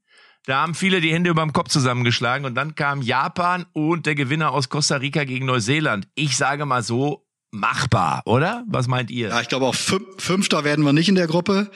Da 0.45 0.61
haben 0.61 0.75
viele 0.75 1.01
die 1.01 1.11
Hände 1.11 1.29
überm 1.31 1.53
Kopf 1.53 1.69
zusammengeschlagen 1.69 2.45
und 2.45 2.55
dann 2.55 2.75
kam 2.75 3.01
Japan 3.01 3.65
und 3.73 4.05
der 4.05 4.15
Gewinner 4.15 4.51
aus 4.51 4.69
Costa 4.69 4.97
Rica 4.97 5.23
gegen 5.23 5.45
Neuseeland. 5.45 6.07
Ich 6.15 6.37
sage 6.37 6.65
mal 6.65 6.83
so, 6.83 7.25
machbar, 7.51 8.21
oder? 8.25 8.63
Was 8.67 8.87
meint 8.87 9.09
ihr? 9.09 9.29
Ja, 9.29 9.41
ich 9.41 9.47
glaube 9.47 9.65
auch 9.65 9.75
fün- 9.75 10.05
Fünfter 10.19 10.63
werden 10.63 10.85
wir 10.85 10.93
nicht 10.93 11.09
in 11.09 11.15
der 11.15 11.27
Gruppe. 11.27 11.71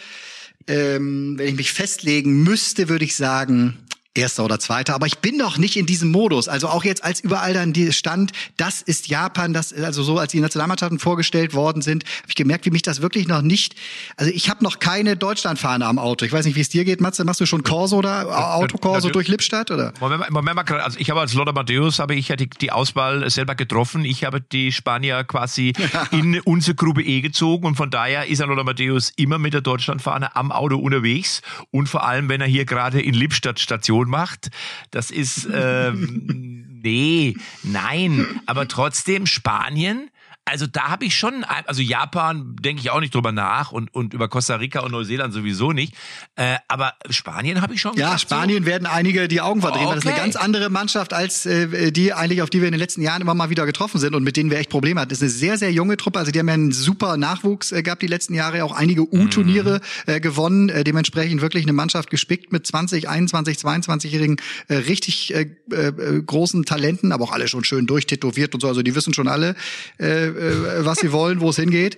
Ähm, 0.68 1.36
wenn 1.38 1.48
ich 1.48 1.56
mich 1.56 1.72
festlegen 1.74 2.44
müsste, 2.44 2.90
würde 2.90 3.06
ich 3.06 3.16
sagen 3.16 3.80
Erster 4.20 4.44
oder 4.44 4.60
Zweiter. 4.60 4.94
Aber 4.94 5.08
ich 5.08 5.20
bin 5.20 5.38
noch 5.38 5.58
nicht 5.58 5.78
in 5.78 5.86
diesem 5.86 6.12
Modus. 6.12 6.48
Also 6.48 6.68
auch 6.68 6.84
jetzt, 6.84 7.04
als 7.04 7.22
überall 7.22 7.54
dann 7.54 7.74
die 7.74 7.92
stand, 7.94 8.32
das 8.58 8.82
ist 8.82 9.08
Japan, 9.08 9.54
das 9.54 9.74
also 9.74 10.04
so, 10.04 10.18
als 10.18 10.32
die 10.32 10.42
Nationalmannschaften 10.42 11.00
vorgestellt 11.00 11.54
worden 11.54 11.82
sind, 11.82 12.04
habe 12.04 12.28
ich 12.28 12.36
gemerkt, 12.36 12.66
wie 12.66 12.72
mich 12.72 12.82
das 12.82 13.02
wirklich 13.02 13.28
noch 13.28 13.42
nicht. 13.42 13.76
Also 14.18 14.32
ich 14.34 14.50
habe 14.50 14.64
noch 14.64 14.80
keine 14.80 15.16
Deutschlandfahne 15.16 15.86
am 15.86 16.00
Auto. 16.00 16.26
Ich 16.26 16.34
weiß 16.34 16.46
nicht, 16.46 16.56
wie 16.56 16.62
es 16.62 16.70
dir 16.70 16.84
geht, 16.84 17.00
Matze. 17.02 17.24
Machst 17.24 17.40
du 17.40 17.46
schon 17.46 17.64
Corso 17.64 17.98
oder 17.98 18.56
Autokorso 18.56 19.10
durch 19.10 19.28
Lippstadt 19.28 19.72
oder? 19.72 19.94
Moment, 20.00 20.30
Moment 20.30 20.56
mal, 20.56 20.82
also 20.82 21.00
ich 21.00 21.10
habe 21.10 21.22
als 21.22 21.34
Lothar 21.34 21.54
Matthäus 21.54 22.00
habe 22.00 22.16
ich 22.16 22.28
ja 22.28 22.36
die, 22.36 22.50
die 22.50 22.72
Auswahl 22.72 23.30
selber 23.30 23.56
getroffen. 23.56 24.04
Ich 24.04 24.26
habe 24.26 24.42
die 24.42 24.72
Spanier 24.72 25.24
quasi 25.24 25.74
in 26.12 26.40
unsere 26.42 26.76
Gruppe 26.76 27.02
E 27.02 27.22
gezogen 27.22 27.66
und 27.66 27.76
von 27.76 27.90
daher 27.90 28.28
ist 28.28 28.42
ein 28.42 28.50
Lothar 28.50 28.66
Matthäus 28.66 29.12
immer 29.16 29.40
mit 29.40 29.54
der 29.54 29.62
Deutschlandfahne 29.62 30.36
am 30.36 30.52
Auto 30.52 30.78
unterwegs 30.78 31.42
und 31.72 31.88
vor 31.88 32.06
allem, 32.06 32.28
wenn 32.30 32.42
er 32.42 32.48
hier 32.48 32.66
gerade 32.66 33.02
in 33.02 33.14
Lippstadt 33.14 33.60
Station 33.60 34.09
macht. 34.10 34.50
Das 34.92 35.12
ist 35.12 35.48
ähm, 35.52 36.80
nee, 36.84 37.36
nein, 37.64 38.42
aber 38.46 38.68
trotzdem 38.68 39.26
Spanien. 39.26 40.10
Also 40.50 40.68
da 40.68 40.90
habe 40.90 41.06
ich 41.06 41.16
schon, 41.16 41.44
also 41.66 41.82
Japan 41.82 42.56
denke 42.62 42.82
ich 42.82 42.90
auch 42.90 43.00
nicht 43.00 43.14
drüber 43.14 43.32
nach 43.32 43.72
und, 43.72 43.94
und 43.94 44.14
über 44.14 44.28
Costa 44.30 44.56
Rica 44.56 44.80
und 44.82 44.92
Neuseeland 44.92 45.34
sowieso 45.34 45.72
nicht. 45.72 45.94
Äh, 46.36 46.56
aber 46.68 46.94
Spanien 47.10 47.62
habe 47.62 47.74
ich 47.74 47.82
schon 47.82 47.94
Ja, 47.96 48.08
gedacht, 48.08 48.20
so- 48.22 48.36
Spanien 48.36 48.66
werden 48.66 48.86
einige 48.86 49.28
die 49.28 49.42
Augen 49.42 49.62
verdrehen, 49.62 49.88
weil 49.88 49.96
das 49.96 50.06
eine 50.06 50.14
Okay. 50.16 50.22
ganz 50.24 50.36
andere 50.36 50.70
Mannschaft 50.70 51.14
als 51.14 51.46
äh, 51.46 51.92
die 51.92 52.14
eigentlich, 52.14 52.42
auf 52.42 52.50
die 52.50 52.62
wir 52.62 52.68
in 52.68 52.74
den 52.74 52.80
letzten 52.80 53.02
Jahren 53.02 53.22
immer 53.22 53.34
mal 53.34 53.50
wieder 53.50 53.66
getroffen 53.66 54.00
sind 54.00 54.16
und 54.16 54.24
mit 54.24 54.38
denen 54.38 54.50
wir 54.50 54.58
echt 54.58 54.70
Probleme 54.70 55.00
hatten. 55.02 55.10
Das 55.10 55.20
ist 55.20 55.24
eine 55.24 55.30
sehr, 55.32 55.58
sehr 55.58 55.72
junge 55.72 55.98
Truppe. 55.98 56.20
Also 56.20 56.32
die 56.32 56.40
haben 56.40 56.48
ja 56.48 56.54
einen 56.54 56.72
super 56.72 57.18
Nachwuchs 57.18 57.72
äh, 57.72 57.84
gehabt 57.84 58.02
die 58.02 58.08
letzten 58.08 58.34
Jahre, 58.34 58.64
auch 58.64 58.72
einige 58.76 59.02
U-Turniere 59.14 59.82
äh, 60.08 60.20
gewonnen. 60.20 60.70
Äh, 60.70 60.84
dementsprechend 60.84 61.42
wirklich 61.42 61.64
eine 61.64 61.74
Mannschaft 61.74 62.10
gespickt 62.10 62.52
mit 62.52 62.66
20, 62.66 63.08
21, 63.10 63.58
22-jährigen 63.58 64.38
äh, 64.68 64.76
richtig 64.76 65.34
äh, 65.34 65.48
äh, 65.72 66.22
großen 66.26 66.66
Talenten, 66.66 67.12
aber 67.12 67.26
auch 67.26 67.32
alle 67.32 67.48
schon 67.48 67.64
schön 67.64 67.86
durchtätowiert 67.88 68.54
und 68.54 68.62
so. 68.62 68.68
Also 68.68 68.82
die 68.82 68.96
wissen 68.96 69.14
schon 69.14 69.28
alle, 69.28 69.56
äh, 70.00 70.28
äh, 70.40 70.86
was 70.86 71.00
sie 71.00 71.12
wollen, 71.12 71.42
wo 71.42 71.50
es 71.50 71.56
hingeht. 71.58 71.98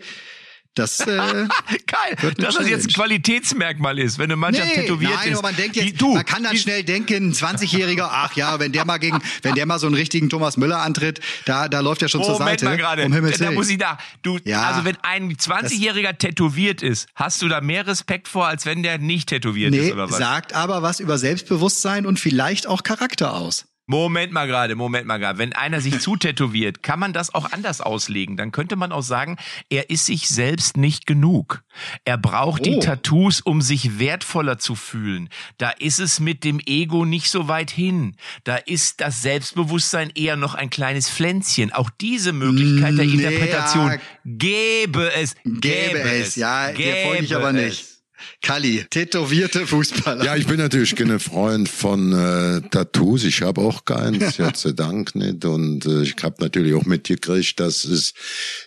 Das 0.74 1.02
äh, 1.02 1.06
Geil, 1.08 2.34
dass 2.38 2.56
das 2.56 2.66
jetzt 2.70 2.86
ein. 2.88 2.94
Qualitätsmerkmal 2.94 4.00
ist, 4.00 4.18
wenn 4.20 4.26
eine 4.26 4.38
Mannschaft 4.38 4.74
tätowiert 4.74 5.12
nein, 5.16 5.34
ist. 5.34 5.38
aber 5.40 5.50
man 5.50 5.56
denkt 5.58 5.76
jetzt, 5.76 6.00
du, 6.00 6.14
man 6.14 6.24
kann 6.24 6.44
dann 6.44 6.56
schnell 6.56 6.86
denken, 6.86 7.32
ein 7.32 7.34
20-Jähriger, 7.34 8.08
ach 8.10 8.38
ja, 8.38 8.58
wenn 8.58 8.72
der 8.72 8.86
mal 8.86 8.98
gegen, 8.98 9.20
wenn 9.42 9.54
der 9.56 9.66
mal 9.66 9.80
so 9.80 9.88
einen 9.88 9.96
richtigen 9.96 10.30
Thomas 10.30 10.56
Müller 10.56 10.80
antritt, 10.82 11.20
da, 11.44 11.68
da 11.68 11.82
läuft 11.82 12.02
er 12.04 12.08
schon 12.08 12.24
zur 12.24 12.34
Moment 12.40 12.62
Seite. 12.62 12.66
mal 12.66 12.78
gerade, 12.78 13.04
Um 13.04 13.12
Himmels 13.12 13.38
da 13.40 13.52
muss 13.52 13.68
ich 13.70 13.80
da. 13.80 13.98
Du, 14.24 14.40
Ja. 14.46 14.62
also 14.64 14.86
wenn 14.86 14.96
ein 15.04 15.34
20-Jähriger 15.36 16.18
tätowiert 16.18 16.82
ist, 16.82 17.10
hast 17.16 17.42
du 17.42 17.50
da 17.50 17.60
mehr 17.60 17.86
Respekt 17.86 18.30
vor, 18.30 18.48
als 18.48 18.66
wenn 18.66 18.82
der 18.82 18.98
nicht 18.98 19.28
tätowiert 19.28 19.72
Nee, 19.72 19.88
ist 19.88 19.92
oder 19.92 20.10
was? 20.10 20.18
sagt 20.20 20.54
aber 20.54 20.82
was 20.82 21.02
über 21.02 21.18
Selbstbewusstsein 21.18 22.06
und 22.06 22.18
vielleicht 22.18 22.66
auch 22.66 22.84
Charakter 22.84 23.34
aus. 23.34 23.66
Moment 23.92 24.32
mal 24.32 24.48
gerade, 24.48 24.76
Moment 24.76 25.06
mal 25.06 25.18
gerade. 25.18 25.38
Wenn 25.38 25.54
einer 25.54 25.82
sich 25.82 26.00
zutätowiert, 26.02 26.82
kann 26.82 27.00
man 27.00 27.12
das 27.12 27.36
auch 27.36 27.52
anders 27.52 27.82
auslegen. 27.82 28.38
Dann 28.38 28.52
könnte 28.52 28.78
man 28.78 28.92
auch 28.92 29.04
sagen, 29.04 29.38
er 29.70 29.90
ist 29.90 30.06
sich 30.06 30.30
selbst 30.30 30.78
nicht 30.78 31.06
genug. 31.06 31.64
Er 32.06 32.18
braucht 32.18 32.66
die 32.66 32.72
Oh. 32.72 32.80
Tattoos, 32.80 33.42
um 33.42 33.62
sich 33.62 34.00
wertvoller 34.00 34.58
zu 34.58 34.76
fühlen. 34.76 35.28
Da 35.58 35.72
ist 35.72 36.00
es 36.00 36.22
mit 36.22 36.46
dem 36.46 36.62
Ego 36.66 37.04
nicht 37.04 37.30
so 37.30 37.50
weit 37.50 37.70
hin. 37.70 38.16
Da 38.46 38.56
ist 38.56 39.02
das 39.02 39.22
Selbstbewusstsein 39.22 40.10
eher 40.16 40.38
noch 40.38 40.56
ein 40.56 40.70
kleines 40.70 41.10
Pflänzchen. 41.10 41.74
Auch 41.74 41.90
diese 41.90 42.32
Möglichkeit 42.32 42.98
der 42.98 43.06
Interpretation 43.06 43.92
ja. 43.92 43.98
gäbe 44.24 45.12
es. 45.14 45.36
Gäbe 45.44 46.00
es, 46.00 46.38
ja, 46.38 46.72
dir 46.72 46.96
folge 47.06 47.24
ich 47.24 47.30
gäbe 47.30 47.48
aber 47.48 47.54
es. 47.56 48.01
Kalli, 48.42 48.86
tätowierte 48.90 49.68
Fußballer. 49.68 50.26
Ja, 50.26 50.36
ich 50.36 50.48
bin 50.48 50.58
natürlich 50.58 50.96
kein 50.96 51.20
Freund 51.20 51.70
von 51.70 52.12
äh, 52.14 52.62
Tattoos. 52.70 53.24
Ich 53.24 53.42
habe 53.42 53.62
auch 53.62 53.86
keins, 53.86 54.38
Gott 54.38 54.58
sei 54.58 54.72
Dank 54.72 55.16
nicht. 55.16 55.46
Und 55.46 55.86
äh, 55.86 56.04
ich 56.04 56.16
habe 56.22 56.36
natürlich 56.40 56.74
auch 56.74 56.86
mitgekriegt, 56.86 57.60
dass 57.60 57.84
es 57.84 58.14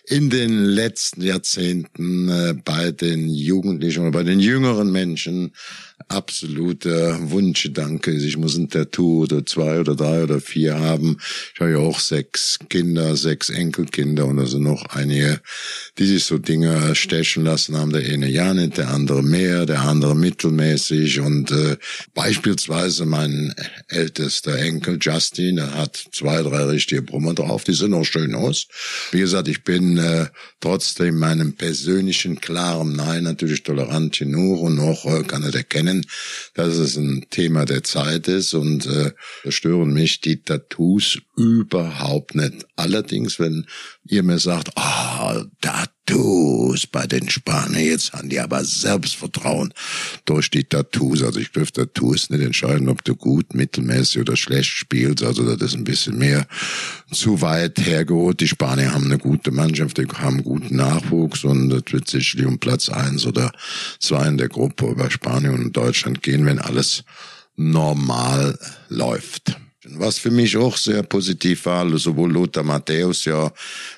in 0.05 0.29
den 0.29 0.65
letzten 0.65 1.21
Jahrzehnten 1.21 2.29
äh, 2.29 2.53
bei 2.53 2.91
den 2.91 3.29
Jugendlichen 3.29 4.01
oder 4.01 4.11
bei 4.11 4.23
den 4.23 4.39
jüngeren 4.39 4.91
Menschen 4.91 5.53
absoluter 6.07 7.31
Wunschgedanke 7.31 8.11
ist, 8.11 8.23
ich 8.23 8.37
muss 8.37 8.55
ein 8.55 8.69
Tattoo 8.69 9.23
oder 9.23 9.45
zwei 9.45 9.79
oder 9.79 9.95
drei 9.95 10.23
oder 10.23 10.39
vier 10.39 10.79
haben. 10.79 11.17
Ich 11.53 11.59
habe 11.59 11.71
ja 11.71 11.77
auch 11.77 11.99
sechs 11.99 12.59
Kinder, 12.69 13.15
sechs 13.15 13.49
Enkelkinder 13.49 14.25
und 14.25 14.45
sind 14.45 14.63
noch 14.63 14.85
einige, 14.87 15.41
die 15.97 16.05
sich 16.05 16.25
so 16.25 16.37
Dinge 16.37 16.95
stechen 16.95 17.43
lassen 17.43 17.77
haben. 17.77 17.91
Der 17.91 18.03
eine 18.03 18.29
ja 18.29 18.53
nicht, 18.53 18.77
der 18.77 18.89
andere 18.89 19.23
mehr, 19.23 19.65
der 19.65 19.81
andere 19.81 20.15
mittelmäßig 20.15 21.21
und 21.21 21.51
äh, 21.51 21.77
beispielsweise 22.13 23.05
mein 23.05 23.53
ältester 23.87 24.57
Enkel 24.57 24.99
Justin, 25.01 25.55
der 25.55 25.73
hat 25.73 26.03
zwei, 26.11 26.43
drei 26.43 26.65
richtige 26.65 27.01
Brummer 27.01 27.33
drauf, 27.33 27.63
die 27.63 27.73
sehen 27.73 27.93
auch 27.93 28.05
schön 28.05 28.35
aus. 28.35 28.67
Wie 29.11 29.19
gesagt, 29.19 29.47
ich 29.47 29.63
bin 29.63 29.97
äh, 29.97 30.27
trotzdem 30.59 31.17
meinem 31.17 31.53
persönlichen 31.53 32.39
klaren 32.39 32.95
Nein 32.95 33.23
natürlich 33.23 33.63
tolerant 33.63 34.17
genug 34.17 34.61
und 34.61 34.75
noch 34.75 35.05
äh, 35.05 35.23
kann 35.23 35.43
er 35.43 35.55
erkennen, 35.55 35.84
erkennen, 35.85 36.05
dass 36.53 36.75
es 36.75 36.97
ein 36.97 37.25
Thema 37.29 37.65
der 37.65 37.83
Zeit 37.83 38.27
ist 38.27 38.53
und 38.53 38.85
äh, 38.85 39.11
stören 39.49 39.93
mich 39.93 40.21
die 40.21 40.41
Tattoos 40.41 41.19
überhaupt 41.35 42.35
nicht. 42.35 42.65
Allerdings, 42.75 43.39
wenn 43.39 43.65
ihr 44.03 44.23
mir 44.23 44.39
sagt, 44.39 44.71
ah, 44.75 45.37
oh, 45.37 45.43
Tattoos 46.05 46.87
bei 46.87 47.07
den 47.07 47.29
Spaniern, 47.29 47.83
jetzt 47.83 48.13
haben 48.13 48.29
die 48.29 48.39
aber 48.39 48.63
Selbstvertrauen 48.63 49.73
durch 50.25 50.49
die 50.51 50.63
Tattoos. 50.63 51.23
Also 51.23 51.39
ich 51.39 51.51
glaube, 51.51 51.71
Tattoos 51.71 52.29
nicht 52.29 52.43
entscheiden, 52.43 52.89
ob 52.89 53.03
du 53.03 53.15
gut, 53.15 53.53
mittelmäßig 53.53 54.21
oder 54.21 54.35
schlecht 54.35 54.69
spielst. 54.69 55.23
Also 55.23 55.43
das 55.43 55.69
ist 55.69 55.75
ein 55.75 55.83
bisschen 55.83 56.17
mehr 56.17 56.47
zu 57.11 57.41
weit 57.41 57.79
hergeholt. 57.79 58.39
Die 58.39 58.47
Spanier 58.47 58.93
haben 58.93 59.05
eine 59.05 59.17
gute 59.17 59.51
Mannschaft, 59.51 59.97
die 59.97 60.07
haben 60.07 60.43
guten 60.43 60.75
Nachwuchs 60.75 61.43
und 61.43 61.69
das 61.69 61.83
wird 61.91 62.07
sicherlich 62.07 62.45
um 62.45 62.59
Platz 62.59 62.89
eins 62.89 63.25
oder 63.25 63.51
zwei 63.99 64.27
in 64.27 64.37
der 64.37 64.49
Gruppe 64.49 64.87
über 64.87 65.09
Spanien 65.09 65.55
und 65.55 65.75
Deutschland 65.75 66.21
gehen, 66.21 66.45
wenn 66.45 66.59
alles 66.59 67.03
normal 67.55 68.57
läuft. 68.89 69.57
Was 69.87 70.17
für 70.17 70.31
mich 70.31 70.57
auch 70.57 70.77
sehr 70.77 71.03
positiv 71.03 71.65
war, 71.67 71.87
sowohl 71.97 72.31
Lothar 72.31 72.63
Matthäus, 72.63 73.25
ja 73.25 73.51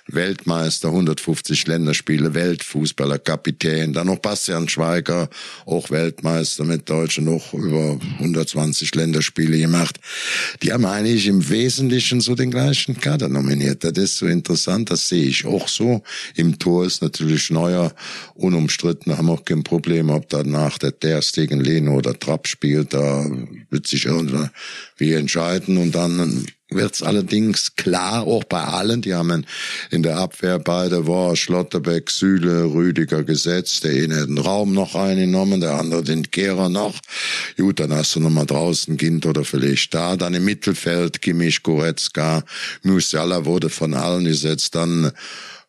Weltmeister, 0.07 0.89
150 0.89 1.67
Länderspiele, 1.67 2.33
Weltfußballer, 2.33 3.19
Kapitän, 3.19 3.93
dann 3.93 4.07
noch 4.07 4.19
Bastian 4.19 4.69
Schweiger, 4.69 5.29
auch 5.65 5.89
Weltmeister 5.89 6.63
mit 6.63 6.89
Deutschen, 6.89 7.25
noch 7.25 7.53
über 7.53 7.99
120 8.19 8.93
Länderspiele 8.95 9.57
gemacht. 9.57 9.99
Die 10.63 10.71
haben 10.71 10.85
eigentlich 10.85 11.27
im 11.27 11.49
Wesentlichen 11.49 12.21
so 12.21 12.35
den 12.35 12.51
gleichen 12.51 12.99
Kader 12.99 13.29
nominiert. 13.29 13.83
Das 13.83 13.97
ist 13.97 14.17
so 14.17 14.25
interessant, 14.25 14.89
das 14.89 15.09
sehe 15.09 15.25
ich 15.25 15.45
auch 15.45 15.67
so. 15.67 16.01
Im 16.35 16.57
Tor 16.57 16.85
ist 16.85 17.01
natürlich 17.01 17.49
Neuer 17.49 17.93
unumstritten, 18.35 19.17
haben 19.17 19.29
auch 19.29 19.43
kein 19.43 19.63
Problem, 19.63 20.09
ob 20.09 20.29
danach 20.29 20.77
der 20.77 20.91
Der 20.91 21.21
Stegen 21.21 21.59
Leno 21.59 21.95
oder 21.95 22.17
Trapp 22.17 22.47
spielt, 22.47 22.93
da 22.93 23.25
wird 23.69 23.87
sich 23.87 24.05
irgendwie 24.05 25.13
entscheiden 25.13 25.77
und 25.77 25.93
dann 25.93 26.45
wird's 26.69 27.01
allerdings 27.01 27.75
klar, 27.75 28.23
auch 28.23 28.43
bei 28.43 28.63
allen, 28.63 29.01
die 29.01 29.13
haben 29.13 29.45
in 29.89 30.03
der 30.03 30.17
Abwehr 30.17 30.59
beide 30.59 31.07
war 31.07 31.35
Schlotterbeck, 31.35 32.09
Süle, 32.09 32.65
Rüdiger 32.65 33.23
gesetzt, 33.23 33.83
der 33.83 33.91
eine 34.03 34.21
hat 34.21 34.27
den 34.27 34.37
Raum 34.37 34.73
noch 34.73 34.95
eingenommen, 34.95 35.61
der 35.61 35.75
andere 35.75 36.03
den 36.03 36.29
Kehrer 36.29 36.69
noch. 36.69 36.99
Gut, 37.57 37.79
dann 37.79 37.93
hast 37.93 38.15
du 38.15 38.19
noch 38.19 38.29
mal 38.29 38.45
draußen 38.45 38.97
Gint 38.97 39.25
oder 39.25 39.45
vielleicht 39.45 39.93
da, 39.93 40.17
dann 40.17 40.33
im 40.33 40.45
Mittelfeld 40.45 41.21
Kimmich, 41.21 41.63
Goretzka, 41.63 42.43
Musiala 42.83 43.45
wurde 43.45 43.69
von 43.69 43.93
allen 43.93 44.25
gesetzt, 44.25 44.75
dann 44.75 45.11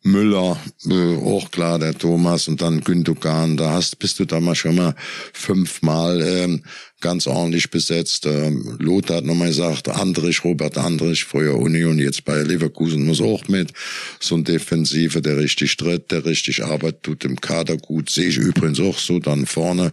Müller, 0.03 0.59
äh, 0.89 1.17
auch 1.17 1.51
klar, 1.51 1.79
der 1.79 1.97
Thomas 1.97 2.49
und 2.49 2.63
dann 2.63 2.83
Gündogan, 2.83 3.57
da 3.57 3.73
hast, 3.73 3.99
bist 3.99 4.19
du 4.21 4.25
da 4.25 4.41
mal 4.41 4.55
schon 4.55 4.77
mal 4.77 4.95
fünfmal 5.33 6.23
ähm, 6.23 6.63
ganz 7.01 7.27
ordentlich 7.29 7.71
besetzt. 7.71 8.27
Ähm, 8.27 8.77
Lothar 8.81 9.19
hat 9.19 9.25
nochmal 9.25 9.49
gesagt, 9.49 9.89
Andrich, 9.89 10.43
Robert 10.45 10.77
Andrich, 10.77 11.25
früher 11.25 11.57
Union, 11.57 11.99
jetzt 11.99 12.25
bei 12.25 12.43
Leverkusen 12.43 13.05
muss 13.05 13.21
auch 13.21 13.47
mit. 13.47 13.73
So 14.19 14.35
ein 14.35 14.45
Defensive, 14.45 15.23
der 15.23 15.37
richtig 15.37 15.77
tritt, 15.77 16.11
der 16.11 16.25
richtig 16.25 16.65
arbeitet, 16.65 17.05
tut 17.05 17.25
dem 17.25 17.41
Kader 17.41 17.77
gut. 17.77 18.11
Sehe 18.11 18.29
ich 18.29 18.39
übrigens 18.39 18.81
auch 18.81 18.99
so. 18.99 19.21
Dann 19.21 19.47
vorne 19.47 19.93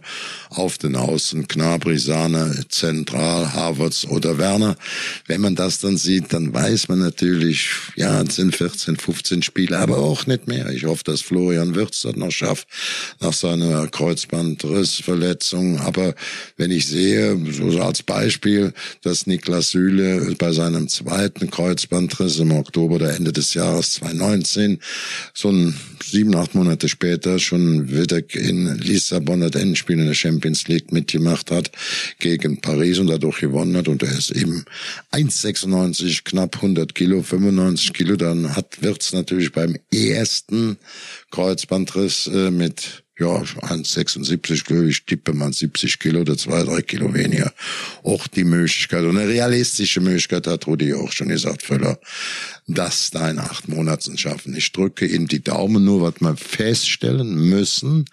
auf 0.50 0.78
den 0.78 0.96
Außen 0.96 1.46
Knabri, 1.46 1.98
Sahne, 1.98 2.64
Zentral, 2.68 3.52
Havertz 3.52 4.04
oder 4.04 4.38
Werner. 4.38 4.76
Wenn 5.26 5.40
man 5.40 5.54
das 5.54 5.78
dann 5.78 5.96
sieht, 5.96 6.32
dann 6.32 6.52
weiß 6.52 6.88
man 6.88 6.98
natürlich, 6.98 7.68
ja, 7.94 8.20
es 8.22 8.36
sind 8.36 8.56
14, 8.56 8.96
15 8.96 9.42
Spiele, 9.42 9.78
aber 9.78 9.98
auch 9.98 10.26
nicht 10.26 10.48
mehr. 10.48 10.70
Ich 10.70 10.84
hoffe, 10.84 11.04
dass 11.04 11.20
Florian 11.20 11.76
Wirtz 11.76 12.02
das 12.02 12.16
noch 12.16 12.32
schafft 12.32 12.66
nach 13.20 13.32
seiner 13.32 13.86
Kreuzbandrissverletzung. 13.86 15.78
Aber 15.78 16.14
wenn 16.56 16.72
ich 16.72 16.86
sehe, 16.86 16.95
so 17.50 17.80
als 17.80 18.02
Beispiel, 18.02 18.72
dass 19.02 19.26
Niklas 19.26 19.70
Süle 19.70 20.34
bei 20.38 20.52
seinem 20.52 20.88
zweiten 20.88 21.50
Kreuzbandriss 21.50 22.38
im 22.38 22.52
Oktober 22.52 22.96
oder 22.96 23.14
Ende 23.14 23.32
des 23.32 23.54
Jahres 23.54 23.94
2019 23.94 24.78
so 25.34 25.50
ein 25.50 25.74
sieben, 26.04 26.34
acht 26.36 26.54
Monate 26.54 26.88
später 26.88 27.38
schon 27.38 27.90
wieder 27.90 28.20
in 28.34 28.78
Lissabon 28.78 29.40
das 29.40 29.60
Endspiel 29.60 29.98
in 29.98 30.06
der 30.06 30.14
Champions 30.14 30.68
League 30.68 30.92
mitgemacht 30.92 31.50
hat 31.50 31.70
gegen 32.18 32.60
Paris 32.60 32.98
und 32.98 33.08
dadurch 33.08 33.40
gewonnen 33.40 33.76
hat. 33.76 33.88
Und 33.88 34.02
er 34.02 34.16
ist 34.16 34.30
eben 34.30 34.64
1,96, 35.12 36.24
knapp 36.24 36.56
100 36.56 36.94
Kilo, 36.94 37.22
95 37.22 37.92
Kilo, 37.92 38.16
dann 38.16 38.54
hat 38.54 38.82
Wirtz 38.82 39.12
natürlich 39.12 39.52
beim 39.52 39.76
ersten 39.92 40.78
Kreuzbandriss 41.30 42.28
äh, 42.28 42.50
mit 42.50 43.04
ja, 43.18 43.26
1,76 43.26 44.64
glaube 44.64 44.90
ich, 44.90 45.04
tippe 45.06 45.32
man 45.32 45.52
70 45.52 45.98
Kilo 45.98 46.20
oder 46.20 46.36
zwei, 46.36 46.62
drei 46.64 46.82
Kilo 46.82 47.14
weniger. 47.14 47.52
Auch 48.02 48.26
die 48.26 48.44
Möglichkeit 48.44 49.04
und 49.04 49.16
eine 49.16 49.28
realistische 49.28 50.00
Möglichkeit 50.00 50.46
hat 50.46 50.66
Rudi 50.66 50.92
auch 50.92 51.10
schon 51.12 51.28
gesagt, 51.28 51.62
Völler, 51.62 51.98
das 52.66 53.10
da 53.10 53.30
in 53.30 53.38
acht 53.38 53.68
Monaten 53.68 54.18
schaffen. 54.18 54.54
Ich 54.54 54.72
drücke 54.72 55.06
Ihnen 55.06 55.28
die 55.28 55.42
Daumen 55.42 55.84
nur, 55.84 56.02
was 56.02 56.20
wir 56.20 56.36
feststellen 56.36 57.48
müssen, 57.48 58.04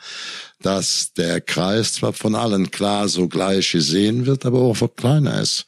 dass 0.62 1.12
der 1.14 1.42
Kreis 1.42 1.94
zwar 1.94 2.14
von 2.14 2.36
allen 2.36 2.72
klar 2.72 3.10
so 3.10 3.28
gleich 3.28 3.74
gesehen 3.74 4.26
wird, 4.26 4.46
aber 4.46 4.60
auch 4.60 4.76
für 4.76 4.88
kleiner 4.88 5.42
ist. 5.42 5.66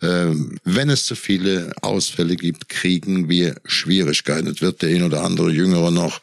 Ähm, 0.00 0.58
wenn 0.64 0.88
es 0.88 1.04
zu 1.04 1.14
viele 1.14 1.72
Ausfälle 1.82 2.36
gibt, 2.36 2.70
kriegen 2.70 3.28
wir 3.28 3.56
Schwierigkeiten. 3.66 4.46
Es 4.46 4.62
wird 4.62 4.80
der 4.80 4.88
ein 4.88 5.02
oder 5.02 5.24
andere 5.24 5.50
Jüngere 5.50 5.90
noch 5.90 6.22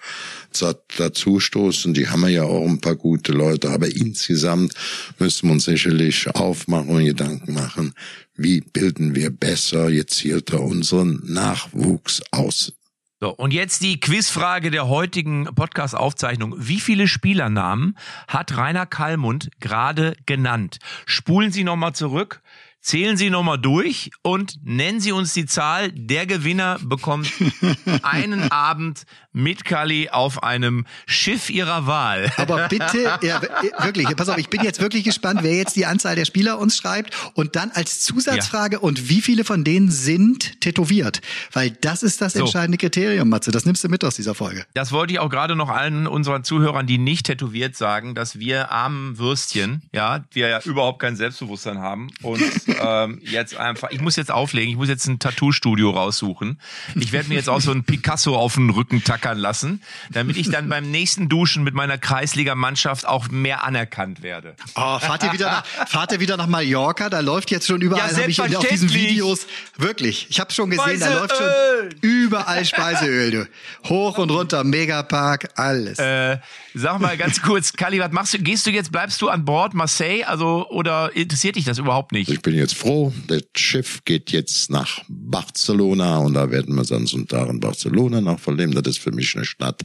dazu 0.98 1.40
stoßen. 1.40 1.94
Die 1.94 2.08
haben 2.08 2.28
ja 2.28 2.44
auch 2.44 2.68
ein 2.68 2.82
paar 2.82 2.96
gute 2.96 3.32
Leute, 3.32 3.70
aber 3.70 3.88
insgesamt 3.88 4.74
müssen 5.20 5.48
wir 5.48 5.54
uns 5.54 5.66
sicherlich 5.66 6.28
aufmachen 6.36 6.90
und 6.90 7.06
Gedanken 7.06 7.54
machen, 7.54 7.94
wie 8.36 8.62
bilden 8.62 9.16
wir 9.16 9.30
besser, 9.30 9.92
gezielter 9.92 10.62
unseren 10.62 11.22
Nachwuchs 11.24 12.22
aus. 12.32 12.74
So, 13.22 13.30
und 13.30 13.54
jetzt 13.54 13.82
die 13.82 14.00
Quizfrage 14.00 14.72
der 14.72 14.90
heutigen 14.90 15.46
Podcast-Aufzeichnung. 15.46 16.54
Wie 16.58 16.82
viele 16.82 17.08
Spielernamen 17.08 17.98
hat 18.28 18.58
Rainer 18.58 18.86
Kallmund 18.86 19.50
gerade 19.62 20.18
genannt? 20.26 20.80
Spulen 21.06 21.52
Sie 21.52 21.64
nochmal 21.64 21.94
zurück. 21.94 22.42
Zählen 22.86 23.18
Sie 23.18 23.32
nochmal 23.32 23.58
durch 23.58 24.12
und 24.22 24.60
nennen 24.64 25.00
Sie 25.00 25.12
uns 25.12 25.34
die 25.34 25.48
Zahl. 25.48 25.92
Der 25.92 26.28
Gewinner 26.28 26.78
bekommt 26.84 27.32
einen 28.04 28.52
Abend 28.52 29.08
mit 29.34 29.66
Kali 29.66 30.10
auf 30.10 30.44
einem 30.44 30.86
Schiff 31.08 31.50
Ihrer 31.50 31.88
Wahl. 31.88 32.32
Aber 32.38 32.68
bitte, 32.68 33.18
ja, 33.24 33.42
wirklich, 33.82 34.08
pass 34.16 34.30
auf, 34.30 34.38
ich 34.38 34.50
bin 34.50 34.64
jetzt 34.64 34.82
wirklich 34.82 35.04
gespannt, 35.04 35.40
wer 35.42 35.56
jetzt 35.56 35.76
die 35.76 35.88
Anzahl 35.88 36.16
der 36.16 36.26
Spieler 36.26 36.60
uns 36.60 36.78
schreibt 36.78 37.16
und 37.34 37.56
dann 37.56 37.72
als 37.72 38.02
Zusatzfrage 38.02 38.76
ja. 38.76 38.82
und 38.84 39.10
wie 39.10 39.22
viele 39.24 39.46
von 39.46 39.64
denen 39.64 39.90
sind 39.90 40.62
tätowiert? 40.62 41.22
Weil 41.54 41.72
das 41.72 42.04
ist 42.04 42.22
das 42.22 42.36
entscheidende 42.36 42.78
so. 42.78 42.82
Kriterium, 42.82 43.28
Matze. 43.30 43.50
Das 43.50 43.66
nimmst 43.66 43.84
du 43.84 43.90
mit 43.90 44.04
aus 44.04 44.16
dieser 44.16 44.36
Folge. 44.36 44.64
Das 44.76 44.92
wollte 44.92 45.12
ich 45.12 45.20
auch 45.20 45.32
gerade 45.32 45.56
noch 45.56 45.70
allen 45.70 46.06
unseren 46.06 46.44
Zuhörern, 46.44 46.86
die 46.86 47.00
nicht 47.00 47.26
tätowiert, 47.26 47.76
sagen, 47.76 48.14
dass 48.14 48.38
wir 48.38 48.72
armen 48.72 49.18
Würstchen, 49.18 49.82
ja, 49.92 50.24
wir 50.32 50.50
ja 50.50 50.60
überhaupt 50.62 51.00
kein 51.00 51.16
Selbstbewusstsein 51.16 51.80
haben 51.80 52.12
und 52.22 52.44
ähm, 52.80 53.22
jetzt 53.24 53.56
einfach, 53.56 53.92
ich 53.92 54.02
muss 54.02 54.16
jetzt 54.16 54.32
auflegen, 54.32 54.72
ich 54.72 54.78
muss 54.78 54.90
jetzt 54.90 55.08
ein 55.08 55.20
Tattoo-Studio 55.20 55.92
raussuchen. 55.92 56.60
Ich 56.96 57.12
werde 57.12 57.30
mir 57.30 57.36
jetzt 57.36 57.50
auch 57.50 57.62
so 57.62 57.72
ein 57.72 57.84
Picasso 57.84 58.36
auf 58.36 58.56
den 58.56 58.70
Rücken 58.70 59.04
tackern 59.04 59.38
lassen, 59.38 59.82
damit 60.12 60.38
ich 60.38 60.50
dann 60.50 60.70
beim 60.70 60.90
nächsten 60.92 61.30
Duschen 61.30 61.64
mit 61.64 61.74
meiner 61.74 61.98
Kreisliga-Mannschaft 61.98 63.08
auch 63.08 63.30
mehr 63.30 63.64
anerkannt 63.64 64.22
werde. 64.24 64.56
Oh, 64.76 65.00
fahrt 65.00 65.24
ihr 65.24 65.34
wieder 65.34 65.52
nach, 65.52 65.66
fahrt 65.88 66.12
ihr 66.12 66.20
wieder 66.20 66.38
nach 66.38 66.48
Mallorca? 66.48 67.10
Da 67.10 67.20
läuft 67.20 67.52
jetzt 67.52 67.68
schon 67.68 67.82
überall, 67.82 68.12
ja, 68.12 68.18
habe 68.18 68.32
ich 68.32 68.58
auf 68.58 68.68
diesen 68.68 68.94
Videos, 68.94 69.48
wirklich, 69.78 70.28
ich 70.30 70.40
habe 70.40 70.52
schon 70.52 70.70
gesehen, 70.70 70.86
Weiße 70.86 71.00
da 71.00 71.20
läuft 71.20 71.38
schon 71.38 72.02
Überall 72.26 72.66
Speiseöl, 72.66 73.30
du. 73.32 73.48
Hoch 73.88 74.18
und 74.18 74.32
runter, 74.32 74.64
Megapark, 74.64 75.50
alles. 75.56 76.00
Äh, 76.00 76.40
sag 76.74 77.00
mal 77.00 77.18
ganz 77.18 77.42
kurz, 77.42 77.74
Kali, 77.74 78.00
was 78.00 78.12
machst 78.12 78.34
du? 78.34 78.40
Gehst 78.40 78.66
du 78.66 78.72
jetzt, 78.72 78.92
bleibst 78.92 79.22
du 79.22 79.30
an 79.30 79.46
Bord 79.46 79.76
Marseille? 79.76 80.24
Also, 80.24 80.68
oder 80.70 81.16
interessiert 81.16 81.56
dich 81.56 81.66
das 81.66 81.78
überhaupt 81.78 82.12
nicht? 82.14 82.30
Ich 82.30 82.42
bin 82.42 82.56
jetzt 82.56 82.76
froh, 82.76 83.14
das 83.28 83.44
Schiff 83.56 84.04
geht 84.06 84.32
jetzt 84.32 84.72
nach 84.72 85.04
Barcelona 85.08 86.18
und 86.18 86.34
da 86.34 86.50
werden 86.50 86.74
wir 86.74 86.84
dann 86.84 87.06
und 87.14 87.32
da 87.32 87.46
in 87.46 87.60
Barcelona 87.60 88.22
noch 88.22 88.40
verleben. 88.40 88.74
Das 88.74 88.88
ist 88.88 89.00
für 89.00 89.12
mich 89.12 89.36
eine 89.36 89.46
Stadt, 89.46 89.84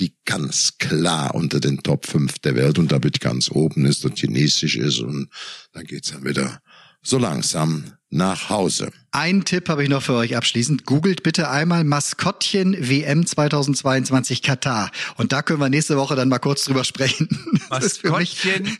die 0.00 0.12
ganz 0.24 0.78
klar 0.78 1.34
unter 1.36 1.60
den 1.60 1.84
Top 1.84 2.06
5 2.06 2.40
der 2.40 2.56
Welt 2.56 2.78
und 2.78 2.90
damit 2.90 3.20
ganz 3.20 3.48
oben 3.50 3.86
ist 3.86 4.04
und 4.04 4.18
chinesisch 4.18 4.76
ist 4.76 4.98
und 4.98 5.28
dann 5.72 5.84
geht's 5.84 6.10
dann 6.10 6.24
wieder 6.24 6.60
so 7.02 7.18
langsam 7.18 7.92
nach 8.16 8.48
Hause. 8.50 8.90
Ein 9.12 9.44
Tipp 9.44 9.68
habe 9.68 9.82
ich 9.82 9.88
noch 9.88 10.02
für 10.02 10.14
euch 10.14 10.36
abschließend. 10.36 10.84
Googelt 10.84 11.22
bitte 11.22 11.48
einmal 11.50 11.84
Maskottchen 11.84 12.76
WM 12.78 13.26
2022 13.26 14.42
Katar. 14.42 14.90
Und 15.16 15.32
da 15.32 15.42
können 15.42 15.60
wir 15.60 15.68
nächste 15.70 15.96
Woche 15.96 16.16
dann 16.16 16.28
mal 16.28 16.38
kurz 16.38 16.64
drüber 16.64 16.84
sprechen. 16.84 17.28
Das 17.68 17.84
ist 17.84 18.00
für 18.00 18.12
mich 18.12 18.44
Maskottchen 18.44 18.78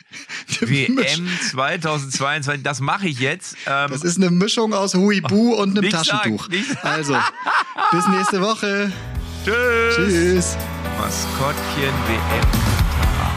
WM 0.61 0.95
Misch- 0.95 1.51
2022, 1.51 2.62
das 2.62 2.80
mache 2.80 3.09
ich 3.09 3.18
jetzt. 3.18 3.57
Ähm, 3.66 3.91
Das 3.91 4.03
ist 4.05 4.16
eine 4.16 4.30
Mischung 4.30 4.74
aus 4.74 4.95
Huibu 4.95 5.55
und 5.55 5.70
einem 5.70 5.84
Nicht 5.84 5.93
Taschentuch. 5.97 6.43
sagen, 6.45 6.55
nicht- 6.57 6.84
Also, 6.84 7.16
bis 7.91 8.07
nächste 8.09 8.41
Woche. 8.43 8.93
tschüss. 9.45 9.97
Tschüss. 9.97 10.57
Maskottchen 10.99 11.93
WM. 12.09 12.76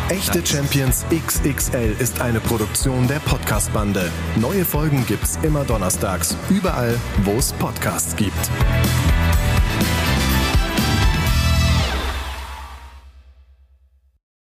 Echte 0.10 0.44
Champions 0.44 1.06
XXL 1.12 1.96
ist 2.00 2.20
eine 2.20 2.40
Produktion 2.40 3.08
der 3.08 3.20
Podcast-Bande. 3.20 4.12
Neue 4.38 4.66
Folgen 4.66 5.06
gibt's 5.06 5.38
immer 5.44 5.64
donnerstags, 5.64 6.36
überall, 6.50 7.00
wo 7.26 7.34
es 7.34 7.54
Podcasts 7.54 8.16
gibt. 8.16 8.50